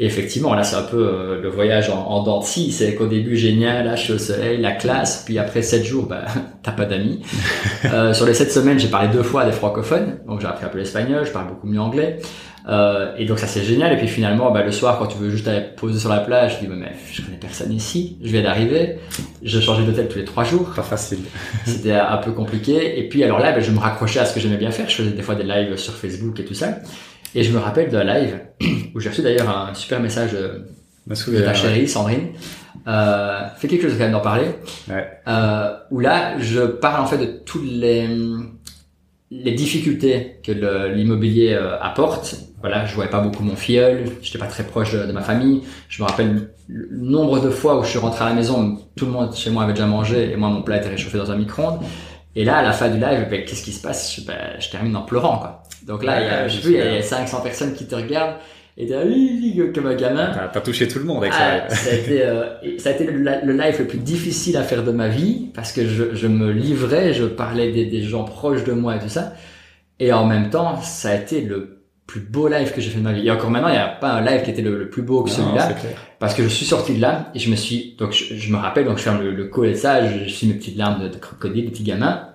[0.00, 3.36] Et effectivement, là, c'est un peu euh, le voyage en, en dents C'est qu'au début,
[3.36, 5.22] génial, là, je suis au soleil, la classe.
[5.24, 6.24] Puis après sept jours, bah,
[6.62, 7.22] t'as pas d'amis.
[7.84, 10.18] euh, sur les sept semaines, j'ai parlé deux fois à des francophones.
[10.26, 12.18] Donc, j'ai appris un peu l'espagnol, je parle beaucoup mieux anglais.
[12.66, 13.92] Euh, et donc, ça, c'est génial.
[13.92, 16.56] Et puis, finalement, bah, le soir, quand tu veux juste aller poser sur la plage,
[16.56, 18.16] je dis, bah, mais je connais personne ici.
[18.20, 18.96] Je viens d'arriver.
[19.44, 20.72] Je changeais d'hôtel tous les trois jours.
[20.74, 21.20] Pas facile.
[21.66, 22.98] C'était un peu compliqué.
[22.98, 24.90] Et puis, alors là, bah, je me raccrochais à ce que j'aimais bien faire.
[24.90, 26.78] Je faisais des fois des lives sur Facebook et tout ça.
[27.34, 28.40] Et je me rappelle d'un live
[28.94, 32.28] où j'ai reçu d'ailleurs un super message de, ta chérie Sandrine.
[32.86, 34.46] Euh, fait quelque chose quand même d'en parler.
[34.88, 35.06] Ouais.
[35.26, 38.08] Euh, où là, je parle en fait de toutes les
[39.30, 40.52] les difficultés que
[40.92, 42.36] l'immobilier euh, apporte.
[42.60, 45.62] Voilà, je voyais pas beaucoup mon filleul, j'étais pas très proche de, ma famille.
[45.88, 49.06] Je me rappelle le nombre de fois où je suis rentré à la maison, tout
[49.06, 51.36] le monde chez moi avait déjà mangé et moi mon plat était réchauffé dans un
[51.36, 51.80] micro-ondes.
[52.36, 54.16] Et là, à la fin du live, ben, qu'est-ce qui se passe?
[54.16, 55.62] Je, ben, je termine en pleurant, quoi.
[55.86, 58.36] Donc là, il y a, je il y a 500 personnes qui te regardent
[58.76, 59.02] et t'as
[59.72, 60.32] comme un gamin.
[60.52, 61.76] T'as touché tout le monde avec ah, ça.
[61.76, 64.90] Ça a été, euh, ça a été le, live le plus difficile à faire de
[64.90, 68.72] ma vie parce que je, je me livrais, je parlais des, des, gens proches de
[68.72, 69.34] moi et tout ça.
[70.00, 73.04] Et en même temps, ça a été le plus beau live que j'ai fait de
[73.04, 73.28] ma vie.
[73.28, 75.30] Et encore maintenant, il n'y a pas un live qui était le, plus beau que
[75.30, 75.68] celui-là.
[76.18, 78.86] Parce que je suis sorti de là et je me suis, donc je, me rappelle,
[78.86, 81.08] donc je ferme le, le call et ça, je, je suis mes petites larmes de,
[81.08, 82.28] de crocodile, petit gamin.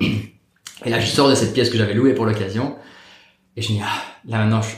[0.86, 2.76] Et là, je sors de cette pièce que j'avais louée pour l'occasion.
[3.60, 4.70] Et je me dis, ah, là maintenant, je,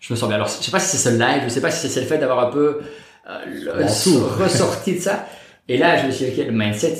[0.00, 0.34] je, me sens bien.
[0.34, 2.18] Alors, je sais pas si c'est ce live, je sais pas si c'est le fait
[2.18, 2.80] d'avoir un peu
[3.30, 3.86] euh,
[4.38, 5.28] ressorti de ça.
[5.68, 6.98] Et là, je me suis dit, ok, le mindset,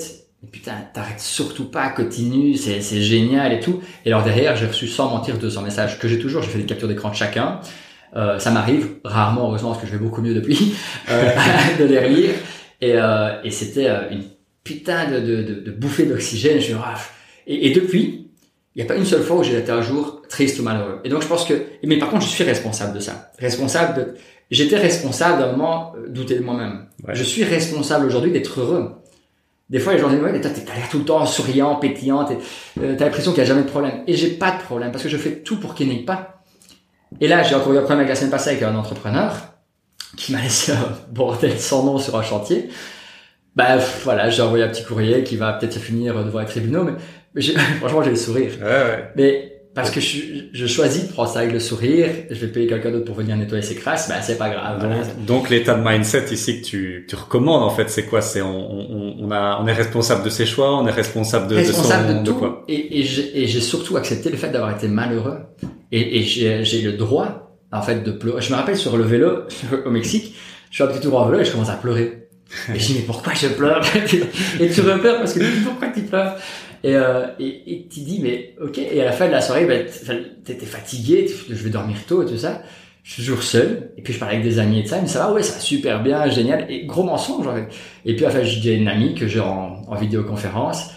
[0.52, 3.82] putain, t'arrêtes surtout pas, continue, c'est, c'est génial et tout.
[4.04, 6.66] Et alors derrière, j'ai reçu sans mentir 200 messages que j'ai toujours, j'ai fait des
[6.66, 7.60] captures d'écran de chacun.
[8.14, 10.76] Euh, ça m'arrive rarement, heureusement, parce que je vais beaucoup mieux depuis,
[11.10, 11.30] euh,
[11.80, 12.34] de les relire.
[12.80, 14.22] Et, euh, et c'était une
[14.62, 16.60] putain de, de, de, de bouffée d'oxygène.
[16.60, 16.94] Je ah,
[17.48, 18.30] et, et depuis,
[18.76, 21.00] il n'y a pas une seule fois où j'ai été un jour triste ou malheureux.
[21.04, 23.30] Et donc je pense que, mais par contre, je suis responsable de ça.
[23.38, 24.14] Responsable de,
[24.50, 26.86] j'étais responsable d'un moment euh, douter de moi-même.
[27.08, 28.92] Je suis responsable aujourd'hui d'être heureux.
[29.70, 32.26] Des fois, les gens disent, ouais, mais t'as l'air tout le temps souriant, pétillant,
[32.80, 34.02] euh, t'as l'impression qu'il n'y a jamais de problème.
[34.06, 36.42] Et j'ai pas de problème parce que je fais tout pour qu'il n'y ait pas.
[37.20, 39.34] Et là, j'ai encore eu un problème avec la semaine passée avec un entrepreneur
[40.16, 42.68] qui m'a laissé un bordel sans nom sur un chantier.
[43.56, 46.84] Bah voilà, j'ai envoyé un petit courrier qui va peut-être se finir devant les tribunaux,
[46.84, 47.40] mais
[47.78, 48.52] franchement, j'ai le sourire.
[48.60, 49.10] Ouais, ouais.
[49.16, 50.18] Mais parce que je,
[50.52, 53.36] je, choisis de prendre ça avec le sourire, je vais payer quelqu'un d'autre pour venir
[53.36, 54.80] nettoyer ses crasses, ben c'est pas grave.
[54.80, 58.20] Donc, donc l'état de mindset ici que tu, tu recommandes en fait, c'est quoi?
[58.20, 61.56] C'est on, on, on, a, on est responsable de ses choix, on est responsable de,
[61.56, 62.64] responsable de, son, de, tout, quoi?
[62.68, 65.38] Et, et j'ai surtout accepté le fait d'avoir été malheureux.
[65.90, 68.42] Et, et j'ai le droit en fait de pleurer.
[68.42, 69.42] Je me rappelle sur le vélo
[69.86, 70.34] au Mexique,
[70.70, 72.28] je fais un petit tour en vélo et je commence à pleurer.
[72.72, 73.82] Et je dis mais pourquoi je pleure?
[74.60, 76.36] Et tu repères parce que pourquoi tu pleures?
[76.84, 79.86] Et, euh, et, tu dis, mais ok, et à la fin de la soirée, ben,
[80.44, 82.60] t'étais fatigué, je vais dormir tôt et tout ça.
[83.02, 85.02] Je suis toujours seul, et puis je parle avec des amis et de ça, ils
[85.02, 87.46] me disent, ah ouais, ça va super bien, génial, et gros mensonge.
[87.46, 87.68] En fait.
[88.04, 90.90] Et puis enfin, je dis à une amie que j'ai en, en vidéoconférence,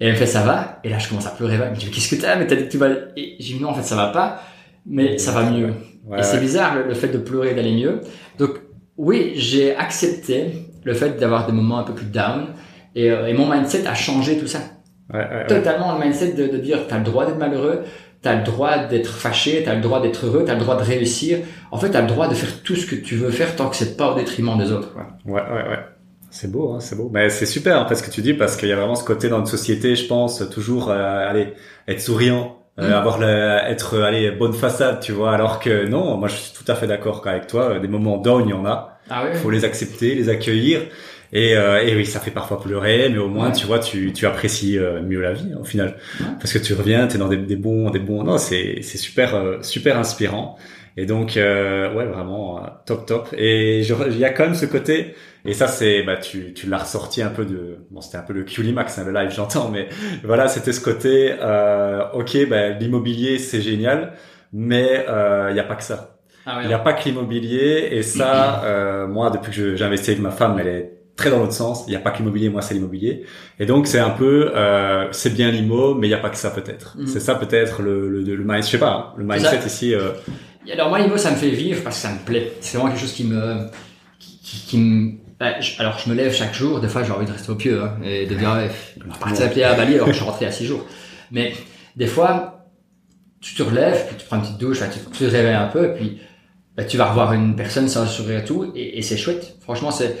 [0.00, 1.90] et elle me fait, ça va, et là je commence à pleurer, elle me dit,
[1.90, 2.88] qu'est-ce que t'as, mais t'as dit que tu vas...
[3.14, 4.42] Et j'ai dit, non, en fait, ça va pas,
[4.86, 5.74] mais ça va mieux.
[6.18, 8.00] et c'est bizarre, le, fait de pleurer et d'aller mieux.
[8.38, 8.60] Donc,
[8.96, 10.52] oui, j'ai accepté
[10.84, 12.46] le fait d'avoir des moments un peu plus down,
[12.94, 14.60] et, euh, et mon mindset a changé tout ça.
[15.12, 17.82] Ouais, Totalement le mindset de, de dire t'as le droit d'être malheureux,
[18.22, 21.38] t'as le droit d'être fâché, t'as le droit d'être heureux, t'as le droit de réussir.
[21.70, 23.76] En fait, t'as le droit de faire tout ce que tu veux faire tant que
[23.76, 24.92] c'est pas au détriment des autres.
[24.94, 25.06] Quoi.
[25.26, 25.78] Ouais, ouais, ouais.
[26.30, 27.10] C'est beau, hein, c'est beau.
[27.12, 29.04] Mais c'est super en fait ce que tu dis parce qu'il y a vraiment ce
[29.04, 31.52] côté dans une société, je pense, toujours euh, aller
[31.86, 32.92] être souriant, euh, mm.
[32.92, 33.26] avoir le,
[33.68, 35.32] être allez bonne façade, tu vois.
[35.32, 37.78] Alors que non, moi je suis tout à fait d'accord avec toi.
[37.78, 38.98] Des moments down, il y en a.
[39.10, 39.34] Ah ouais.
[39.34, 40.80] Faut les accepter, les accueillir.
[41.34, 44.24] Et, euh, et oui, ça fait parfois pleurer, mais au moins, tu vois, tu, tu
[44.24, 45.96] apprécies euh, mieux la vie au final,
[46.38, 48.22] parce que tu reviens, t'es dans des, des bons, des bons.
[48.22, 50.56] Non, c'est c'est super euh, super inspirant.
[50.96, 53.28] Et donc, euh, ouais, vraiment top top.
[53.36, 55.16] Et il y a quand même ce côté.
[55.44, 58.32] Et ça, c'est, bah, tu, tu l'as ressorti un peu de, bon, c'était un peu
[58.32, 59.88] le Max, hein, le live, j'entends, mais
[60.22, 64.14] voilà, c'était ce côté, euh, ok, bah, l'immobilier, c'est génial,
[64.52, 65.04] mais
[65.48, 66.14] il n'y a pas que ça.
[66.46, 70.10] Ah il n'y a pas que l'immobilier et ça, euh, moi depuis que j'ai investi
[70.10, 71.84] avec ma femme, elle est très dans l'autre sens.
[71.86, 73.24] Il n'y a pas que l'immobilier, moi c'est l'immobilier.
[73.58, 76.36] Et donc c'est un peu, euh, c'est bien l'immo, mais il n'y a pas que
[76.36, 76.96] ça peut-être.
[76.98, 77.06] Mhm.
[77.06, 79.94] C'est ça peut-être le, le, le, mindset, je sais pas, le mindset ici.
[79.94, 80.10] Euh...
[80.72, 82.52] Alors moi l'immo ça me fait vivre parce que ça me plaît.
[82.60, 83.66] C'est vraiment quelque chose qui me,
[84.18, 87.32] qui, qui me bah, alors je me lève chaque jour, des fois j'ai envie de
[87.32, 88.70] rester au pieu hein, et de dire ouais,
[89.20, 90.86] partir à Bali alors que je suis rentré à six jours.
[91.30, 91.52] Mais
[91.96, 92.54] des fois
[93.40, 95.92] tu te relèves, puis tu prends une petite douche, tu, tu te réveilles un peu,
[95.92, 96.18] puis
[96.76, 99.56] bah, tu vas revoir une personne sans sourire et tout, et, et c'est chouette.
[99.60, 100.16] Franchement, c'est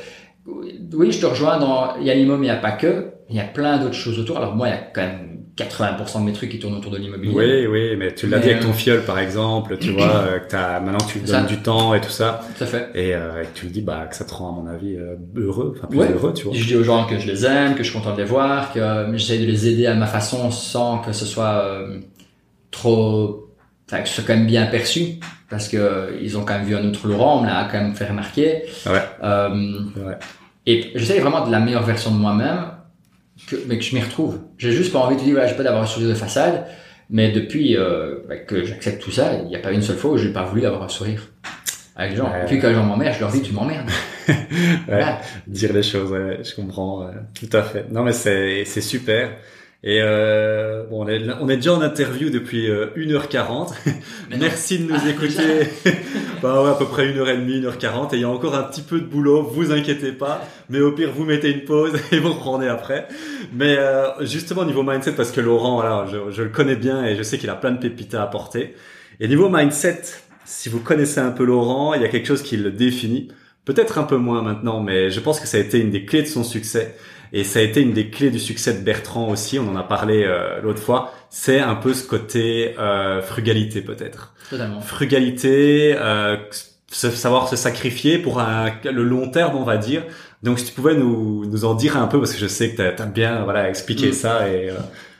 [0.46, 3.12] oui, je te rejoins dans il y a l'immobilier, mais il n'y a pas que,
[3.30, 4.36] il y a plein d'autres choses autour.
[4.36, 6.98] Alors moi, il y a quand même 80% de mes trucs qui tournent autour de
[6.98, 7.32] l'immobilier.
[7.32, 10.38] Oui, oui, mais tu l'as dit avec ton euh, fiole, par exemple, tu vois, euh,
[10.40, 12.40] que as, maintenant tu donnes du temps et tout ça.
[12.56, 12.90] Tout à fait.
[12.94, 15.74] Et, euh, tu le dis, bah, que ça te rend, à mon avis, euh, heureux,
[15.76, 16.54] enfin plus heureux, tu vois.
[16.54, 18.72] Je dis aux gens que je les aime, que je suis content de les voir,
[18.72, 18.80] que
[19.14, 21.64] j'essaie de les aider à ma façon sans que ce soit
[22.72, 23.43] trop,
[23.86, 25.18] enfin, que ce soit quand même bien perçu
[25.54, 27.94] parce que ils ont quand même vu un autre Laurent, on me l'a quand même
[27.94, 28.64] fait remarquer.
[28.86, 29.02] Ouais.
[29.22, 30.16] Euh, ouais.
[30.66, 32.70] Et j'essaie vraiment de la meilleure version de moi-même,
[33.46, 34.40] que, mais que je m'y retrouve.
[34.58, 36.66] J'ai juste pas envie de dire, voilà, j'ai pas d'avoir un sourire de façade,
[37.10, 40.12] mais depuis euh, bah, que j'accepte tout ça, il n'y a pas une seule fois
[40.12, 41.28] où j'ai pas voulu avoir un sourire
[41.94, 42.32] avec les gens.
[42.34, 43.90] Et puis quand les gens m'emmerdent, je leur dis, tu m'emmerdes.
[44.28, 45.04] ouais,
[45.46, 47.08] Dire les choses, ouais, je comprends,
[47.38, 47.86] tout à fait.
[47.92, 49.30] Non mais c'est c'est super.
[49.86, 53.74] Et euh, bon, on est, on est déjà en interview depuis 1h40.
[53.86, 53.90] Euh,
[54.40, 55.68] Merci de nous ah, écouter.
[56.42, 58.14] bah ouais, à peu près 1h30, 1h40.
[58.14, 60.40] Et il y a encore un petit peu de boulot, vous inquiétez pas.
[60.70, 63.08] Mais au pire, vous mettez une pause et vous reprenez après.
[63.52, 67.14] Mais euh, justement, niveau mindset, parce que Laurent, voilà, je, je le connais bien et
[67.14, 68.74] je sais qu'il a plein de pépites à apporter.
[69.20, 70.00] Et niveau mindset,
[70.46, 73.28] si vous connaissez un peu Laurent, il y a quelque chose qui le définit.
[73.66, 76.22] Peut-être un peu moins maintenant, mais je pense que ça a été une des clés
[76.22, 76.96] de son succès
[77.34, 79.82] et ça a été une des clés du succès de Bertrand aussi, on en a
[79.82, 84.32] parlé euh, l'autre fois, c'est un peu ce côté euh, frugalité peut-être.
[84.48, 84.80] Totalement.
[84.80, 86.36] Frugalité, euh,
[86.88, 90.04] savoir se sacrifier pour un, le long terme on va dire.
[90.44, 92.76] Donc si tu pouvais nous, nous en dire un peu, parce que je sais que
[92.76, 94.12] tu as, bien voilà, expliqué mm.
[94.12, 94.48] ça.
[94.48, 94.74] Et, euh,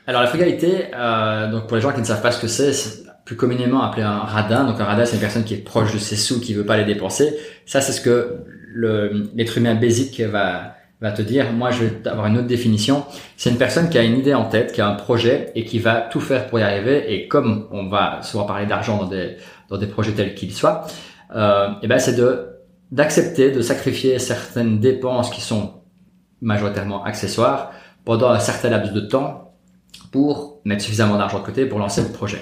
[0.07, 2.71] Alors la frugalité, euh, donc pour les gens qui ne savent pas ce que c'est,
[2.71, 4.63] c'est plus communément appelé un radin.
[4.63, 6.77] Donc un radin c'est une personne qui est proche de ses sous, qui veut pas
[6.77, 7.35] les dépenser.
[7.65, 8.37] Ça c'est ce que
[8.75, 13.05] l'être humain basique va va te dire, moi je vais avoir une autre définition.
[13.37, 15.79] C'est une personne qui a une idée en tête, qui a un projet et qui
[15.79, 17.13] va tout faire pour y arriver.
[17.13, 19.37] Et comme on va souvent parler d'argent dans des,
[19.69, 20.87] dans des projets tels qu'ils soient,
[21.35, 22.51] euh, et ben c'est de
[22.91, 25.81] d'accepter de sacrifier certaines dépenses qui sont
[26.41, 27.71] majoritairement accessoires
[28.05, 29.55] pendant un certain laps de temps
[30.11, 32.41] pour mettre suffisamment d'argent de côté pour lancer le projet.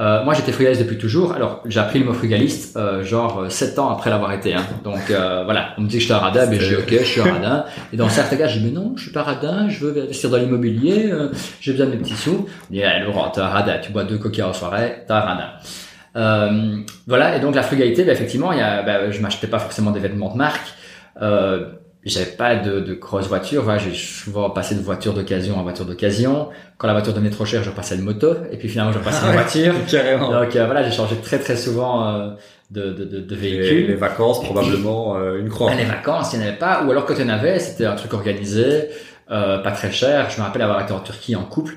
[0.00, 1.34] Euh, moi, j'étais frugaliste depuis toujours.
[1.34, 4.54] Alors, j'ai appris le mot frugaliste, euh, genre 7 euh, ans après l'avoir été.
[4.54, 4.64] Hein.
[4.82, 6.90] Donc, euh, voilà, on me dit que je suis un radin, mais je dis ok,
[6.90, 7.64] je suis un radin.
[7.92, 10.30] Et dans certains cas, je dis mais non, je suis pas radin, je veux investir
[10.30, 11.28] dans l'immobilier, euh,
[11.60, 12.46] j'ai besoin de mes petits sous.
[12.70, 15.20] On dit eh, Laurent, t'es un radin, tu bois deux coquilles en soirée, t'es un
[15.20, 16.80] radin.
[17.06, 20.00] voilà, et donc la frugalité, bah, effectivement, y a, bah, je m'achetais pas forcément des
[20.00, 20.74] vêtements de marque.
[21.20, 21.72] Euh,
[22.04, 23.62] j'avais pas de, de grosse voiture.
[23.62, 26.48] Voilà, j'ai souvent passé de voiture d'occasion en voiture d'occasion.
[26.78, 28.34] Quand la voiture devenait trop chère, je repassais de moto.
[28.50, 29.74] Et puis finalement, je repassais en voiture.
[29.90, 30.30] Carrément.
[30.30, 32.30] Donc euh, voilà, j'ai changé très très souvent euh,
[32.70, 33.88] de, de, de, de véhicule.
[33.88, 35.70] Les, vacances, probablement euh, une croix.
[35.70, 36.84] Ben, les vacances, il n'y en avait pas.
[36.84, 38.88] Ou alors quand il y en avait, c'était un truc organisé,
[39.28, 40.30] pas très cher.
[40.30, 41.74] Je me rappelle avoir été en Turquie en couple.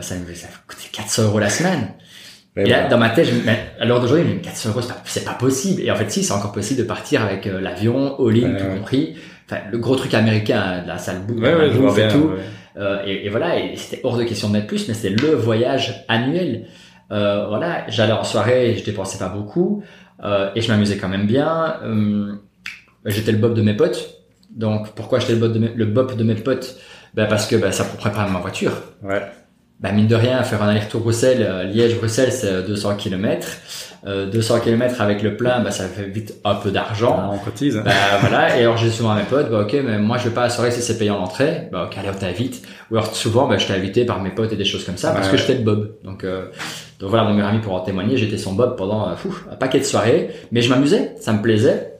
[0.00, 1.88] ça me ça coûtait 400 euros la semaine.
[2.54, 5.82] et là, dans ma tête, je, à l'heure d'aujourd'hui, 400 euros, c'est pas, pas, possible.
[5.82, 9.16] Et en fait, si, c'est encore possible de partir avec l'avion, all-in, tout compris
[9.46, 12.30] enfin le gros truc américain, la salle bouffe, ouais, et tout.
[12.76, 15.34] Euh, et, et, voilà, et c'était hors de question de mettre plus, mais c'était le
[15.34, 16.66] voyage annuel.
[17.12, 19.84] Euh, voilà, j'allais en soirée, je dépensais pas beaucoup,
[20.24, 21.76] euh, et je m'amusais quand même bien.
[23.04, 24.22] J'étais le bob de mes potes.
[24.50, 26.78] Donc pourquoi j'étais le bob de mes, le bob de mes potes?
[27.12, 28.72] Ben parce que ben, ça préparait ma voiture.
[29.02, 29.22] Ouais.
[29.78, 33.46] Ben, mine de rien, faire un aller-retour Bruxelles, Liège-Bruxelles, c'est 200 km.
[34.06, 37.16] Euh, 200 km avec le plein, bah, ça fait vite un peu d'argent.
[37.18, 37.80] Ah, on cotise.
[37.82, 37.90] Bah,
[38.20, 38.58] voilà.
[38.58, 40.70] Et alors, j'ai souvent à mes potes, bah, ok, mais moi, je vais pas soirée
[40.70, 41.68] si c'est payant l'entrée.
[41.72, 42.62] Bah, ok, allez, on t'invite.
[42.90, 45.12] Ou alors, souvent, bah, je t'ai invité par mes potes et des choses comme ça,
[45.12, 45.92] parce que j'étais le Bob.
[46.04, 46.46] Donc, euh,
[47.00, 49.56] donc voilà, mon meilleur ami pour en témoigner, j'étais son Bob pendant, euh, fou, un
[49.56, 50.30] paquet de soirées.
[50.52, 51.94] Mais je m'amusais, ça me plaisait.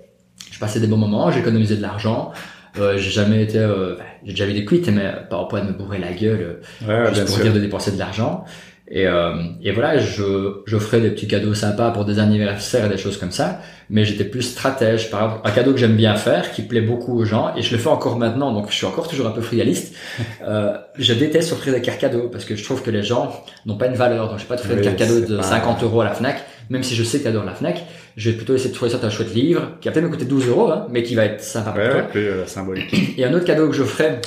[0.51, 2.33] Je passais des bons moments, j'économisais de l'argent.
[2.79, 3.95] Euh, j'ai jamais été, euh,
[4.25, 7.15] j'ai déjà eu des quits, mais pas au point de me bourrer la gueule, euh,
[7.15, 8.45] juste pour dire de dépenser de l'argent.
[8.87, 9.33] Et, euh,
[9.63, 13.31] et voilà, je j'offrais des petits cadeaux sympas pour des anniversaires et des choses comme
[13.31, 15.11] ça, mais j'étais plus stratège.
[15.11, 17.73] Par exemple, un cadeau que j'aime bien faire, qui plaît beaucoup aux gens, et je
[17.73, 19.95] le fais encore maintenant, donc je suis encore toujours un peu frialiste.
[20.47, 23.33] Euh, je déteste offrir des cartes cadeaux parce que je trouve que les gens
[23.65, 24.29] n'ont pas une valeur.
[24.29, 26.45] Donc je vais pas te faire une carte cadeau de 50 euros à la Fnac,
[26.69, 27.83] même si je sais que tu adores la Fnac.
[28.17, 30.27] Je vais plutôt essayer de trouver ça un chouette livre qui va peut-être me coûter
[30.27, 32.03] 12 euros, hein, mais qui va être sympa pour toi.
[32.03, 32.95] plus euh, symbolique.
[33.17, 34.21] Et un autre cadeau que je ferais,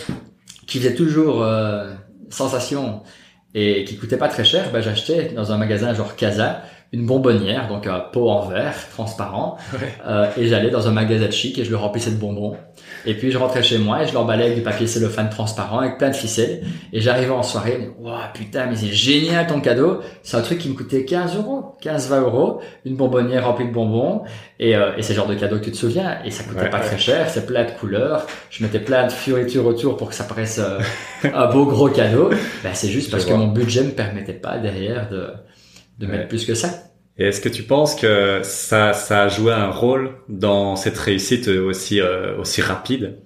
[0.65, 1.91] qui faisait toujours euh,
[2.29, 3.03] sensation
[3.57, 6.61] et qui coûtait pas très cher, ben, j'achetais dans un magasin genre Casa
[6.93, 9.57] une bonbonnière, donc un pot en verre transparent,
[10.05, 12.55] euh, et j'allais dans un magasin chic et je le remplissais de bonbons.
[13.05, 15.97] Et puis je rentrais chez moi et je l'emballais avec du papier cellophane transparent avec
[15.97, 16.63] plein de ficelles.
[16.91, 20.01] Et j'arrivais en soirée, waouh putain mais c'est génial ton cadeau.
[20.23, 24.23] C'est un truc qui me coûtait 15 euros, 15-20 euros, une bonbonnière remplie de bonbons.
[24.59, 26.19] Et, euh, et c'est le genre de cadeau que tu te souviens.
[26.25, 28.25] Et ça coûtait pas très cher, c'est plein de couleurs.
[28.49, 30.79] Je mettais plein de fioritures autour pour que ça paraisse euh,
[31.33, 32.29] un beau gros cadeau.
[32.63, 35.27] Ben, c'est juste parce que mon budget me permettait pas derrière de
[35.99, 36.86] de mettre plus que ça.
[37.19, 41.47] Et est-ce que tu penses que ça, ça a joué un rôle dans cette réussite
[41.47, 43.17] aussi, euh, aussi rapide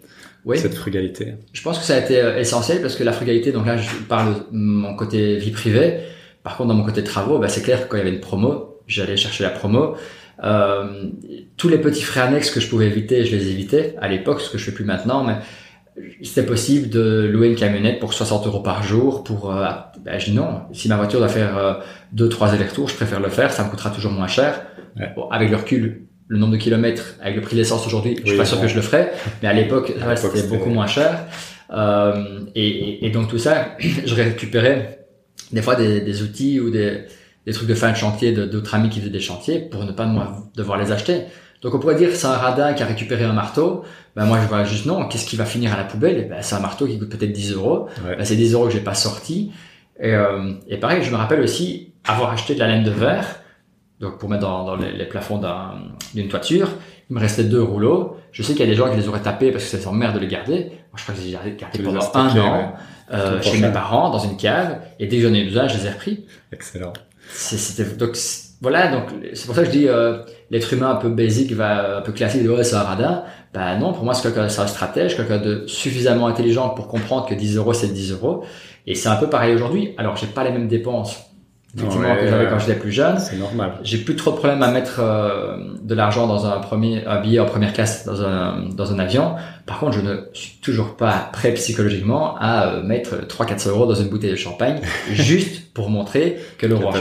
[0.45, 0.57] oui.
[0.57, 1.33] cette frugalité?
[1.51, 3.89] Je pense que ça a été euh, essentiel parce que la frugalité, donc là je
[4.07, 5.99] parle de mon côté vie privée,
[6.43, 8.21] par contre dans mon côté travaux, bah, c'est clair que quand il y avait une
[8.21, 9.95] promo, j'allais chercher la promo.
[10.43, 11.09] Euh,
[11.57, 14.49] tous les petits frais annexes que je pouvais éviter, je les évitais à l'époque, ce
[14.49, 15.35] que je fais plus maintenant, mais
[16.23, 19.65] c'était possible de louer une camionnette pour 60 euros par jour pour euh,
[20.03, 20.61] ben, je dis non.
[20.73, 21.73] Si ma voiture doit faire euh,
[22.11, 23.51] deux trois allers-retours je préfère le faire.
[23.51, 24.61] Ça me coûtera toujours moins cher.
[25.15, 28.29] Bon, avec le recul le nombre de kilomètres avec le prix de l'essence aujourd'hui je
[28.29, 29.11] suis pas sûr que je le ferais
[29.41, 31.25] mais à l'époque c'était beaucoup moins cher.
[31.73, 35.05] Euh, et, et, donc tout ça je récupérais
[35.51, 37.05] des fois des, des outils ou des,
[37.45, 40.07] des trucs de fin de chantier d'autres amis qui faisaient des chantiers pour ne pas
[40.55, 41.23] devoir les acheter.
[41.61, 43.83] Donc on pourrait dire c'est un radin qui a récupéré un marteau.
[44.15, 46.27] Ben moi je vois juste non, qu'est-ce qui va finir à la poubelle?
[46.29, 47.87] Ben, C'est un marteau qui coûte peut-être 10 euros.
[48.03, 49.51] Ben, c'est 10 euros que j'ai pas sorti.
[50.01, 53.25] Et, euh, et pareil, je me rappelle aussi avoir acheté de la laine de verre,
[53.99, 55.39] donc pour mettre dans, dans les, plafonds
[56.13, 56.69] d'une toiture.
[57.09, 58.17] Il me restait deux rouleaux.
[58.31, 60.15] Je sais qu'il y a des gens qui les auraient tapés parce que ça merde
[60.15, 60.71] de les garder.
[60.91, 62.73] Moi je crois que j'ai gardé pendant un an
[63.13, 64.79] euh, chez mes parents dans une cave.
[64.99, 66.25] Et dès que j'en ai besoin, je les ai repris.
[66.51, 66.93] Excellent.
[67.29, 68.17] C'était donc
[68.61, 70.19] voilà, donc c'est pour ça que je dis euh,
[70.51, 73.23] l'être humain un peu basique, va un peu classique, ouais, c'est un radin.
[73.53, 77.33] Bah non, pour moi c'est quelqu'un un stratège, quelqu'un de suffisamment intelligent pour comprendre que
[77.33, 78.43] 10 euros c'est 10 euros.
[78.87, 79.93] Et c'est un peu pareil aujourd'hui.
[79.97, 81.30] Alors j'ai pas les mêmes dépenses
[81.75, 83.19] effectivement que j'avais quand j'étais plus jeune.
[83.19, 83.73] C'est normal.
[83.83, 87.39] J'ai plus trop de problème à mettre euh, de l'argent dans un premier un billet
[87.39, 89.35] en première classe dans un dans un avion.
[89.65, 93.85] Par contre, je ne suis toujours pas prêt psychologiquement à euh, mettre 3 400 euros
[93.85, 94.81] dans une bouteille de champagne
[95.11, 96.93] juste pour montrer que le roi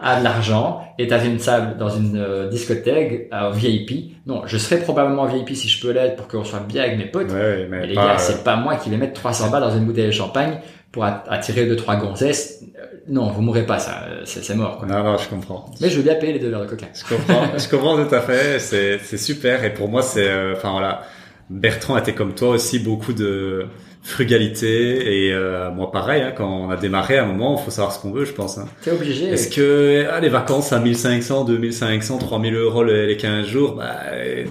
[0.00, 4.16] a de l'argent est à une table dans une euh, discothèque à VIP.
[4.26, 7.06] Non, je serais probablement VIP si je peux l'être pour qu'on soit bien avec mes
[7.06, 7.30] potes.
[7.32, 10.06] mais, mais les gars, c'est pas moi qui vais mettre 300 balles dans une bouteille
[10.06, 10.58] de champagne
[10.92, 14.78] pour attirer deux trois gonzesses, euh, non, vous mourrez pas, ça, c'est mort.
[14.78, 14.88] Quoi.
[14.88, 15.70] Non, non, je comprends.
[15.80, 16.86] Mais je veux bien payer les deux verres de coca.
[16.94, 18.58] Je comprends, je comprends tout à fait.
[18.58, 19.64] C'est, c'est super.
[19.64, 21.02] Et pour moi, c'est, euh, enfin voilà,
[21.50, 23.66] Bertrand était comme toi aussi beaucoup de
[24.08, 27.70] frugalité et euh, moi pareil hein, quand on a démarré à un moment il faut
[27.70, 28.66] savoir ce qu'on veut je pense hein.
[28.82, 29.26] t'es obligé.
[29.26, 33.96] Est-ce que ah, les vacances à 1500 2500 3000 euros les, 15 jours bah,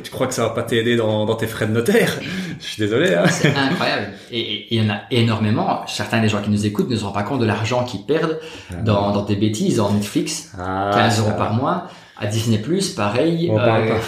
[0.03, 2.19] tu crois que ça va pas t'aider dans, dans tes frais de notaire?
[2.59, 3.25] Je suis désolé hein.
[3.29, 4.09] c'est incroyable.
[4.31, 5.85] Et il y en a énormément.
[5.87, 8.39] Certains des gens qui nous écoutent ne se rendent pas compte de l'argent qu'ils perdent
[8.71, 8.75] ah.
[8.83, 10.51] dans, dans des bêtises en Netflix.
[10.55, 11.87] 15 ah, euros par mois.
[12.19, 13.99] À Disney Plus pareil euh,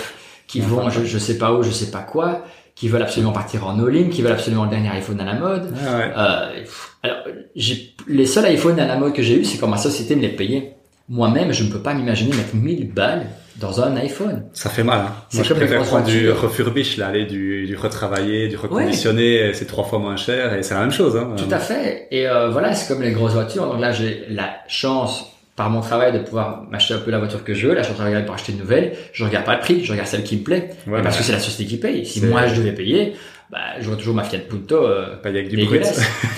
[0.47, 2.43] qui vont je, je sais pas où je sais pas quoi
[2.79, 5.73] qui veulent absolument partir en all-in, qui veulent absolument le dernier iPhone à la mode.
[5.85, 6.11] Ah ouais.
[6.17, 6.63] euh,
[7.03, 7.17] alors,
[7.53, 10.21] j'ai, les seuls iPhones à la mode que j'ai eu, c'est quand ma société me
[10.21, 10.75] les payait.
[11.09, 13.25] Moi-même, je ne peux pas m'imaginer mettre 1000 balles
[13.57, 14.45] dans un iPhone.
[14.53, 15.01] Ça fait mal.
[15.01, 15.13] Hein.
[15.33, 19.53] Moi, je préfère prendre du refurbish, là, aller du, du retravaillé, du reconditionné.
[19.53, 21.17] C'est trois fois moins cher et c'est la même chose.
[21.17, 21.35] Hein.
[21.35, 22.07] Tout à fait.
[22.11, 23.67] Et euh, voilà, c'est comme les grosses voitures.
[23.69, 25.25] Donc là, j'ai la chance
[25.59, 27.73] par mon travail de pouvoir m'acheter un peu la voiture que je veux.
[27.73, 28.93] Là, je suis en train de pour acheter une nouvelle.
[29.11, 30.69] Je regarde pas le prix, je regarde celle qui me plaît.
[30.89, 32.05] parce bah, que c'est la société qui paye.
[32.05, 33.15] Si moi je devais payer,
[33.49, 34.77] bah, je vois toujours ma Fiat Punto.
[34.77, 35.83] Euh, pas avec du brut.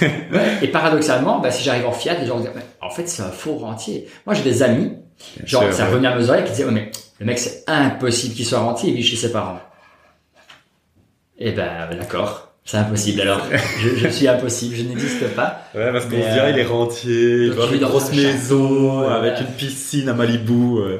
[0.64, 2.50] Et paradoxalement, bah, si j'arrive en Fiat, les gens dire,
[2.82, 4.08] en fait, c'est un faux rentier.
[4.26, 4.94] Moi, j'ai des amis,
[5.46, 6.90] genre, ça revient à mes oreilles, qui disaient, mais
[7.20, 9.60] le mec, c'est impossible qu'il soit rentier, il vit chez ses parents.
[11.38, 12.51] Eh ben, d'accord.
[12.64, 13.42] C'est impossible alors.
[13.80, 15.62] je, je, suis impossible, je n'existe pas.
[15.74, 19.48] Ouais, parce qu'on se dirait il est rentier, il doit une grosse maison avec une
[19.48, 20.80] piscine à Malibu.
[20.80, 21.00] Ouais,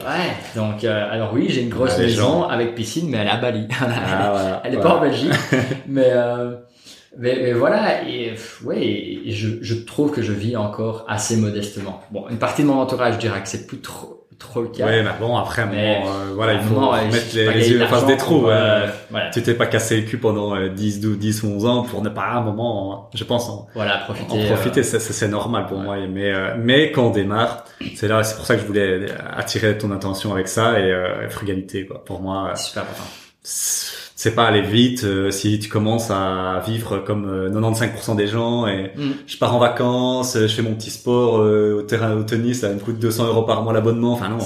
[0.56, 3.68] donc euh, alors oui, j'ai une grosse maison avec piscine, mais elle est à Bali.
[3.82, 5.34] Ah, elle est pas en Belgique,
[5.88, 6.56] mais, euh,
[7.18, 8.08] mais, mais voilà.
[8.08, 8.34] Et
[8.64, 12.02] ouais, je, je trouve que je vis encore assez modestement.
[12.12, 14.86] Bon, une partie de mon entourage dirait que c'est plus trop trop le cas.
[14.86, 16.04] Ouais, mais bon, après, bon,
[16.36, 18.48] voilà, il faut mettre les, les yeux face des trous.
[19.34, 22.24] Tu t'es pas cassé le cul pendant 10, 12, 10 11 ans pour ne pas
[22.24, 24.44] à un moment, je pense, en, voilà, profiter.
[24.44, 25.98] En profiter, c'est normal pour moi.
[26.10, 27.66] Mais, mais quand on démarre,
[27.96, 29.06] c'est là, c'est pour ça que je voulais
[29.36, 30.94] attirer ton attention avec ça et
[31.30, 32.04] frugalité, quoi.
[32.04, 32.52] Pour moi.
[32.56, 33.04] C'est super important
[34.22, 38.68] c'est pas aller vite euh, si tu commences à vivre comme 95% euh, des gens
[38.68, 39.12] et mm.
[39.26, 42.70] je pars en vacances, je fais mon petit sport euh, au terrain au tennis, ça
[42.70, 44.14] me coûte 200 euros par mois l'abonnement.
[44.14, 44.38] Enfin non,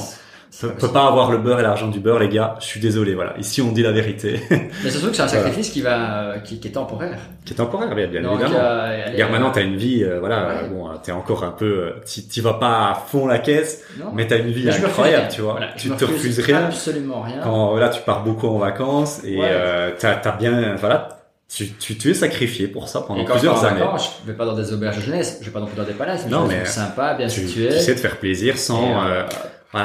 [0.63, 2.55] on peut pas avoir le beurre et l'argent du beurre, les gars.
[2.59, 3.37] Je suis désolé, voilà.
[3.37, 4.39] Ici, on dit la vérité.
[4.49, 7.17] Mais c'est sûr que c'est un sacrifice qui va, qui, qui, est temporaire.
[7.43, 8.55] Qui est temporaire, bien, bien évidemment.
[8.55, 10.63] Euh, maintenant, t'as une vie, euh, voilà.
[10.69, 13.83] Bon, t'es encore un peu, euh, tu vas pas à fond la caisse,
[14.13, 15.59] mais t'as une vie incroyable, tu vois.
[15.77, 16.65] tu te refuses rien.
[16.65, 17.41] Absolument rien.
[17.43, 21.09] Quand, là, tu pars beaucoup en vacances et euh, t'as, bien, voilà.
[21.47, 23.79] Tu, tu, tu es sacrifié pour ça pendant plusieurs années.
[23.79, 25.83] Vacances, je vais pas dans des auberges de jeunesse, je vais pas non plus dans
[25.83, 27.69] des palaces, mais non, mais sympa, bien situé.
[27.69, 29.03] Tu sais te faire plaisir sans,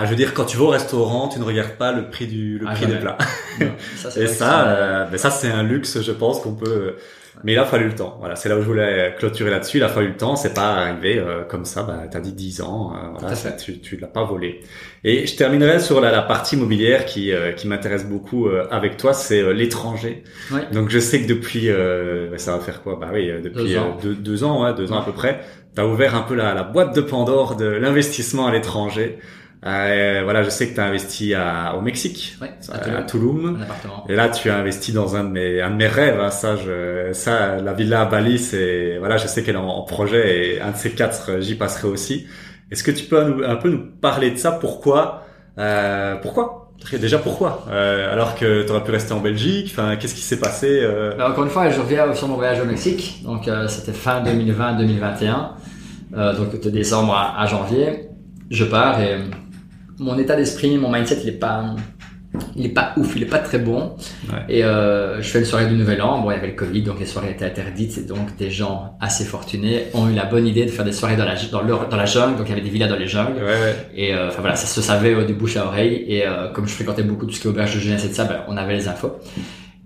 [0.05, 2.59] je veux dire, quand tu vas au restaurant, tu ne regardes pas le prix du
[2.59, 3.19] le ah, prix des plats.
[3.97, 6.95] ça, et ça, euh, ben ça c'est un luxe, je pense qu'on peut.
[7.43, 8.17] Mais il a fallu le temps.
[8.19, 9.79] Voilà, c'est là où je voulais clôturer là-dessus.
[9.79, 10.37] Il a fallu le temps.
[10.37, 11.83] C'est pas arrivé euh, comme ça.
[11.83, 12.93] Bah, t'as dit 10 ans.
[12.95, 14.61] Euh, voilà, tu tu l'as pas volé.
[15.05, 19.15] Et je terminerai sur la, la partie immobilière qui euh, qui m'intéresse beaucoup avec toi.
[19.15, 20.23] C'est l'étranger.
[20.73, 21.69] Donc je sais que depuis,
[22.37, 22.99] ça va faire quoi?
[23.01, 25.41] Bah oui, depuis deux ans, deux, deux, ans, ouais, deux ans à peu près.
[25.75, 29.19] T'as ouvert un peu la, la boîte de Pandore de l'investissement à l'étranger.
[29.67, 32.39] Euh, voilà, je sais que tu as investi à, au Mexique,
[32.73, 33.59] à, Tulum.
[34.09, 36.19] Et là, tu as investi dans un de mes, un de mes rêves.
[36.19, 39.83] Hein, ça, je, ça, la villa à Bali, c'est voilà, je sais qu'elle est en,
[39.83, 42.27] projet et un de ces quatre, j'y passerai aussi.
[42.71, 44.53] Est-ce que tu peux nous, un peu nous parler de ça?
[44.53, 45.25] Pourquoi?
[45.59, 46.57] Euh, Pourquoi?
[46.99, 47.67] Déjà pourquoi?
[47.71, 49.71] Euh, Alors que tu aurais pu rester en Belgique.
[49.71, 51.15] Enfin, qu'est-ce qui s'est passé euh?
[51.15, 53.21] bah, Encore une fois, je reviens sur mon voyage au Mexique.
[53.23, 56.37] Donc, euh, c'était fin 2020-2021.
[56.37, 58.09] donc de décembre à, à janvier,
[58.51, 59.19] je pars et
[60.01, 61.77] mon état d'esprit, mon mindset, il est pas,
[62.57, 63.93] il est pas ouf, il est pas très bon.
[64.49, 66.21] Et euh, je fais une soirée du Nouvel An.
[66.21, 67.99] Bon, il y avait le Covid, donc les soirées étaient interdites.
[67.99, 71.17] Et donc des gens assez fortunés ont eu la bonne idée de faire des soirées
[71.17, 72.39] dans la dans, dans la jungle.
[72.39, 73.41] Donc il y avait des villas dans les jungles.
[73.95, 76.05] Et euh, enfin voilà, ça se savait euh, du bouche à oreille.
[76.09, 78.15] Et euh, comme je fréquentais beaucoup tout ce qui est auberge de jeunesse et de
[78.15, 79.19] ça, ben, on avait les infos.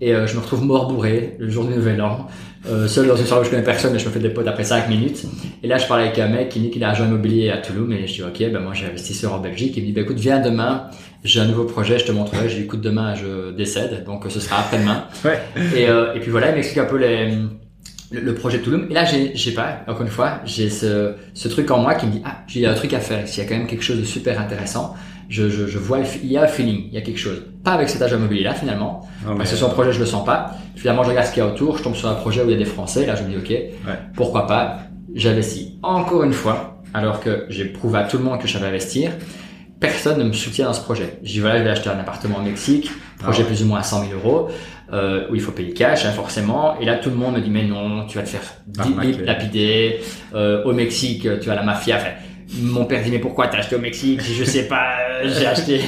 [0.01, 2.27] Et je me retrouve mort bourré le jour du Nouvel An,
[2.67, 4.47] euh, seul dans une soirée où je connais personne, mais je me fais des potes
[4.47, 5.25] après 5 minutes.
[5.63, 7.59] Et là, je parle avec un mec qui dit qu'il a un agent immobilier à
[7.59, 9.75] Toulouse, et je dis ok, ben moi j'ai investisseur en Belgique.
[9.77, 10.89] Il me dit bah, écoute, viens demain,
[11.25, 12.49] j'ai un nouveau projet, je te montrerai.
[12.49, 15.05] Je dis écoute, demain je décède, donc ce sera après-demain.
[15.25, 15.41] Ouais.
[15.75, 17.33] Et, euh, et puis voilà, il m'explique un peu les,
[18.11, 18.83] le, projet de Toulouse.
[18.91, 22.07] Et là, j'ai, j'ai pas, encore une fois, j'ai ce, ce truc en moi qui
[22.07, 23.27] me dit ah, j'ai un truc à faire.
[23.27, 24.95] S'il y a quand même quelque chose de super intéressant
[25.29, 27.43] je, je, je vois, il y a un feeling, il y a quelque chose.
[27.63, 30.25] Pas avec cet agent immobilier là finalement, parce que sur un projet je le sens
[30.25, 30.53] pas.
[30.77, 32.53] Finalement, je regarde ce qu'il y a autour, je tombe sur un projet où il
[32.53, 34.81] y a des Français, là je me dis ok, pourquoi pas,
[35.15, 35.69] j'investis.
[35.83, 39.13] Encore une fois, alors que j'ai prouvé à tout le monde que je savais investir,
[39.81, 41.19] personne ne me soutient dans ce projet.
[41.23, 43.83] J'y vais, je vais acheter un appartement au Mexique, projet ah plus ou moins à
[43.83, 44.49] 100 000 euros,
[44.93, 46.79] euh, où il faut payer cash, hein, forcément.
[46.81, 48.43] Et là, tout le monde me dit, mais non, tu vas te faire
[49.25, 50.01] lapider.
[50.35, 51.97] Euh, au Mexique, tu as la mafia.
[51.97, 52.11] Enfin,
[52.61, 54.21] mon père dit mais pourquoi t'as acheté au Mexique?
[54.23, 55.81] Je sais pas, j'ai acheté.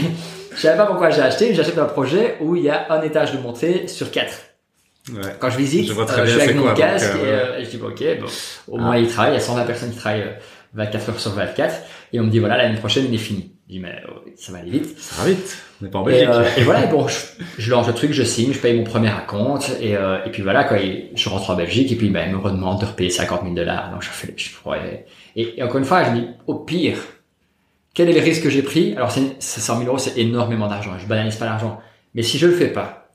[0.55, 1.55] Je savais pas pourquoi j'ai acheté.
[1.55, 4.41] J'achète un projet où il y a un étage de montée sur quatre.
[5.13, 5.37] Ouais.
[5.39, 7.71] Quand je visite, je, vois très euh, je suis avec mon casque euh, et je
[7.71, 8.27] dis bon, ok, bon,
[8.69, 9.35] au moins il travaille.
[9.35, 10.25] Il y a 120 personnes qui travaillent
[10.75, 11.75] 24 euh, heures sur 24
[12.13, 13.53] et on me dit voilà l'année prochaine il est fini.
[13.69, 14.99] Je dis mais oh, ça va aller vite.
[14.99, 15.59] Ça va vite.
[15.81, 16.29] On n'est pas en Belgique.
[16.57, 17.17] Et, voilà et bon, je,
[17.59, 20.65] je, lance le truc, je signe, je paye mon premier compte et, et puis voilà
[20.65, 20.79] quoi.
[21.15, 23.91] Je rentre en Belgique et puis ben, il me redemande de repayer 50 000 dollars.
[23.91, 25.07] Donc je fais, je pourrais
[25.37, 26.97] et, encore une fois, je dis, au pire,
[27.95, 28.95] quel est le risque que j'ai pris?
[28.97, 30.93] Alors, c'est 100 000 euros, c'est énormément d'argent.
[30.99, 31.81] Je banalise pas l'argent.
[32.15, 33.11] Mais si je le fais pas,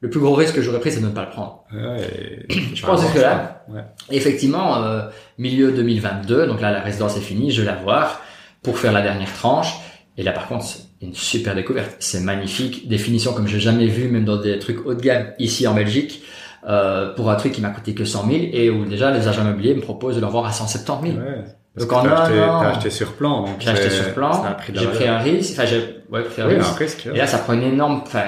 [0.00, 1.64] le plus gros risque que j'aurais pris, c'est de ne pas le prendre.
[1.72, 3.82] Ouais, je pense que là, ouais.
[4.10, 5.02] effectivement, euh,
[5.38, 8.22] milieu 2022, donc là, la résidence est finie, je vais la voir
[8.62, 9.74] pour faire la dernière tranche.
[10.18, 11.96] Et là, par contre, c'est une super découverte.
[11.98, 12.88] C'est magnifique.
[12.88, 16.22] Définition comme j'ai jamais vu, même dans des trucs haut de gamme ici en Belgique.
[16.68, 19.42] Euh, pour un truc qui m'a coûté que 100 000 et où déjà les agents
[19.42, 21.22] immobiliers me proposent de le vendre à 170 000.
[21.22, 21.44] Ouais.
[21.76, 25.06] Donc en un acheté, an, acheté sur plan, donc j'ai acheté sur plan, j'ai pris
[25.06, 27.06] un risque, enfin j'ai ouais, pris un, risque.
[27.06, 28.24] Et là ça prend une énorme, enfin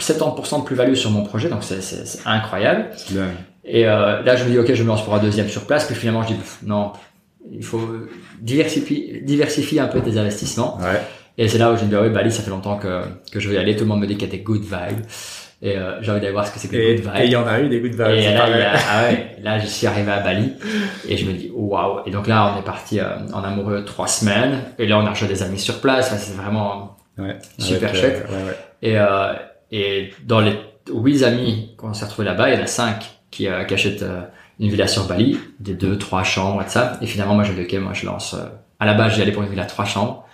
[0.00, 1.80] 70% de plus-value sur mon projet, donc c'est
[2.24, 2.86] incroyable.
[3.64, 5.84] Et euh, là je me dis ok je me lance pour un deuxième sur place,
[5.84, 6.92] puis finalement je dis non,
[7.52, 7.86] il faut
[8.40, 10.78] diversifier, diversifier un peu tes investissements.
[10.78, 11.00] Ouais.
[11.38, 13.48] Et c'est là où je me dis oui Bali ça fait longtemps que que je
[13.48, 15.04] veux y aller, tout le monde me dit qu'il y a des good vibes.
[15.62, 17.22] Et euh, j'ai envie d'aller voir ce que c'est que les good vibes.
[17.22, 18.06] Et il y en a eu des good vibes.
[18.08, 20.52] Et là, ah ouais, là, je suis arrivé à Bali
[21.08, 22.00] et je me dis waouh.
[22.06, 24.60] Et donc là, on est parti euh, en amoureux trois semaines.
[24.78, 26.14] Et là, on a rejoint des amis sur place.
[26.18, 28.26] c'est vraiment ouais, super chouette.
[28.30, 28.52] Euh,
[28.82, 29.32] et, euh,
[29.72, 30.56] et dans les
[30.92, 34.04] huit amis qu'on s'est retrouvés là-bas, il y en a cinq qui, qui achètent
[34.60, 36.98] une villa sur Bali, des deux, trois chambres et ça.
[37.00, 38.36] Et finalement, moi, je dis ok, moi, je lance.
[38.78, 40.25] à la base, j'y allais pour une villa trois chambres.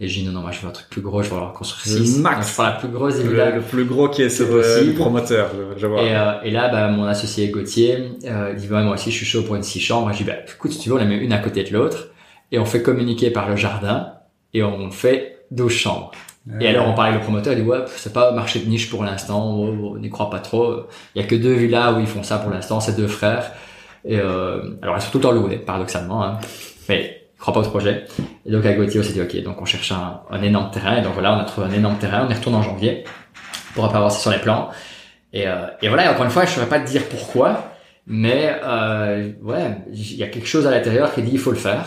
[0.00, 1.50] Et j'ai dit non, non, moi je veux un truc plus gros, je veux en
[1.50, 2.20] construire 6.
[2.20, 2.52] max.
[2.52, 5.86] je veux la plus grosse le, le, plus gros qui est sur le promoteur, je,
[5.88, 6.02] vois.
[6.02, 9.16] Et, euh, et, là, bah, mon associé Gauthier, euh, il dit bah, moi aussi je
[9.16, 10.12] suis chaud pour une 6 chambres.
[10.12, 12.10] Je dis bah écoute, si tu veux, on la met une à côté de l'autre
[12.52, 14.12] et on fait communiquer par le jardin
[14.54, 16.12] et on fait 12 chambres.
[16.60, 18.88] Et alors on parlait avec le promoteur, il dit ouais, c'est pas marché de niche
[18.88, 20.84] pour l'instant, on n'y croit pas trop.
[21.14, 23.52] Il y a que deux villas où ils font ça pour l'instant, c'est deux frères.
[24.04, 26.24] Et euh, alors elles sont tout le temps louées, paradoxalement.
[26.24, 26.38] Hein.
[26.88, 28.04] Mais crois pas au projet.
[28.46, 30.96] Et donc, à Gauthier, on s'est dit, OK, donc on cherche un, un, énorme terrain.
[30.96, 32.26] Et donc voilà, on a trouvé un énorme terrain.
[32.26, 33.04] On y retourne en janvier
[33.74, 34.70] pour pas avancer sur les plans.
[35.32, 37.72] Et, euh, et voilà, encore une fois, je ne saurais pas te dire pourquoi,
[38.06, 41.56] mais euh, ouais, il y a quelque chose à l'intérieur qui dit, il faut le
[41.58, 41.84] faire.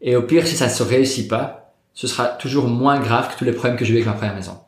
[0.00, 3.38] Et au pire, si ça ne se réussit pas, ce sera toujours moins grave que
[3.38, 4.58] tous les problèmes que j'ai eu avec ma première maison.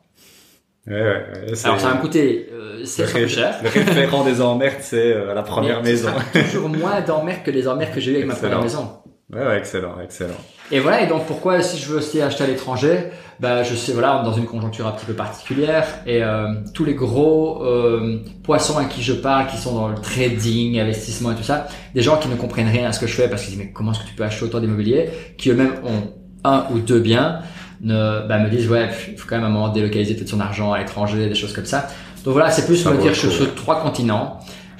[0.87, 1.25] Ouais, ouais,
[1.63, 3.59] Alors ça va me coûter euh, c'est très cher.
[3.63, 6.09] Le référent des emmerdes, c'est euh, la première maison.
[6.51, 8.89] toujours moins d'emmerdes que les emmerdes que j'ai eu avec ma première maison.
[9.31, 10.37] Ouais, ouais, excellent, excellent.
[10.71, 13.93] Et voilà, et donc pourquoi si je veux aussi acheter à l'étranger, bah je sais
[13.93, 18.77] voilà, dans une conjoncture un petit peu particulière et euh, tous les gros euh, poissons
[18.77, 22.17] à qui je parle, qui sont dans le trading, investissement et tout ça, des gens
[22.17, 24.01] qui ne comprennent rien à ce que je fais parce qu'ils disent mais comment est-ce
[24.01, 27.39] que tu peux acheter autant d'immobilier, qui eux-mêmes ont un ou deux biens,
[27.81, 30.39] ne, bah, me disent ouais, il faut quand même à un moment délocaliser peut-être son
[30.39, 31.87] argent à l'étranger, des choses comme ça.
[32.25, 34.39] Donc voilà, c'est plus me dire je suis sur trois continents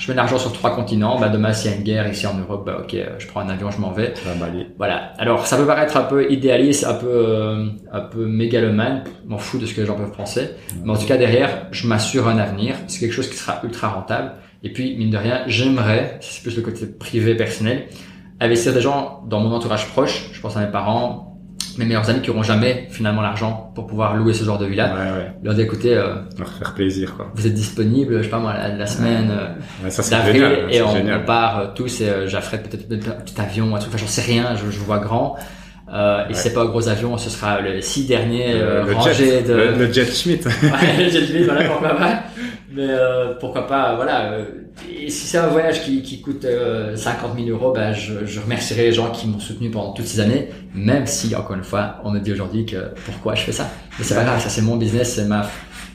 [0.09, 1.19] je mets l'argent sur trois continents.
[1.19, 3.49] Bah, demain, s'il y a une guerre ici en Europe, bah, ok, je prends un
[3.49, 4.11] avion, je m'en vais.
[4.77, 5.13] Voilà.
[5.19, 9.03] Alors, ça peut paraître un peu idéaliste, un peu, euh, un peu mégalomane.
[9.27, 10.49] M'en fous de ce que les gens peuvent penser.
[10.83, 12.75] Mais en tout cas, derrière, je m'assure un avenir.
[12.87, 14.31] C'est quelque chose qui sera ultra rentable.
[14.63, 17.85] Et puis, mine de rien, j'aimerais, c'est plus le côté privé, personnel,
[18.39, 20.31] investir des gens dans mon entourage proche.
[20.33, 21.28] Je pense à mes parents,
[21.79, 24.93] mes meilleurs amis qui auront jamais finalement l'argent pour pouvoir louer ce genre de villa.
[24.93, 25.31] Ouais, ouais.
[25.41, 27.31] Leur dire écoutez, euh, leur faire plaisir quoi.
[27.33, 31.59] Vous êtes disponible, je sais pas moi, la, semaine euh, d'avril et on, on, part
[31.59, 34.55] euh, tous et euh, j'affrète peut-être un petit avion, un truc, enfin j'en sais rien,
[34.55, 35.37] je, je vois grand.
[35.91, 39.53] Euh, et c'est pas un gros avion, ce sera le six derniers euh, rangées de
[39.53, 40.45] le, le, Jet Schmidt.
[40.63, 42.23] ouais, le Jet Schmidt, voilà pourquoi pas.
[42.71, 44.33] Mais euh, pourquoi pas, voilà.
[44.33, 44.45] Euh,
[44.87, 46.45] et si c'est un voyage qui, qui coûte
[46.95, 50.19] 50 000 euros, ben je, je remercierai les gens qui m'ont soutenu pendant toutes ces
[50.19, 53.69] années, même si encore une fois on me dit aujourd'hui que pourquoi je fais ça.
[53.97, 55.49] Mais c'est pas grave, ça c'est mon business, c'est ma,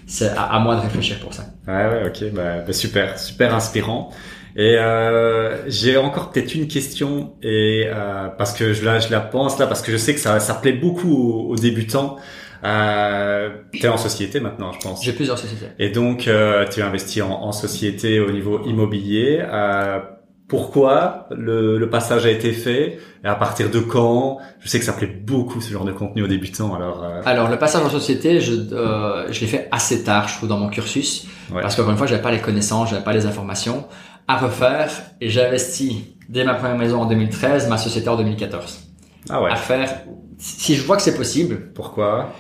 [0.06, 1.44] c'est à, à, moi de réfléchir pour ça.
[1.66, 4.10] Ouais ouais ok, bah, bah super, super inspirant.
[4.56, 9.20] Et euh, j'ai encore peut-être une question et euh, parce que je la je la
[9.20, 12.16] pense là parce que je sais que ça ça plaît beaucoup aux, aux débutants.
[12.62, 15.04] Euh, tu es en société maintenant, je pense.
[15.04, 15.66] J'ai plusieurs sociétés.
[15.78, 19.44] Et donc euh, tu investis en, en société au niveau immobilier.
[19.44, 19.98] Euh,
[20.46, 22.98] pourquoi le, le, passage a été fait?
[23.24, 24.38] Et à partir de quand?
[24.60, 26.74] Je sais que ça plaît beaucoup ce genre de contenu aux débutants.
[26.74, 27.22] Alors, euh...
[27.24, 30.58] alors le passage en société, je, euh, je l'ai fait assez tard, je trouve, dans
[30.58, 31.62] mon cursus, ouais.
[31.62, 33.86] parce qu'encore une fois, j'avais pas les connaissances, j'avais pas les informations
[34.28, 34.90] à refaire
[35.20, 38.88] et j'ai investi dès ma première maison en 2013, ma société en 2014.
[39.30, 39.50] Ah ouais.
[39.50, 40.02] À faire.
[40.38, 41.72] Si je vois que c'est possible.
[41.74, 42.32] Pourquoi?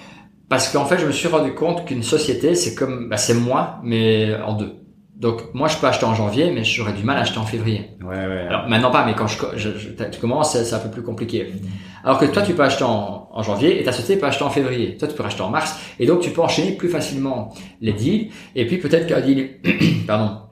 [0.48, 3.80] Parce qu'en fait, je me suis rendu compte qu'une société, c'est comme, bah, c'est moi,
[3.82, 4.74] mais en deux.
[5.16, 7.90] Donc moi, je peux acheter en janvier, mais j'aurais du mal à acheter en février.
[8.02, 8.46] Ouais, ouais.
[8.48, 11.52] Alors maintenant pas, mais quand je, je, je tu commences, c'est un peu plus compliqué.
[12.02, 14.50] Alors que toi, tu peux acheter en, en, janvier et ta société peut acheter en
[14.50, 14.96] février.
[14.96, 18.30] Toi, tu peux acheter en mars, et donc tu peux enchaîner plus facilement les deals.
[18.56, 19.60] Et puis peut-être qu'un deal,
[20.06, 20.43] pardon,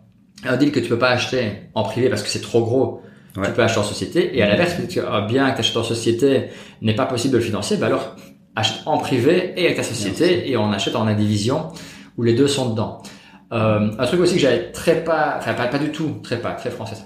[0.44, 3.02] un deal que tu peux pas acheter en privé parce que c'est trop gros,
[3.36, 3.47] ouais.
[3.47, 4.36] tu peux acheter en société.
[4.36, 4.74] Et à l'inverse,
[5.10, 6.48] un bien que tu achètes en société
[6.81, 8.16] n'est pas possible de le financer, bah alors
[8.55, 11.69] achète en privé et avec ta société et on achète en indivision
[12.19, 13.02] où les deux sont dedans.
[13.52, 16.52] Euh, un truc aussi que j'avais très pas, enfin pas, pas du tout, très pas,
[16.52, 16.97] très français,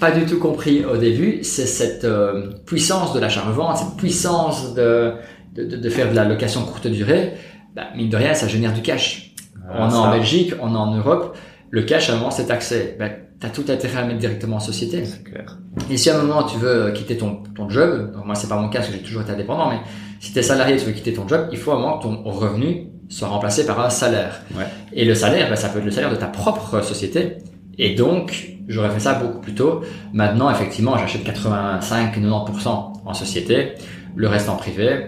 [0.00, 5.14] pas du tout compris au début, c'est cette euh, puissance de l'achat-revente, cette puissance de,
[5.54, 7.34] de, de, faire de la location courte durée.
[7.74, 9.32] Bah, mine de rien, ça génère du cash.
[9.68, 11.36] Ah, on est en Belgique, on est en Europe
[11.70, 12.96] le cash à un moment c'est taxé.
[12.98, 15.04] Ben, tu as tout intérêt à mettre directement en société.
[15.04, 15.58] C'est clair.
[15.90, 18.56] Et si à un moment tu veux quitter ton, ton job, donc moi c'est pas
[18.56, 19.80] mon cas parce que j'ai toujours été indépendant, mais
[20.20, 21.98] si tu es salarié et tu veux quitter ton job, il faut à un moment
[21.98, 24.40] que ton revenu soit remplacé par un salaire.
[24.56, 24.64] Ouais.
[24.92, 27.36] Et le salaire, ben, ça peut être le salaire de ta propre société.
[27.78, 29.82] Et donc, j'aurais fait ça beaucoup plus tôt.
[30.12, 32.68] Maintenant, effectivement, j'achète 85-90%
[33.04, 33.74] en société,
[34.14, 35.06] le reste en privé.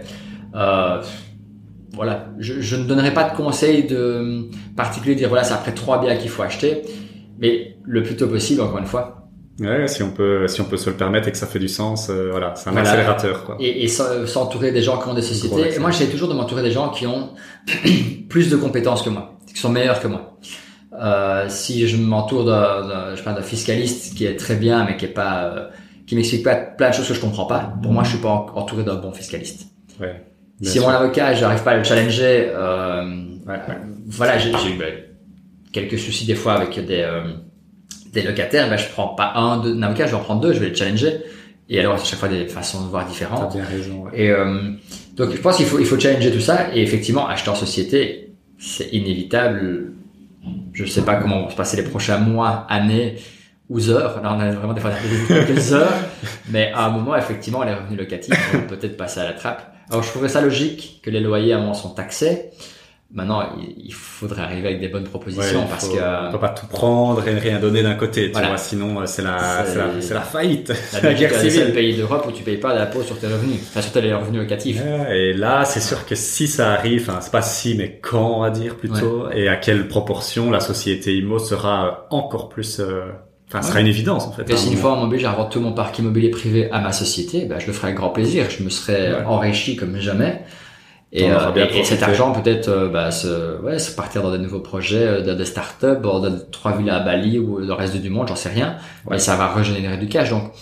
[0.55, 1.03] Euh,
[1.93, 5.73] voilà, je, je, ne donnerai pas de conseils de particulier de dire voilà c'est après
[5.73, 6.83] trois biens qu'il faut acheter,
[7.39, 9.19] mais le plus tôt possible encore une fois.
[9.61, 11.69] Ouais, si on peut, si on peut se le permettre et que ça fait du
[11.69, 12.89] sens, euh, voilà, c'est un voilà.
[12.89, 13.45] accélérateur.
[13.45, 13.57] Quoi.
[13.59, 15.75] Et, et s'entourer des gens qui ont des sociétés.
[15.75, 17.31] Et moi, j'essaie toujours de m'entourer des gens qui ont
[18.29, 20.39] plus de compétences que moi, qui sont meilleurs que moi.
[20.93, 25.09] Euh, si je m'entoure d'un, je d'un fiscaliste qui est très bien, mais qui est
[25.09, 25.69] pas, euh,
[26.07, 28.47] qui m'explique pas plein de choses que je comprends pas, pour moi, je suis pas
[28.55, 29.67] entouré d'un bon fiscaliste.
[30.01, 30.25] Ouais.
[30.61, 30.89] Bien si sûr.
[30.89, 33.67] mon avocat, j'arrive pas à le challenger, euh, voilà,
[34.07, 34.93] voilà j'ai eu ben,
[35.73, 37.35] quelques soucis des fois avec des, euh,
[38.13, 40.53] des locataires, ben, je prends pas un, deux, un avocat, je vais en prendre deux,
[40.53, 41.21] je vais les challenger.
[41.71, 43.53] Et alors, à chaque fois, des façons de voir différentes.
[43.53, 44.05] T'as bien raison.
[44.05, 44.11] Ouais.
[44.15, 44.73] Et euh,
[45.17, 48.33] Donc je pense qu'il faut il faut challenger tout ça et effectivement acheter en société
[48.59, 49.93] c'est inévitable.
[50.73, 53.17] Je sais pas comment vont se passer les prochains mois, années
[53.69, 54.23] ou heures.
[54.23, 54.93] Là on a vraiment des fois
[55.29, 55.93] quelques heures,
[56.51, 59.75] mais à un moment effectivement les revenus locatifs vont peut-être passer à la trappe.
[59.91, 62.51] Alors je trouverais ça logique que les loyers à un moment sont taxés.
[63.11, 67.27] Maintenant, il faudrait arriver avec des bonnes propositions parce que on peut pas tout prendre
[67.27, 68.59] et rien donner d'un côté, tu vois.
[68.59, 70.75] Sinon, euh, c'est la, c'est la, c'est la, faillite.
[70.93, 71.53] La, la guerre civile.
[71.53, 74.13] C'est le pays d'Europe où tu payes pas d'impôt sur tes revenus, enfin sur tes
[74.13, 74.83] revenus locatifs.
[75.11, 78.41] et là, c'est sûr que si ça arrive, enfin, c'est pas si, mais quand, on
[78.43, 83.07] va dire plutôt, et à quelle proportion la société IMO sera encore plus euh,
[83.49, 84.49] Enfin, ce sera une évidence en fait.
[84.51, 86.93] Et si une fois on m'oblige à revendre tout mon parc immobilier privé à ma
[86.93, 88.47] société, ben, je le ferai avec grand plaisir.
[88.51, 90.43] Je me serais enrichi comme jamais.
[91.11, 94.61] Et, euh, et, cet argent peut-être euh, bah, se, ouais, se partir dans de nouveaux
[94.61, 98.29] projets, euh, de, de start-up, de trois villas à Bali ou le reste du monde,
[98.29, 98.77] j'en sais rien.
[99.07, 99.19] Ouais.
[99.19, 100.29] ça va régénérer du cash.
[100.29, 100.53] Donc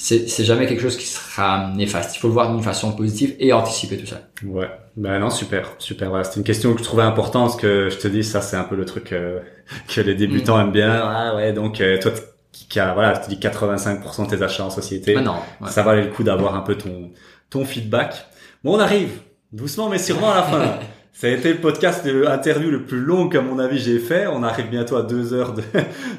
[0.00, 2.14] c'est jamais quelque chose qui sera néfaste.
[2.16, 4.20] Il faut le voir d'une façon positive et anticiper tout ça.
[4.44, 4.70] Ouais.
[4.96, 6.08] Ben non, super, super.
[6.08, 8.56] Voilà, c'est une question que je trouvais importante, parce que je te dis, ça c'est
[8.56, 9.40] un peu le truc euh,
[9.94, 10.60] que les débutants mm.
[10.60, 10.92] aiment bien.
[10.92, 12.12] Ah ouais, donc toi
[12.52, 15.36] qui a voilà, tu dis 85% de tes achats en société, ah non,
[15.68, 17.10] ça valait le coup d'avoir un peu ton
[17.50, 18.26] ton feedback.
[18.64, 19.10] Bon, on arrive
[19.50, 20.78] Doucement mais sûrement à la fin.
[21.20, 24.28] Ça a été le podcast, l'interview le plus long qu'à mon avis j'ai fait.
[24.28, 25.64] On arrive bientôt à deux heures de,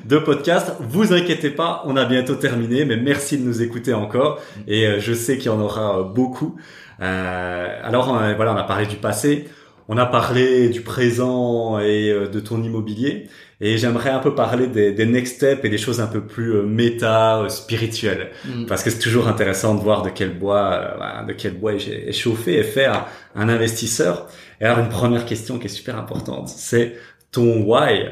[0.04, 0.74] de podcast.
[0.82, 4.42] Vous inquiétez pas, on a bientôt terminé, mais merci de nous écouter encore.
[4.68, 6.58] Et euh, je sais qu'il y en aura euh, beaucoup.
[7.00, 9.48] Euh, alors voilà, on a parlé du passé,
[9.88, 13.30] on a parlé du présent et de ton immobilier.
[13.62, 16.56] Et j'aimerais un peu parler des, des, next steps et des choses un peu plus
[16.56, 18.68] euh, méta, euh, spirituelles, mm.
[18.68, 22.12] parce que c'est toujours intéressant de voir de quel bois, euh, de quel bois est
[22.14, 23.04] chauffé et fait un,
[23.36, 24.28] un, investisseur.
[24.62, 26.96] Et alors une première question qui est super importante, c'est
[27.32, 28.10] ton why?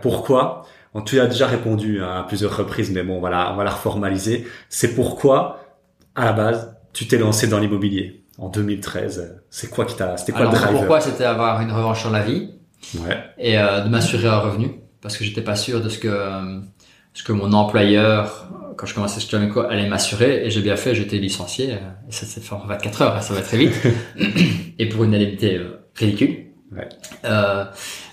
[0.00, 0.66] pourquoi?
[1.06, 4.46] Tu as déjà répondu hein, à plusieurs reprises, mais bon, voilà, on va la reformaliser.
[4.68, 5.64] C'est pourquoi,
[6.14, 9.40] à la base, tu t'es lancé dans l'immobilier en 2013.
[9.48, 10.72] C'est quoi qui t'a, c'était quoi le driver?
[10.72, 11.00] Pourquoi?
[11.00, 12.50] C'était avoir une revanche sur la vie
[13.00, 13.24] ouais.
[13.38, 16.60] et euh, de m'assurer un revenu parce que j'étais pas sûr de ce que euh,
[17.14, 20.94] ce que mon employeur quand je commençais chez Jameco allait m'assurer et j'ai bien fait
[20.94, 21.76] j'étais licencié euh,
[22.08, 23.74] et ça s'est fait en 24 heures hein, ça va très vite.
[24.78, 25.60] Et pour une indemnité
[25.94, 26.46] ridicule.
[26.74, 26.88] Ouais.
[27.26, 27.64] euh,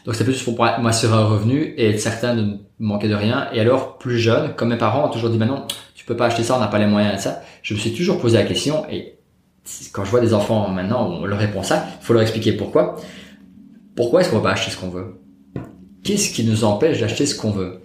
[0.06, 3.48] donc c'était plus pour m'assurer un revenu et être certain de ne manquer de rien.
[3.53, 5.65] Et alors plus jeune comme mes parents ont toujours dit maintenant
[5.95, 7.94] tu peux pas acheter ça on n'a pas les moyens de ça je me suis
[7.94, 9.15] toujours posé la question et
[9.94, 12.95] quand je vois des enfants maintenant on leur répond ça il faut leur expliquer pourquoi.
[13.99, 15.19] Pourquoi est-ce qu'on va pas acheter ce qu'on veut?
[16.06, 17.81] Qu'est-ce qui nous empêche d'acheter ce qu'on veut?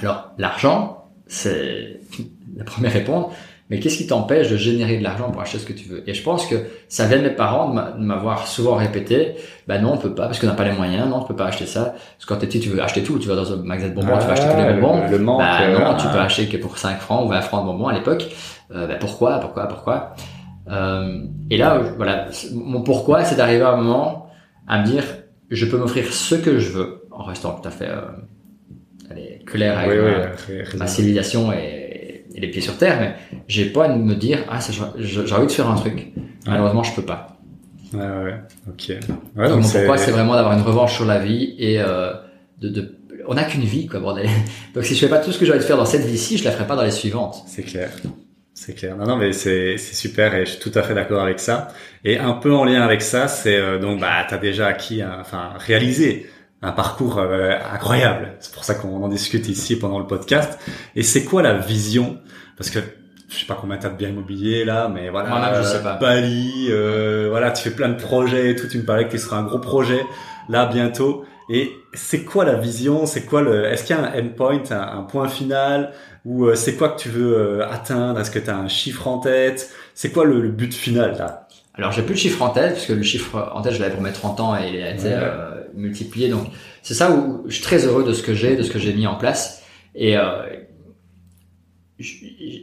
[0.00, 0.99] Alors, l'argent,
[1.30, 2.00] c'est
[2.56, 3.32] la première réponse.
[3.70, 6.02] Mais qu'est-ce qui t'empêche de générer de l'argent pour acheter ce que tu veux?
[6.10, 6.56] Et je pense que
[6.88, 9.36] ça vient de mes parents de m'avoir souvent répété,
[9.68, 11.46] bah non, on peut pas, parce qu'on n'a pas les moyens, non, on peut pas
[11.46, 11.94] acheter ça.
[11.94, 13.94] Parce que quand t'es petit, tu veux acheter tout, tu vas dans un magasin de
[13.94, 15.08] bonbons, tu vas acheter tous les bonbons.
[15.08, 17.66] Le, manque, bah non, tu peux acheter que pour 5 francs ou 20 francs de
[17.70, 18.26] bonbons à l'époque.
[18.74, 20.14] Euh, bah pourquoi, pourquoi, pourquoi?
[20.68, 24.26] Euh, Et là, voilà, mon pourquoi, c'est d'arriver à un moment
[24.66, 25.04] à me dire,
[25.48, 27.88] je peux m'offrir ce que je veux en restant tout à fait
[29.10, 33.14] euh, allez, clair avec ma, civilisation et, et, les pieds sur terre, mais
[33.48, 34.58] j'ai pas à me dire ah
[34.98, 36.12] j'ai envie de faire un truc.
[36.46, 37.38] Malheureusement, je peux pas.
[37.92, 38.34] Ouais, ouais,
[38.68, 38.88] ok.
[39.36, 42.12] Ouais, donc, donc pourquoi c'est vraiment d'avoir une revanche sur la vie et euh,
[42.60, 42.96] de, de
[43.26, 44.28] on n'a qu'une vie, quoi, bordel.
[44.74, 46.38] Donc si je fais pas tout ce que j'ai envie de faire dans cette vie-ci,
[46.38, 47.42] je la ferai pas dans les suivantes.
[47.46, 47.90] C'est clair.
[48.54, 48.96] C'est clair.
[48.96, 51.68] Non, non, mais c'est c'est super et je suis tout à fait d'accord avec ça.
[52.04, 55.52] Et un peu en lien avec ça, c'est euh, donc bah t'as déjà acquis, enfin
[55.58, 56.26] réalisé
[56.62, 58.34] un parcours euh, incroyable.
[58.40, 60.58] C'est pour ça qu'on en discute ici pendant le podcast.
[60.94, 62.18] Et c'est quoi la vision?
[62.56, 62.80] Parce que
[63.28, 65.62] je sais pas combien t'as de biens immobiliers là, mais voilà.
[65.62, 65.96] je sais pas.
[65.96, 68.66] Bali, euh, voilà, tu fais plein de projets et tout.
[68.66, 70.04] Tu me parlais que tu seras un gros projet
[70.48, 71.24] là bientôt.
[71.48, 73.06] Et c'est quoi la vision?
[73.06, 75.92] C'est quoi le Est-ce qu'il y a un endpoint, un, un point final?
[76.24, 78.20] Ou euh, c'est quoi que tu veux euh, atteindre?
[78.20, 79.70] Est-ce que tu as un chiffre en tête?
[79.94, 81.48] C'est quoi le, but final là?
[81.80, 83.94] Alors j'ai plus le chiffre en tête parce que le chiffre en tête je l'avais
[83.94, 86.28] pour mes 30 ans et il a été euh, multiplié.
[86.28, 86.46] Donc
[86.82, 88.92] c'est ça où je suis très heureux de ce que j'ai, de ce que j'ai
[88.92, 89.62] mis en place.
[89.94, 90.42] Et euh,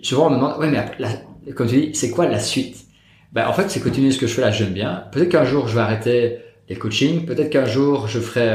[0.03, 1.10] souvent on me demande ouais mais la,
[1.53, 2.85] comme tu dis c'est quoi la suite?
[3.34, 5.06] Ben, en fait c'est continuer ce que je fais là j'aime bien.
[5.11, 6.39] Peut-être qu'un jour je vais arrêter
[6.69, 8.49] les coachings, peut-être qu'un jour je ferai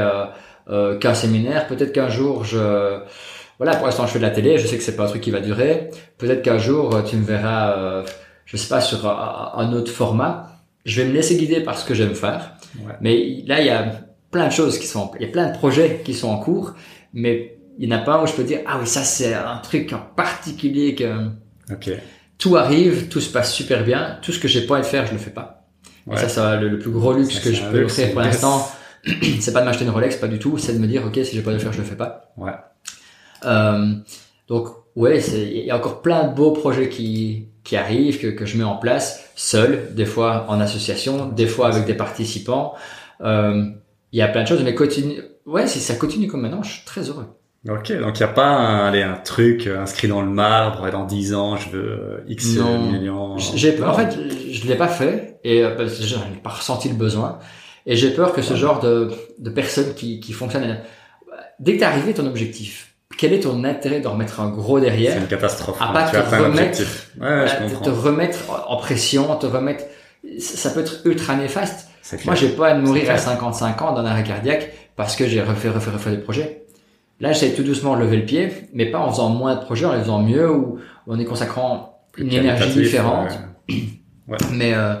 [0.69, 3.01] euh, qu'un séminaire, peut-être qu'un jour je
[3.63, 5.21] voilà, pour l'instant, je fais de la télé, je sais que c'est pas un truc
[5.21, 5.89] qui va durer.
[6.17, 8.03] Peut-être qu'un jour, tu me verras, euh,
[8.45, 10.52] je sais pas, sur un, autre format.
[10.85, 12.55] Je vais me laisser guider par ce que j'aime faire.
[13.01, 14.01] Mais là, il y a
[14.31, 16.73] plein de choses qui sont, il y a plein de projets qui sont en cours,
[17.13, 19.57] mais il n'y en a pas où je peux dire, ah oui, ça c'est un
[19.57, 21.29] truc en particulier que
[22.37, 25.13] tout arrive, tout se passe super bien, tout ce que j'ai pas à faire, je
[25.13, 25.67] le fais pas.
[26.11, 28.67] Et ça, ça le, le plus gros luxe que je peux offrir pour l'instant,
[29.39, 31.35] c'est pas de m'acheter une Rolex, pas du tout, c'est de me dire, ok, si
[31.35, 32.33] j'ai pas à le faire, je le fais pas.
[32.35, 32.51] Ouais.
[33.45, 33.93] Euh,
[34.47, 38.45] donc ouais, il y a encore plein de beaux projets qui qui arrivent, que, que
[38.45, 42.73] je mets en place seul, des fois en association, des fois avec des participants.
[43.21, 43.65] Euh,
[44.11, 45.21] il y a plein de choses, mais continue.
[45.45, 47.27] Ouais, si ça continue comme maintenant, je suis très heureux.
[47.69, 50.91] Ok, donc il n'y a pas un, allez, un truc euh, inscrit dans le marbre,
[50.91, 53.37] dans 10 ans, je veux euh, X millions.
[53.37, 54.17] J'ai, en fait,
[54.51, 57.39] je l'ai pas fait, et euh, parce que je n'ai pas ressenti le besoin.
[57.85, 60.79] Et j'ai peur que ce genre de, de personnes qui, qui fonctionnent...
[61.59, 65.13] Dès que t'es arrivé ton objectif, quel est ton intérêt de remettre un gros derrière
[65.13, 65.77] C'est une catastrophe.
[65.79, 66.81] À pas te remettre,
[67.19, 69.85] ouais, je te remettre en pression, te remettre...
[70.39, 71.89] Ça peut être ultra néfaste.
[72.25, 75.69] Moi, j'ai pas à mourir à 55 ans d'un arrêt cardiaque parce que j'ai refait,
[75.69, 76.65] refait, refait des projets.
[77.19, 79.85] Là, j'essaie tout doucement de lever le pied, mais pas en faisant moins de projets,
[79.85, 83.31] en les faisant mieux ou en y consacrant une énergie différente.
[84.27, 84.37] Ouais.
[84.51, 84.95] Mais euh,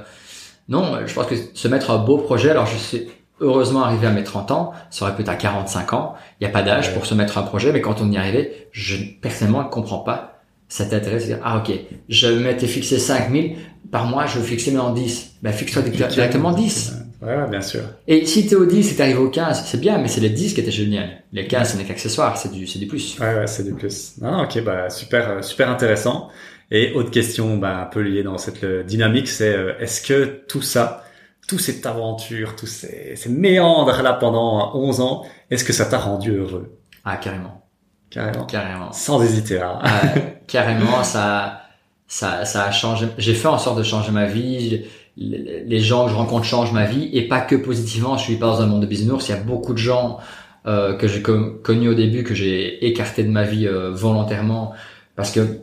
[0.69, 3.07] non, je pense que se mettre un beau projet, alors je sais
[3.43, 6.49] heureusement arrivé à mes 30 ans, ça aurait pu être à 45 ans, il n'y
[6.49, 9.63] a pas d'âge pour se mettre un projet, mais quand on y arrivait, je personnellement
[9.63, 11.71] ne comprends pas cet intérêt, c'est dire, ah ok,
[12.09, 13.57] je m'étais fixé 5000,
[13.91, 15.35] par mois je veux fixer maintenant 10.
[15.43, 16.93] Ben fixe-toi directement 10.
[17.21, 17.81] Ouais, bien sûr.
[18.07, 20.53] Et si t'es au 10 et t'arrives au 15, c'est bien, mais c'est les 10
[20.53, 21.23] qui étaient génial.
[21.31, 23.17] Les 15, ce n'est qu'accessoire, c'est du, c'est du plus.
[23.19, 24.15] Ouais, ouais, c'est du plus.
[24.21, 26.29] Non, ok, bah, super, euh, super intéressant.
[26.69, 30.61] Et autre question, bah, un peu liée dans cette dynamique, c'est, euh, est-ce que tout
[30.61, 31.02] ça,
[31.47, 35.97] toute cette aventure, tous ces, ces méandres là pendant 11 ans, est-ce que ça t'a
[35.97, 36.77] rendu heureux?
[37.03, 37.65] Ah, carrément.
[38.09, 38.45] Carrément.
[38.45, 38.91] Carrément.
[38.91, 39.79] Sans hésiter, là.
[39.81, 40.01] Ah,
[40.47, 41.63] carrément, ça,
[42.07, 43.07] ça, ça a changé.
[43.17, 46.85] J'ai fait en sorte de changer ma vie les gens que je rencontre changent ma
[46.85, 48.17] vie et pas que positivement.
[48.17, 49.27] Je suis pas dans un monde de bisounours.
[49.27, 50.17] Il y a beaucoup de gens
[50.65, 54.73] euh, que j'ai connus au début que j'ai écarté de ma vie euh, volontairement
[55.15, 55.59] parce que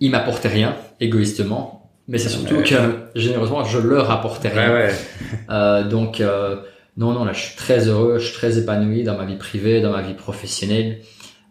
[0.00, 1.77] ils m'apportaient rien égoïstement.
[2.08, 2.74] Mais c'est surtout que
[3.14, 4.72] généreusement je leur apportais rien.
[4.72, 4.90] Ouais,
[5.50, 6.56] euh, donc euh,
[6.96, 9.80] non non là je suis très heureux, je suis très épanoui dans ma vie privée,
[9.80, 11.00] dans ma vie professionnelle.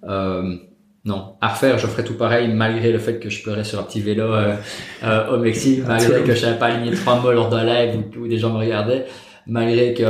[0.03, 0.57] Euh,
[1.07, 3.83] non, à refaire, je ferais tout pareil malgré le fait que je pleurais sur un
[3.83, 4.55] petit vélo euh,
[5.03, 8.27] euh, au Mexique, malgré que je n'avais pas aligné trois mots lors d'un live où,
[8.27, 9.05] des gens me regardaient,
[9.45, 10.03] malgré que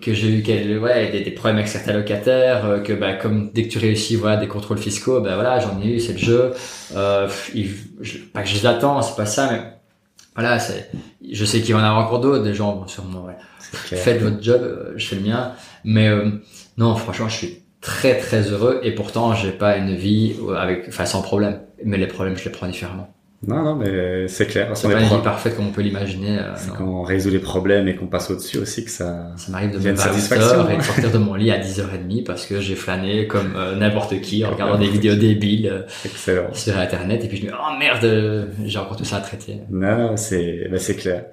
[0.00, 3.64] que j'ai eu ouais, des, des, problèmes avec certains locataires, euh, que bah, comme dès
[3.64, 6.52] que tu réussis voilà des contrôles fiscaux, ben voilà j'en ai eu, c'est le jeu.
[6.94, 7.28] Euh,
[8.32, 9.62] pas que je les attends, c'est pas ça, mais
[10.34, 10.90] voilà, c'est,
[11.32, 13.36] je sais qu'il va en avoir encore d'autres, des gens bon, sûrement ouais.
[13.60, 15.52] Faites votre job, je fais le mien,
[15.84, 16.08] mais
[16.76, 21.06] non franchement je suis très très heureux et pourtant j'ai pas une vie avec enfin
[21.06, 23.12] sans problème mais les problèmes je les prends différemment
[23.46, 26.52] non non mais c'est clair c'est pas une vie parfaite comme on peut l'imaginer euh,
[26.56, 29.52] c'est quand on résout les problèmes et qu'on passe au dessus aussi que ça ça
[29.52, 32.60] m'arrive de me lever à et de sortir de mon lit à 10h30 parce que
[32.60, 35.86] j'ai flâné comme euh, n'importe qui en regardant des vidéos débiles
[36.26, 39.20] euh, sur internet et puis je me dis oh merde j'ai encore tout ça à
[39.20, 39.60] traiter.
[39.70, 41.24] Non, c'est bah, c'est clair.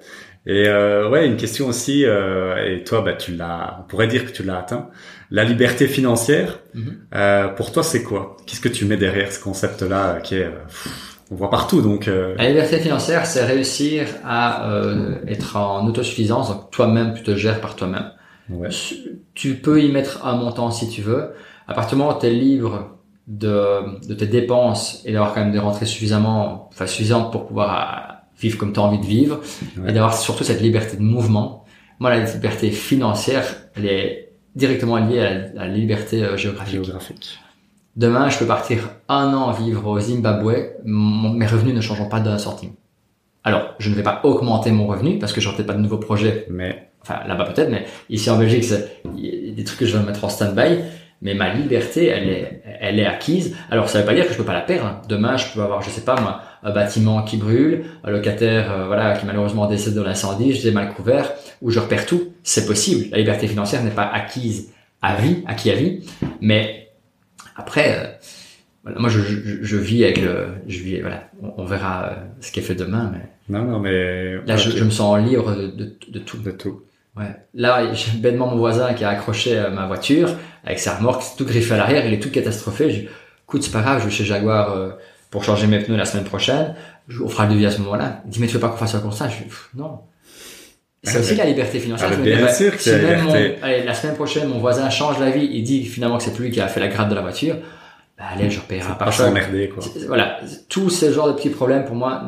[0.44, 4.26] Et euh, ouais, une question aussi, euh, et toi, bah, tu l'as, on pourrait dire
[4.26, 4.90] que tu l'as atteint.
[5.30, 6.58] La liberté financière,
[7.14, 8.36] euh, pour toi, c'est quoi?
[8.46, 10.50] Qu'est-ce que tu mets derrière ce concept-là, qui est,
[11.32, 12.06] on voit partout, donc.
[12.06, 14.68] La liberté financière, c'est réussir à
[15.26, 18.12] être en autosuffisance, donc toi-même, tu te gères par toi-même.
[18.50, 18.68] Ouais.
[19.34, 21.32] Tu peux y mettre un montant si tu veux.
[21.66, 25.40] À partir du moment où tu es libre de, de tes dépenses et d'avoir quand
[25.40, 29.40] même des rentrées suffisamment, enfin suffisantes pour pouvoir vivre comme tu as envie de vivre
[29.86, 31.64] et d'avoir surtout cette liberté de mouvement.
[31.98, 33.44] Moi, la liberté financière,
[33.76, 36.74] elle est directement liée à la, liberté euh, géographique.
[36.74, 37.38] géographique.
[37.96, 40.54] Demain, je peux partir un an vivre au Zimbabwe,
[40.84, 42.72] mes revenus ne changeront pas d'un centime.
[43.44, 45.98] Alors, je ne vais pas augmenter mon revenu parce que je n'aurai pas de nouveaux
[45.98, 46.46] projets.
[46.48, 48.64] Mais enfin là-bas peut-être, mais ici en Belgique,
[49.16, 50.78] il y a des trucs que je vais mettre en stand-by
[51.22, 53.56] mais ma liberté, elle est, elle est acquise.
[53.70, 55.00] Alors, ça veut pas dire que je peux pas la perdre.
[55.08, 58.86] Demain, je peux avoir, je sais pas moi, un bâtiment qui brûle, un locataire, euh,
[58.88, 61.32] voilà, qui malheureusement décède de l'incendie, je l'ai mal couvert,
[61.62, 62.32] ou je repère tout.
[62.42, 63.06] C'est possible.
[63.12, 66.00] La liberté financière n'est pas acquise à vie, acquis à vie,
[66.40, 66.81] mais
[67.56, 68.06] après, euh,
[68.82, 71.24] voilà, moi, je, je, je, vis avec le, je vis, voilà,
[71.56, 73.28] on, verra euh, ce qui est fait demain, mais.
[73.48, 74.36] Non, non, mais.
[74.46, 76.38] Là, je, je, me sens libre de, de, de tout.
[76.38, 76.82] De tout.
[77.16, 77.36] Ouais.
[77.54, 80.34] Là, j'ai bêtement mon voisin qui a accroché euh, ma voiture
[80.64, 82.90] avec sa remorque, tout griffé à l'arrière, il est tout catastrophé.
[82.90, 83.08] Je dis,
[83.44, 84.90] écoute, c'est pas grave, je vais chez Jaguar euh,
[85.30, 86.74] pour changer mes pneus la semaine prochaine.
[87.22, 88.22] On fera le devis à ce moment-là.
[88.24, 90.00] Il dit, mais tu veux pas qu'on fasse un constat Je dis, non.
[91.04, 92.10] C'est aussi la liberté financière.
[92.12, 93.58] Ah, bien sûr que c'est la liberté.
[93.62, 96.46] allez, la semaine prochaine, mon voisin change la vie, il dit finalement que c'est plus
[96.46, 97.56] lui qui a fait la gratte de la voiture.
[98.18, 99.30] Bah, allez, je repayerai pas ça.
[99.30, 99.84] quoi.
[100.06, 100.38] Voilà.
[100.68, 102.22] Tous ces genres de petits problèmes, pour moi,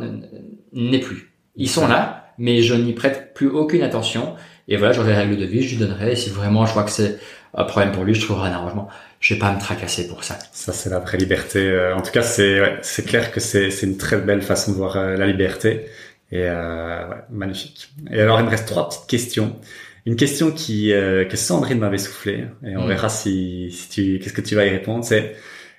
[0.72, 1.32] n'est plus.
[1.56, 4.34] Ils sont là, mais je n'y prête plus aucune attention.
[4.66, 6.16] Et voilà, j'aurai les règles de vie, je lui donnerai.
[6.16, 7.18] si vraiment je vois que c'est
[7.55, 8.88] un problème pour lui, je trouverai un arrangement.
[9.20, 10.38] Je vais pas me tracasser pour ça.
[10.52, 11.60] Ça, c'est la vraie liberté.
[11.60, 14.72] Euh, en tout cas, c'est ouais, c'est clair que c'est c'est une très belle façon
[14.72, 15.86] de voir euh, la liberté.
[16.35, 17.90] Et euh, ouais, magnifique.
[18.11, 19.56] Et alors, il me reste trois petites questions.
[20.05, 22.89] Une question qui euh, que Sandrine m'avait soufflé, et on mm.
[22.89, 25.05] verra si si tu qu'est-ce que tu vas y répondre.
[25.05, 25.36] C'est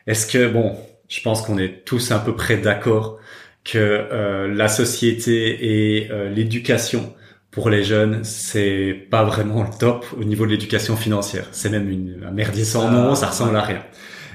[0.07, 0.77] est-ce que bon,
[1.09, 3.19] je pense qu'on est tous à peu près d'accord
[3.65, 7.13] que euh, la société et euh, l'éducation
[7.51, 11.47] pour les jeunes, c'est pas vraiment le top au niveau de l'éducation financière.
[11.51, 13.83] C'est même une, un merdier sans nom, ça ressemble à rien.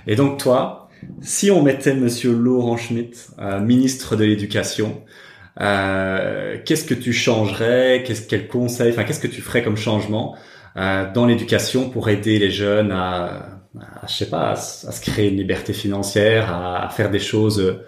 [0.07, 0.91] Et donc toi,
[1.23, 5.03] si on mettait Monsieur Laurent Schmitt, euh, ministre de l'Éducation,
[5.61, 8.03] euh, qu'est-ce que tu changerais?
[8.07, 10.37] Qu'est-ce quel conseil Enfin, qu'est-ce que tu ferais comme changement
[10.77, 15.29] euh, dans l'éducation pour aider les jeunes à, à je sais pas, à, se créer
[15.31, 17.81] une liberté financière, à, faire des choses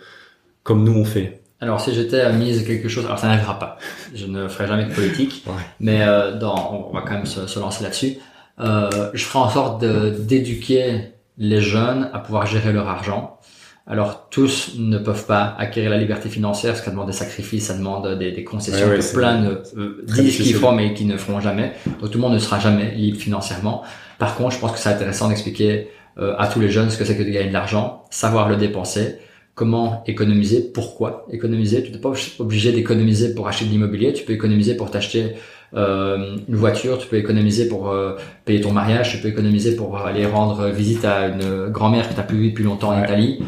[0.63, 1.43] comme nous on fait?
[1.63, 3.79] Alors, si j'étais à mise quelque chose, alors ça n'arrivera pas.
[4.13, 5.45] Je ne ferai jamais de politique,
[5.81, 8.17] mais euh, dans, on va quand même se, se lancer là-dessus.
[8.59, 13.39] Euh, je ferai en sorte d'éduquer les jeunes à pouvoir gérer leur argent.
[13.87, 17.67] Alors tous ne peuvent pas acquérir la liberté financière, parce que ça demande des sacrifices,
[17.67, 21.41] ça demande des, des concessions que plein euh, disent qu'ils font mais qui ne feront
[21.41, 21.73] jamais.
[22.01, 23.83] Donc tout le monde ne sera jamais libre financièrement.
[24.19, 25.89] Par contre, je pense que c'est intéressant d'expliquer
[26.19, 28.57] euh, à tous les jeunes ce que c'est que de gagner de l'argent, savoir le
[28.57, 29.17] dépenser,
[29.55, 31.83] comment économiser, pourquoi économiser.
[31.83, 35.33] Tu n'es pas obligé d'économiser pour acheter de l'immobilier, tu peux économiser pour t'acheter
[35.75, 39.97] euh, une voiture, tu peux économiser pour euh, payer ton mariage, tu peux économiser pour
[39.97, 43.43] aller rendre visite à une grand-mère que tu n'as plus vue depuis longtemps en Italie.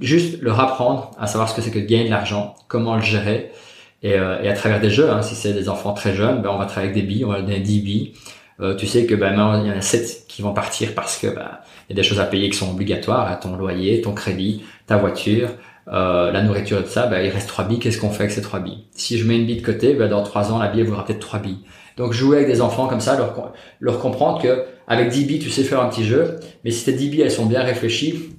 [0.00, 3.02] Juste leur apprendre à savoir ce que c'est que de gagner de l'argent, comment le
[3.02, 3.50] gérer.
[4.02, 6.50] Et, euh, et à travers des jeux, hein, si c'est des enfants très jeunes, ben,
[6.50, 8.12] on va travailler avec des billes, on va donner 10 billes.
[8.60, 9.32] Euh, tu sais que ben,
[9.62, 11.58] il y en a 7 qui vont partir parce que ben,
[11.88, 14.62] il y a des choses à payer qui sont obligatoires, à ton loyer, ton crédit,
[14.86, 15.50] ta voiture,
[15.88, 17.78] euh, la nourriture et tout ça, bah, il reste trois billes.
[17.78, 18.84] Qu'est-ce qu'on fait avec ces trois billes?
[18.92, 21.20] Si je mets une bille de côté, bah, dans trois ans, la bille vaudra peut-être
[21.20, 21.60] trois billes.
[21.96, 25.50] Donc jouer avec des enfants comme ça, leur, leur comprendre que avec 10 billes, tu
[25.50, 28.30] sais faire un petit jeu, mais si tes 10 billes, elles sont bien réfléchies,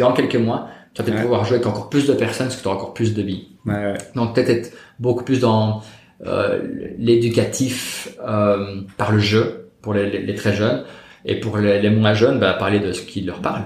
[0.00, 2.62] dans quelques mois, tu vas peut-être pouvoir jouer avec encore plus de personnes parce que
[2.62, 3.48] tu auras encore plus de billes.
[3.66, 5.82] Ouais, Donc peut-être être beaucoup plus dans
[6.26, 6.60] euh,
[6.98, 10.84] l'éducatif euh, par le jeu pour les, les très jeunes
[11.24, 13.62] et pour les, les, moins jeunes, bah, parler de ce qui leur parle.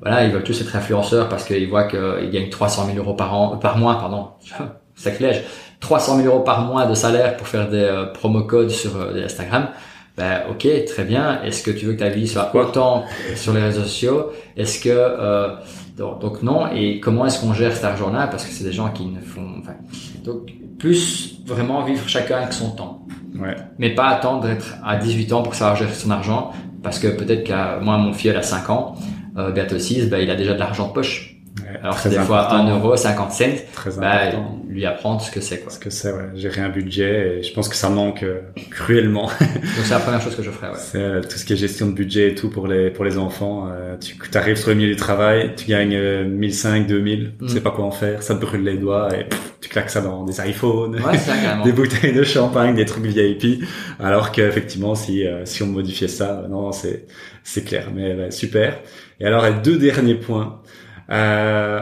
[0.00, 3.34] Voilà, ils veulent tous être influenceurs parce qu'ils voient qu'ils gagnent 300 000 euros par
[3.34, 4.28] an, par mois, pardon.
[4.94, 5.42] Sacrilège.
[5.80, 9.24] 300 000 euros par mois de salaire pour faire des euh, promo codes sur euh,
[9.24, 9.68] Instagram.
[10.16, 11.42] Ben, ok, très bien.
[11.42, 14.30] Est-ce que tu veux que ta vie soit autant sur les réseaux sociaux?
[14.56, 15.48] Est-ce que euh,
[15.96, 16.70] donc, donc, non.
[16.72, 18.26] Et comment est-ce qu'on gère cet argent-là?
[18.26, 19.54] Parce que c'est des gens qui ne font.
[19.60, 19.74] Enfin,
[20.24, 23.06] donc plus vraiment vivre chacun avec son temps.
[23.38, 23.56] Ouais.
[23.78, 26.52] Mais pas attendre d'être à 18 ans pour savoir gérer son argent
[26.82, 28.94] parce que peut-être qu'à moi, mon fils a 5 ans,
[29.38, 31.36] euh, bientôt 6, bah, il a déjà de l'argent de poche.
[31.82, 33.44] Alors c'est des fois 1 euro, 50 cents,
[33.98, 34.20] bah,
[34.68, 35.60] lui apprendre ce que c'est.
[35.60, 35.72] Quoi.
[35.72, 36.30] Ce que c'est, ouais.
[36.34, 38.40] Gérer un budget, et je pense que ça manque euh,
[38.70, 39.26] cruellement.
[39.40, 40.68] Donc c'est la première chose que je ferais.
[40.68, 40.78] Ouais.
[40.78, 43.18] C'est euh, tout ce qui est gestion de budget et tout pour les pour les
[43.18, 43.68] enfants.
[43.70, 47.70] Euh, tu arrives sur le milieu du travail, tu gagnes 1005, 2000, tu sais pas
[47.70, 49.26] quoi en faire, ça te brûle les doigts et
[49.60, 51.18] tu claques ça dans des iPhones, ouais,
[51.64, 53.64] des bouteilles de champagne, des trucs VIP.
[54.00, 57.06] Alors qu'effectivement, si si on modifiait ça, non, c'est
[57.44, 57.88] c'est clair.
[57.94, 58.78] Mais super.
[59.20, 60.61] Et alors, les deux derniers points.
[61.12, 61.80] Euh,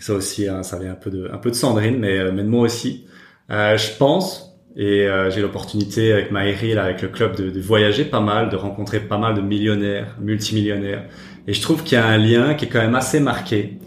[0.00, 2.42] ça aussi, hein, ça vient un peu de, un peu de Sandrine, mais, euh, mais
[2.42, 3.06] de moi aussi.
[3.50, 7.60] Euh, je pense, et euh, j'ai l'opportunité avec Maëri, là, avec le club, de, de,
[7.60, 11.04] voyager pas mal, de rencontrer pas mal de millionnaires, multimillionnaires.
[11.46, 13.78] Et je trouve qu'il y a un lien qui est quand même assez marqué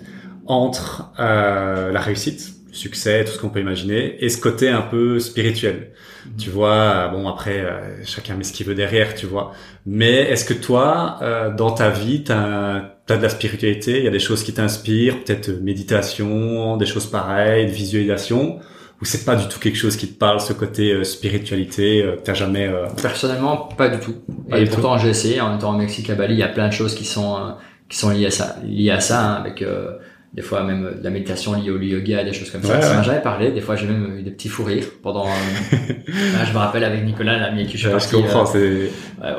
[0.47, 4.81] entre euh, la réussite, le succès, tout ce qu'on peut imaginer, et ce côté un
[4.81, 5.91] peu spirituel.
[6.25, 6.29] Mmh.
[6.38, 9.53] Tu vois, bon après, euh, chacun met ce qu'il veut derrière, tu vois.
[9.85, 14.07] Mais est-ce que toi, euh, dans ta vie, t'as as de la spiritualité, il y
[14.07, 18.59] a des choses qui t'inspirent, peut-être méditation, des choses pareilles, de visualisation,
[19.01, 22.15] ou c'est pas du tout quelque chose qui te parle, ce côté euh, spiritualité, euh,
[22.23, 22.67] t'as jamais...
[22.67, 22.85] Euh...
[23.01, 24.15] Personnellement, pas du tout.
[24.49, 26.67] Pas et pourtant, j'ai essayé, en étant au Mexique, à Bali, il y a plein
[26.67, 27.51] de choses qui sont euh,
[27.91, 29.97] qui sont liées à ça, liées à ça, hein, avec euh,
[30.33, 32.81] des fois même de la méditation liée au yoga, des choses comme ça.
[32.81, 33.51] ça m'a jamais parlé.
[33.51, 35.25] Des fois, j'ai même eu des petits fous rires pendant.
[35.71, 38.45] je me rappelle avec Nicolas, l'ami qui je suis parti, je comprends,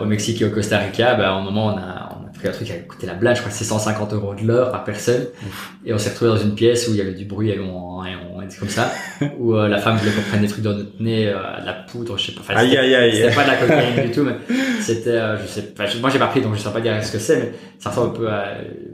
[0.02, 1.91] au Mexique et au Costa Rica, bah, au moment on a
[2.42, 4.46] pris un truc qui a coûté la blague, je crois que c'est 150 euros de
[4.46, 5.26] l'heure par personne.
[5.84, 8.04] Et on s'est retrouvé dans une pièce où il y avait du bruit et on,
[8.04, 8.92] et on était comme ça,
[9.38, 11.72] où euh, la femme voulait qu'on prenne des trucs dans notre nez, euh, de la
[11.72, 12.40] poudre, je sais pas.
[12.40, 13.12] Enfin, aïe, aïe, aïe.
[13.14, 14.34] C'était pas de la cocaïne du tout, mais
[14.80, 17.12] c'était, euh, je sais pas, moi j'ai pas pris donc je sais pas dire ce
[17.12, 18.44] que c'est, mais ça ressemble un peu à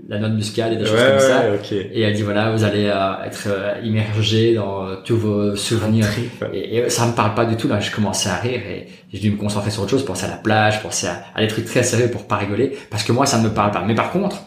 [0.09, 1.45] la note muscade et des choses comme ça.
[1.73, 2.85] Et elle dit voilà, vous allez
[3.25, 3.49] être
[3.83, 6.07] immergé dans tous vos souvenirs.
[6.53, 9.19] Et, et, ça me parle pas du tout, là je commençais à rire et j'ai
[9.19, 11.65] dû me concentrer sur autre chose, penser à la plage, penser à, à des trucs
[11.65, 13.83] très sérieux pour pas rigoler, parce que moi ça ne me parle pas.
[13.83, 14.43] Mais par contre,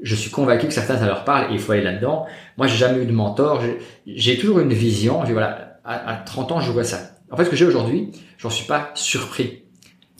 [0.00, 2.26] je suis convaincu que certains ça leur parle et il faut aller là-dedans.
[2.58, 3.62] Moi, j'ai jamais eu de mentor.
[4.06, 5.22] J'ai toujours une vision.
[5.24, 6.98] Voilà, à, à, 30 ans, je vois ça.
[7.30, 9.62] En fait, ce que j'ai aujourd'hui, j'en suis pas surpris.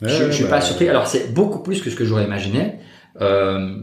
[0.01, 0.89] je, je suis pas bah, surpris.
[0.89, 2.79] Alors, c'est beaucoup plus que ce que j'aurais imaginé.
[3.21, 3.77] Euh,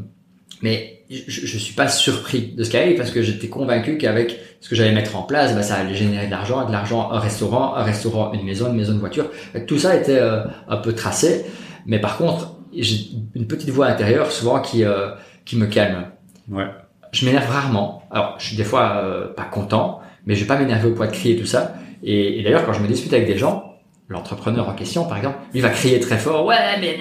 [0.61, 4.39] mais je, je suis pas surpris de ce qui arrive parce que j'étais convaincu qu'avec
[4.61, 7.19] ce que j'allais mettre en place, bah, ça allait générer de l'argent, de l'argent, un
[7.19, 9.31] restaurant, un restaurant, une maison, une maison, une voiture.
[9.67, 11.45] Tout ça était euh, un peu tracé.
[11.87, 15.11] Mais par contre, j'ai une petite voix intérieure souvent qui euh,
[15.45, 16.07] qui me calme.
[16.51, 16.67] Ouais.
[17.13, 18.03] je m'énerve rarement.
[18.11, 21.07] Alors, je suis des fois euh, pas content, mais je vais pas m'énerver au point
[21.07, 21.75] de crier tout ça.
[22.03, 23.77] Et, et d'ailleurs, quand je me dispute avec des gens,
[24.09, 26.97] l'entrepreneur en question, par exemple, lui va crier très fort, ouais, mais...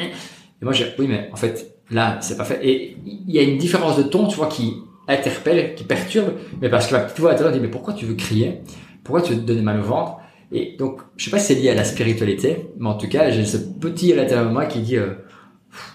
[0.62, 2.66] Et moi, je oui, mais en fait, là, c'est pas fait.
[2.66, 4.76] Et il y a une différence de ton, tu vois, qui
[5.08, 8.62] interpelle, qui perturbe, mais parce que tu vois, tu dit, mais pourquoi tu veux crier?
[9.04, 10.18] Pourquoi tu veux te donner mal au ventre?
[10.52, 13.30] Et donc, je sais pas si c'est lié à la spiritualité, mais en tout cas,
[13.32, 15.14] j'ai ce petit à l'intérieur de moi qui dit, euh,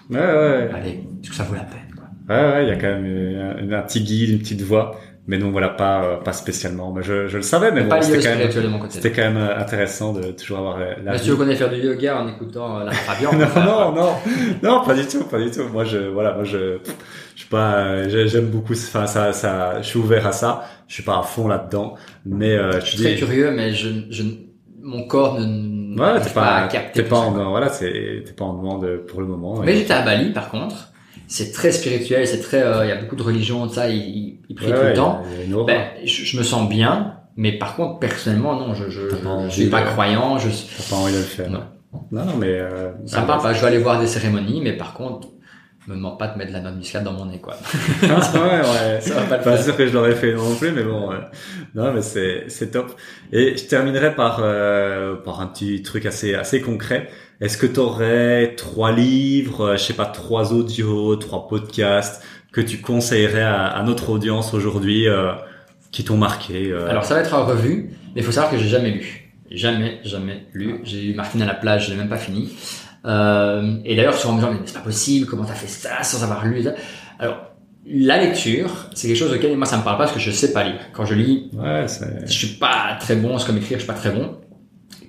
[0.09, 2.35] ouais, ouais, allez, est-ce que ça vaut la peine quoi.
[2.35, 5.37] Ouais, ouais, il y a quand même un, un petit guide, une petite voix mais
[5.37, 6.91] non voilà pas euh, pas spécialement.
[6.93, 10.13] Mais je, je le savais mais, bon, c'était quand même c'était quand même euh, intéressant
[10.13, 13.33] de toujours avoir euh, la mais tu connais faire du yoga en écoutant la Fabian
[13.33, 14.13] non non non.
[14.63, 15.67] Non pas du tout pas du tout.
[15.71, 16.79] Moi je voilà moi je
[17.35, 20.63] je pas j'aime beaucoup enfin ça ça je suis ouvert à ça.
[20.87, 21.95] Je suis pas à fond là dedans
[22.25, 24.23] mais je suis très curieux mais je je
[24.81, 28.53] mon corps ne ouais, t'es pas, pas t'es pas en voilà c'est t'es pas en
[28.53, 30.93] demande pour le moment mais j'étais à Bali par contre
[31.27, 34.55] c'est très spirituel, c'est très, euh, il y a beaucoup de religions, ça, il, il,
[34.55, 35.21] prie tout le temps.
[35.65, 39.81] Ben, je, me sens bien, mais par contre, personnellement, non, je, je, je, suis pas
[39.81, 40.49] croyant, je.
[40.49, 41.49] T'as pas envie de le faire.
[41.49, 41.63] Non.
[42.11, 42.59] Non, non, mais.
[42.59, 43.53] Euh, ça parle pas.
[43.53, 45.27] Je vais aller voir des cérémonies, mais par contre,
[45.87, 47.55] me demande pas de mettre de la note muscade dans mon nez, quoi.
[48.01, 49.01] ouais, ouais.
[49.01, 51.11] Ça va pas, pas sûr que je l'aurais fait non plus, mais bon.
[51.75, 52.95] Non, mais c'est c'est top.
[53.31, 57.09] Et je terminerai par euh, par un petit truc assez assez concret.
[57.39, 62.61] Est-ce que tu aurais trois livres, euh, je sais pas, trois audios, trois podcasts que
[62.61, 65.33] tu conseillerais à, notre audience aujourd'hui euh,
[65.91, 66.89] qui t'ont marqué euh?
[66.89, 69.31] Alors ça va être en revue, mais il faut savoir que j'ai jamais lu.
[69.51, 70.81] Jamais, jamais lu.
[70.83, 72.49] J'ai lu Martine à la plage, je l'ai même pas fini.
[73.05, 76.01] Euh, et d'ailleurs, souvent, on me dit, mais c'est pas possible, comment t'as fait ça
[76.03, 76.65] sans avoir lu
[77.19, 77.51] Alors,
[77.85, 80.51] la lecture, c'est quelque chose auquel moi ça me parle pas parce que je sais
[80.51, 80.79] pas lire.
[80.91, 81.85] Quand je lis, ouais,
[82.25, 84.37] je suis pas très bon, c'est comme écrire, je suis pas très bon.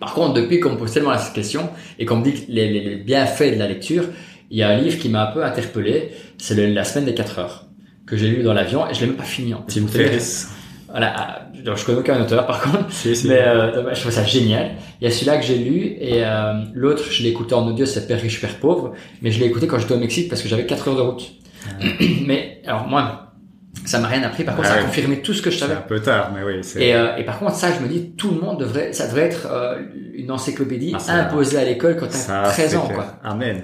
[0.01, 1.69] Par contre, depuis qu'on me pose tellement la question
[1.99, 4.05] et qu'on me dit les, les, bienfaits de la lecture,
[4.51, 7.39] il y a un livre qui m'a un peu interpellé, c'est La semaine des 4
[7.39, 7.67] heures,
[8.07, 9.55] que j'ai lu dans l'avion et je l'ai même pas fini.
[9.55, 10.49] En Tim Ferriss.
[10.89, 12.87] Voilà, ah, je connais aucun auteur par contre,
[13.27, 14.71] mais euh, je trouve ça génial.
[15.01, 17.85] Il y a celui-là que j'ai lu et euh, l'autre, je l'ai écouté en audio,
[17.85, 20.49] c'est Père riche, Père pauvre, mais je l'ai écouté quand j'étais au Mexique parce que
[20.49, 21.33] j'avais 4 heures de route.
[21.67, 21.85] Ah.
[22.27, 23.28] mais alors moi,
[23.85, 24.45] ça m'a rien appris.
[24.45, 25.75] Par contre, ça a confirmé tout ce que je savais.
[25.75, 26.61] un peu tard, mais oui.
[26.77, 29.23] Et, euh, et par contre, ça, je me dis, tout le monde devrait, ça devrait
[29.23, 29.79] être euh,
[30.15, 33.19] une encyclopédie ah, imposée à l'école quand t'as 13 ans, quoi.
[33.23, 33.63] Amen.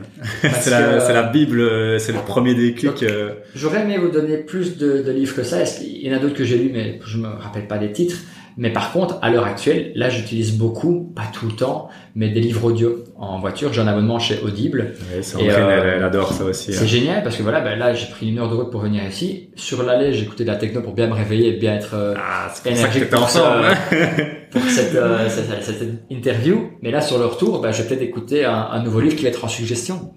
[0.60, 3.02] c'est la, la, Bible, euh, c'est le premier déclic.
[3.02, 3.34] Euh.
[3.54, 5.58] J'aurais aimé vous donner plus de, de livres que ça.
[5.82, 8.18] Il y en a d'autres que j'ai lus, mais je me rappelle pas des titres.
[8.56, 12.40] Mais par contre, à l'heure actuelle, là, j'utilise beaucoup, pas tout le temps, mais des
[12.40, 13.72] livres audio en voiture.
[13.72, 14.94] J'ai un abonnement chez Audible.
[15.00, 16.72] Oui, c'est euh, elle, adore ça aussi.
[16.72, 16.86] C'est hein.
[16.86, 19.50] génial parce que voilà, ben là, j'ai pris une heure de route pour venir ici.
[19.56, 22.52] Sur l'allée, j'écoutais de la techno pour bien me réveiller et bien être euh, ah,
[22.64, 23.96] énergique pour, ensemble, hein.
[24.50, 26.70] pour cette, euh, cette, cette, interview.
[26.80, 29.24] Mais là, sur le retour, ben, je vais peut-être écouter un, un nouveau livre qui
[29.24, 30.12] va être en suggestion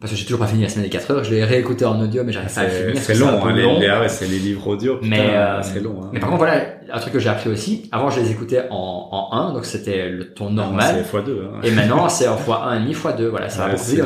[0.00, 1.24] parce que j'ai toujours pas fini la semaine des 4 heures.
[1.24, 2.94] Je l'ai réécouté en audio, mais j'arrive pas à finir.
[2.96, 4.98] C'est long, hein, les, c'est les livres audio.
[5.02, 6.02] mais euh, c'est long.
[6.02, 6.10] Hein.
[6.12, 6.62] Mais par contre, voilà,
[6.92, 7.88] un truc que j'ai appris aussi.
[7.90, 11.04] Avant, je les écoutais en, en 1, donc c'était le ton normal.
[11.10, 11.30] C'est x2.
[11.30, 11.60] Hein.
[11.62, 13.24] Et maintenant, c'est en x1 et x2.
[13.28, 14.04] Voilà, ça va beaucoup vite.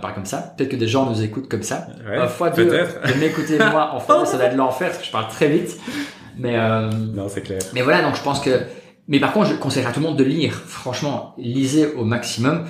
[0.00, 0.54] Par comme ça.
[0.56, 1.88] Peut-être que des gens nous écoutent comme ça.
[2.08, 2.56] Ouais, x2.
[2.64, 5.78] De m'écouter moi en x2, ça va être l'enfer parce que je parle très vite.
[6.38, 7.60] Mais euh, non, c'est clair.
[7.74, 8.62] Mais voilà, donc je pense que.
[9.08, 10.54] Mais par contre, je conseillerais à tout le monde de lire.
[10.54, 12.64] Franchement, lisez au maximum.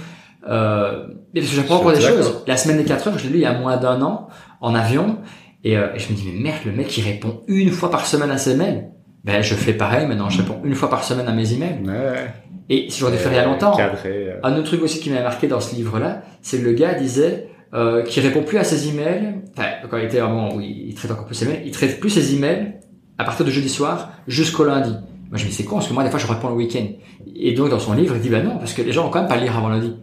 [0.48, 2.42] Euh, parce que j'apprends encore des choses.
[2.46, 4.28] La semaine des 4 heures, je l'ai lu il y a moins d'un an
[4.60, 5.18] en avion.
[5.64, 8.06] Et, euh, et, je me dis, mais merde, le mec, il répond une fois par
[8.06, 8.90] semaine à ses mails.
[9.24, 10.28] Ben, je fais pareil maintenant.
[10.28, 11.80] Je réponds une fois par semaine à mes emails.
[11.84, 12.30] Ouais.
[12.68, 13.76] Et si j'aurais dû faire il y a longtemps.
[13.78, 14.38] Euh.
[14.42, 17.48] Un autre truc aussi qui m'a marqué dans ce livre-là, c'est que le gars disait,
[17.74, 19.34] euh, qu'il répond plus à ses emails.
[19.56, 21.62] Enfin, quand il était vraiment, oui, il traite encore plus ses mails.
[21.64, 22.74] Il traite plus ses emails
[23.18, 24.92] à partir de jeudi soir jusqu'au lundi.
[25.30, 26.86] Moi, je me dis, c'est con, parce que moi, des fois, je réponds le week-end.
[27.34, 29.20] Et donc, dans son livre, il dit, ben non, parce que les gens ont quand
[29.20, 29.94] même pas lire avant lundi.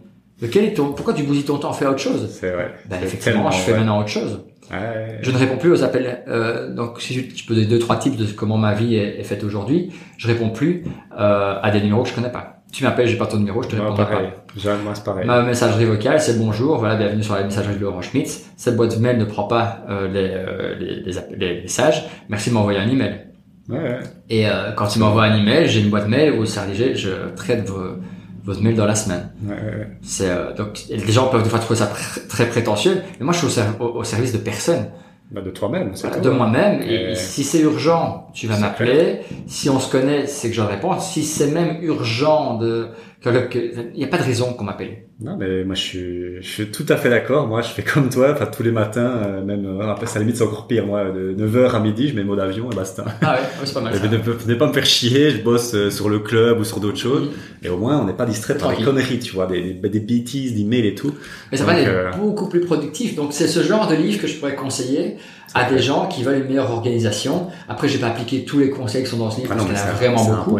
[0.50, 2.28] Quel est ton, pourquoi tu bousilles ton temps, fais autre chose?
[2.30, 2.74] C'est vrai.
[2.88, 4.44] Bah, effectivement, je fais maintenant autre chose.
[4.70, 5.18] Ouais.
[5.20, 6.22] Je ne réponds plus aux appels.
[6.28, 9.44] Euh, donc, si je, peux donner deux, trois types de comment ma vie est, faite
[9.44, 10.84] aujourd'hui, je réponds plus
[11.18, 12.62] euh, à des numéros que je connais pas.
[12.72, 14.30] Tu m'appelles, j'ai pas ton numéro, je te réponds pareil.
[14.64, 14.76] pas.
[14.82, 15.26] Moi, c'est pareil.
[15.26, 18.46] Ma messagerie vocale, c'est bonjour, voilà, bienvenue sur la messagerie de Laurent Schmitz.
[18.56, 22.06] Cette boîte mail ne prend pas euh, les, euh, les, les, messages.
[22.30, 23.26] Merci de m'envoyer un email.
[23.68, 23.98] Ouais,
[24.30, 27.68] Et euh, quand il m'envoie un email, j'ai une boîte mail où ça je traite
[27.68, 27.96] vos
[28.44, 29.30] votre mail dans la semaine.
[29.46, 31.92] Ouais, C'est euh, donc les gens peuvent des fois trouver ça
[32.28, 34.86] très prétentieux, mais moi je suis au, service de personne.
[35.30, 35.92] Bah de toi-même.
[36.22, 36.82] de moi-même.
[36.82, 37.14] Et...
[37.14, 39.20] si c'est urgent, tu vas m'appeler.
[39.46, 40.98] Si on se connaît, c'est que je réponds.
[41.00, 42.88] Si c'est même urgent de
[43.24, 45.04] Il n'y a pas de raison qu'on m'appelle.
[45.20, 47.46] Non, mais moi je suis, je suis tout à fait d'accord.
[47.46, 48.32] Moi, je fais comme toi.
[48.32, 50.86] Enfin, tous les matins, euh, même euh, après, ça limite c'est encore pire.
[50.86, 53.04] Moi, de 9h à midi, je mets mode avion et basta.
[53.22, 53.94] Ah ouais, c'est pas mal.
[53.94, 54.08] Ça.
[54.08, 55.30] Ne pas me faire chier.
[55.30, 57.30] Je bosse euh, sur le club ou sur d'autres choses.
[57.62, 60.00] Et au moins, on n'est pas distrait par les conneries, tu vois, des, des, des
[60.00, 61.14] bêtises, des mails et tout.
[61.52, 63.14] Mais ça va être beaucoup plus productif.
[63.14, 65.16] Donc, c'est ce genre de livre que je pourrais conseiller
[65.54, 67.48] à des gens qui veulent une meilleure organisation.
[67.68, 69.76] Après, j'ai pas appliqué tous les conseils qui sont dans ce livre ah parce qu'il
[69.76, 70.58] y en a vraiment beaucoup.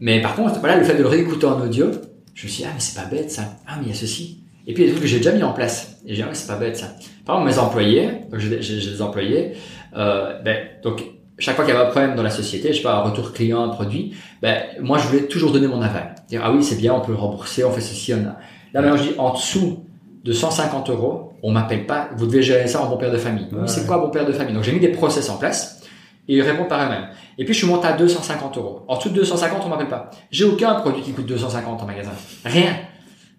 [0.00, 1.86] Mais par contre, voilà, le fait de le réécouter en audio,
[2.34, 3.56] je me suis dit, ah, mais c'est pas bête, ça.
[3.66, 4.44] Ah, mais il y a ceci.
[4.66, 5.98] Et puis, il y a des trucs que j'ai déjà mis en place.
[6.06, 6.94] Et j'ai dit, ah, mais c'est pas bête, ça.
[7.24, 9.52] Par exemple, mes employés, donc j'ai des employés,
[9.96, 11.02] euh, ben, donc,
[11.38, 13.32] chaque fois qu'il y avait un problème dans la société, je sais pas, un retour
[13.32, 16.14] client, un produit, ben, moi, je voulais toujours donner mon aval.
[16.28, 18.36] Dire, ah oui, c'est bien, on peut le rembourser, on fait ceci, on a.
[18.72, 19.84] Là, maintenant, je dis, en dessous
[20.24, 23.48] de 150 euros, on m'appelle pas, vous devez gérer ça en bon père de famille.
[23.66, 24.54] c'est quoi bon père de famille?
[24.54, 25.82] Donc, j'ai mis des process en place
[26.28, 27.08] et ils répondent par eux-mêmes.
[27.38, 28.84] Et puis je suis monté à 250 euros.
[28.88, 30.10] En dessous de 250, on m'appelle pas.
[30.30, 32.10] J'ai aucun produit qui coûte 250 en magasin.
[32.44, 32.76] Rien.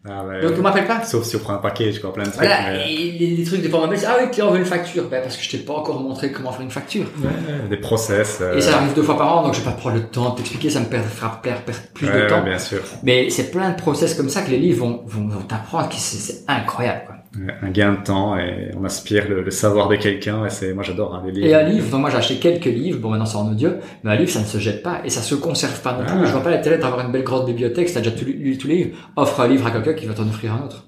[0.07, 1.03] Ah ouais, Donc on m'appelle pas.
[1.03, 2.39] Sauf si on prend un package, quoi, plein de trucs.
[2.39, 5.09] Voilà, et les, trucs des fois on m'appelle, ah oui, client veut une facture.
[5.09, 7.05] Ben, parce que je t'ai pas encore montré comment faire une facture.
[7.21, 8.39] Ouais, des process.
[8.41, 8.55] Euh.
[8.55, 10.37] Et ça arrive deux fois par an, donc je vais pas prendre le temps de
[10.37, 11.63] t'expliquer, ça me fera perdre,
[11.93, 12.41] plus de temps.
[12.41, 12.79] bien sûr.
[13.03, 16.45] Mais c'est plein de process comme ça que les livres vont, vont, vont t'apprendre, c'est
[16.47, 17.18] incroyable, quoi
[17.61, 21.13] un gain de temps et on aspire le, savoir de quelqu'un et c'est moi j'adore
[21.13, 21.47] hein, les livres.
[21.47, 23.71] Et un livre, moi j'ai acheté quelques livres, bon maintenant c'est en audio,
[24.03, 26.17] mais un livre ça ne se jette pas et ça se conserve pas non plus.
[26.21, 26.25] Ah.
[26.25, 28.97] Je vois pas l'intérêt d'avoir une belle grande bibliothèque, t'as déjà lu tous les livres,
[29.15, 30.87] offre un livre à quelqu'un qui va t'en offrir un autre.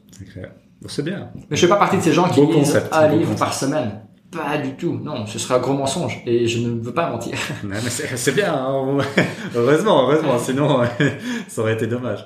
[0.88, 1.30] C'est bien.
[1.50, 4.02] Mais je fais pas partie de ces gens qui lisent un livre par semaine.
[4.32, 7.34] Pas du tout, non, ce serait un gros mensonge et je ne veux pas mentir.
[7.64, 8.98] mais c'est bien, hein.
[9.56, 10.80] heureusement, heureusement, sinon
[11.50, 12.26] ça aurait été dommage.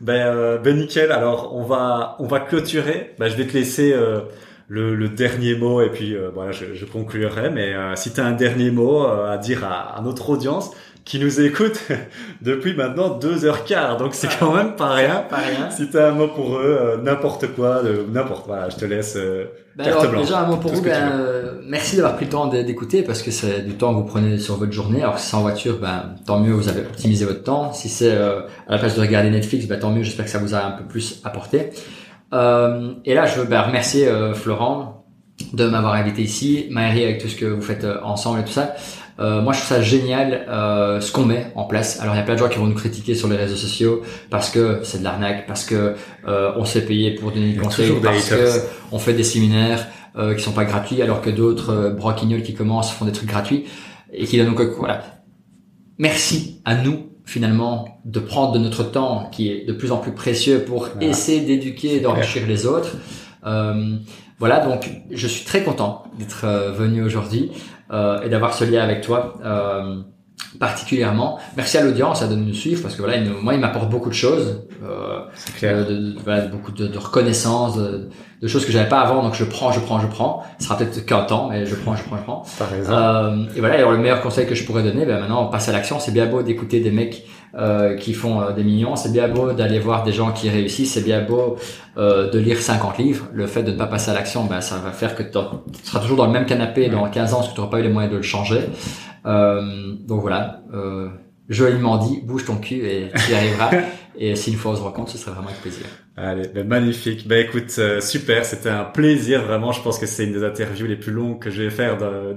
[0.00, 1.12] Ben, euh, ben nickel.
[1.12, 3.14] Alors on va on va clôturer.
[3.18, 4.20] Ben, je vais te laisser euh,
[4.68, 7.50] le, le, dernier mot et puis euh, voilà, je, je, conclurai.
[7.50, 10.70] Mais euh, si tu as un dernier mot à dire à, à, notre audience
[11.04, 11.80] qui nous écoute
[12.42, 15.24] depuis maintenant deux heures quart, donc c'est quand même pas rien.
[15.28, 15.70] Pas rien.
[15.70, 18.46] Si tu as un mot pour eux, n'importe quoi, n'importe.
[18.46, 19.18] Voilà, je te laisse.
[19.76, 20.82] Ben alors, déjà un mot pour vous.
[20.82, 24.38] Ben, merci d'avoir pris le temps d'écouter parce que c'est du temps que vous prenez
[24.38, 25.02] sur votre journée.
[25.02, 27.72] Alors si c'est en voiture, ben tant mieux, vous avez optimisé votre temps.
[27.72, 30.02] Si c'est euh, à la place de regarder Netflix, ben tant mieux.
[30.02, 31.70] J'espère que ça vous a un peu plus apporté.
[32.34, 35.06] Euh, et là, je veux ben, remercier euh, Florent
[35.52, 38.52] de m'avoir invité ici, Maëri avec tout ce que vous faites euh, ensemble et tout
[38.52, 38.74] ça.
[39.20, 42.00] Euh, moi, je trouve ça génial euh, ce qu'on met en place.
[42.00, 44.02] Alors, il y a plein de gens qui vont nous critiquer sur les réseaux sociaux
[44.30, 45.94] parce que c'est de l'arnaque, parce que
[46.26, 49.86] euh, on s'est payé pour donner des conseils, parce que on fait des séminaires
[50.16, 53.28] euh, qui sont pas gratuits, alors que d'autres euh, broquignoles qui commencent font des trucs
[53.28, 53.64] gratuits
[54.12, 55.02] et qui donc voilà.
[55.98, 60.12] Merci à nous finalement de prendre de notre temps qui est de plus en plus
[60.12, 62.96] précieux pour essayer d'éduquer et d'enrichir les autres.
[63.46, 63.96] Euh,
[64.38, 66.46] voilà, donc je suis très content d'être
[66.76, 67.83] venu aujourd'hui euh,
[68.24, 70.02] et d'avoir ce lien avec toi euh,
[70.58, 71.38] particulièrement.
[71.56, 74.62] Merci à l'audience de nous suivre parce que voilà, moi, il m'apporte beaucoup de choses,
[74.84, 75.20] euh,
[75.56, 75.86] clair.
[75.86, 78.08] De, voilà, beaucoup de, de reconnaissance, de,
[78.40, 79.22] de, choses que j'avais pas avant.
[79.22, 80.44] Donc je prends, je prends, je prends.
[80.58, 82.44] Ce sera peut-être qu'un temps, mais je prends, je prends, je prends.
[82.72, 83.76] Euh, et voilà.
[83.76, 85.98] Alors le meilleur conseil que je pourrais donner, ben maintenant, on passe à l'action.
[85.98, 87.26] C'est bien beau d'écouter des mecs
[87.56, 88.96] euh, qui font euh, des millions.
[88.96, 90.94] C'est bien beau d'aller voir des gens qui réussissent.
[90.94, 91.56] C'est bien beau
[91.96, 93.26] euh, de lire 50 livres.
[93.32, 95.38] Le fait de ne pas passer à l'action, ben, ça va faire que tu
[95.84, 97.82] seras toujours dans le même canapé dans 15 ans parce que tu n'auras pas eu
[97.82, 98.60] les moyens de le changer.
[99.26, 100.62] Euh, donc voilà.
[100.72, 101.08] Euh,
[101.48, 103.70] joliment dit, bouge ton cul et tu y arriveras.
[104.16, 105.86] et s'il faut on se rencontre, ce serait vraiment avec plaisir.
[106.16, 107.26] Allez, ben magnifique.
[107.26, 109.72] Ben écoute, euh, super, c'était un plaisir vraiment.
[109.72, 112.36] Je pense que c'est une des interviews les plus longues que je vais faire de,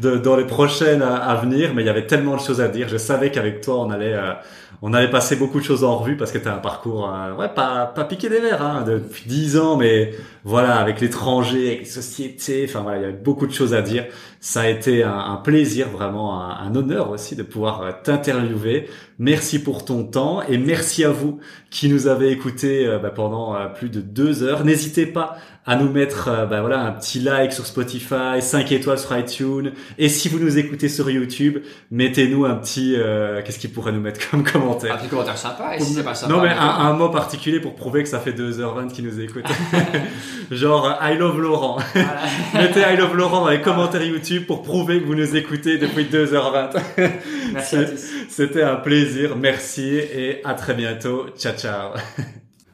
[0.00, 1.74] de, dans les prochaines à, venir.
[1.74, 2.88] Mais il y avait tellement de choses à dire.
[2.88, 4.32] Je savais qu'avec toi, on allait euh,
[4.80, 7.34] on avait passé beaucoup de choses en revue parce que tu as un parcours, euh,
[7.34, 10.12] ouais, pas, pas piqué des verres, hein, depuis dix ans, mais
[10.44, 13.82] voilà, avec l'étranger, avec les sociétés, enfin voilà, il y avait beaucoup de choses à
[13.82, 14.06] dire.
[14.40, 18.88] Ça a été un, plaisir, vraiment un, un, honneur aussi de pouvoir euh, t'interviewer.
[19.18, 21.40] Merci pour ton temps et merci à vous
[21.70, 24.64] qui nous avez écoutés euh, bah, pendant plus de deux heures.
[24.64, 25.36] N'hésitez pas
[25.68, 29.72] à nous mettre euh, bah voilà un petit like sur Spotify, 5 étoiles sur iTunes
[29.98, 31.58] et si vous nous écoutez sur YouTube,
[31.90, 34.94] mettez-nous un petit euh, qu'est-ce qu'il pourrait nous mettre comme commentaire?
[34.94, 36.32] Un petit commentaire sympa et si c'est pas sympa.
[36.32, 39.44] Non mais un, un, mot particulier pour prouver que ça fait 2h20 qui nous écoutent.
[40.50, 41.76] Genre I love Laurent.
[42.54, 46.04] Mettez I love Laurent dans les commentaires YouTube pour prouver que vous nous écoutez depuis
[46.04, 46.80] 2h20.
[47.52, 48.06] Merci à tous.
[48.30, 51.26] C'était un plaisir, merci et à très bientôt.
[51.36, 51.90] Ciao ciao.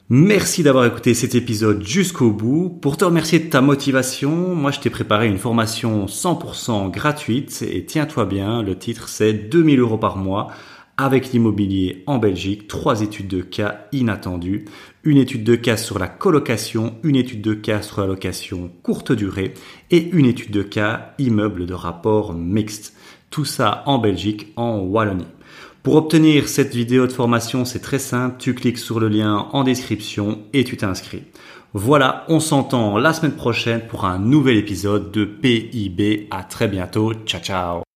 [0.07, 2.69] Merci d'avoir écouté cet épisode jusqu'au bout.
[2.69, 7.85] Pour te remercier de ta motivation, moi je t'ai préparé une formation 100% gratuite et
[7.87, 10.51] tiens-toi bien, le titre c'est 2000 euros par mois
[10.95, 14.65] avec l'immobilier en Belgique, trois études de cas inattendues,
[15.03, 19.11] une étude de cas sur la colocation, une étude de cas sur la location courte
[19.11, 19.55] durée
[19.89, 22.95] et une étude de cas immeuble de rapport mixte.
[23.31, 25.25] Tout ça en Belgique, en Wallonie.
[25.85, 29.63] Pour obtenir cette vidéo de formation, c'est très simple, tu cliques sur le lien en
[29.63, 31.21] description et tu t'inscris.
[31.73, 36.27] Voilà, on s'entend la semaine prochaine pour un nouvel épisode de PIB.
[36.31, 37.13] À très bientôt.
[37.27, 37.94] Ciao ciao.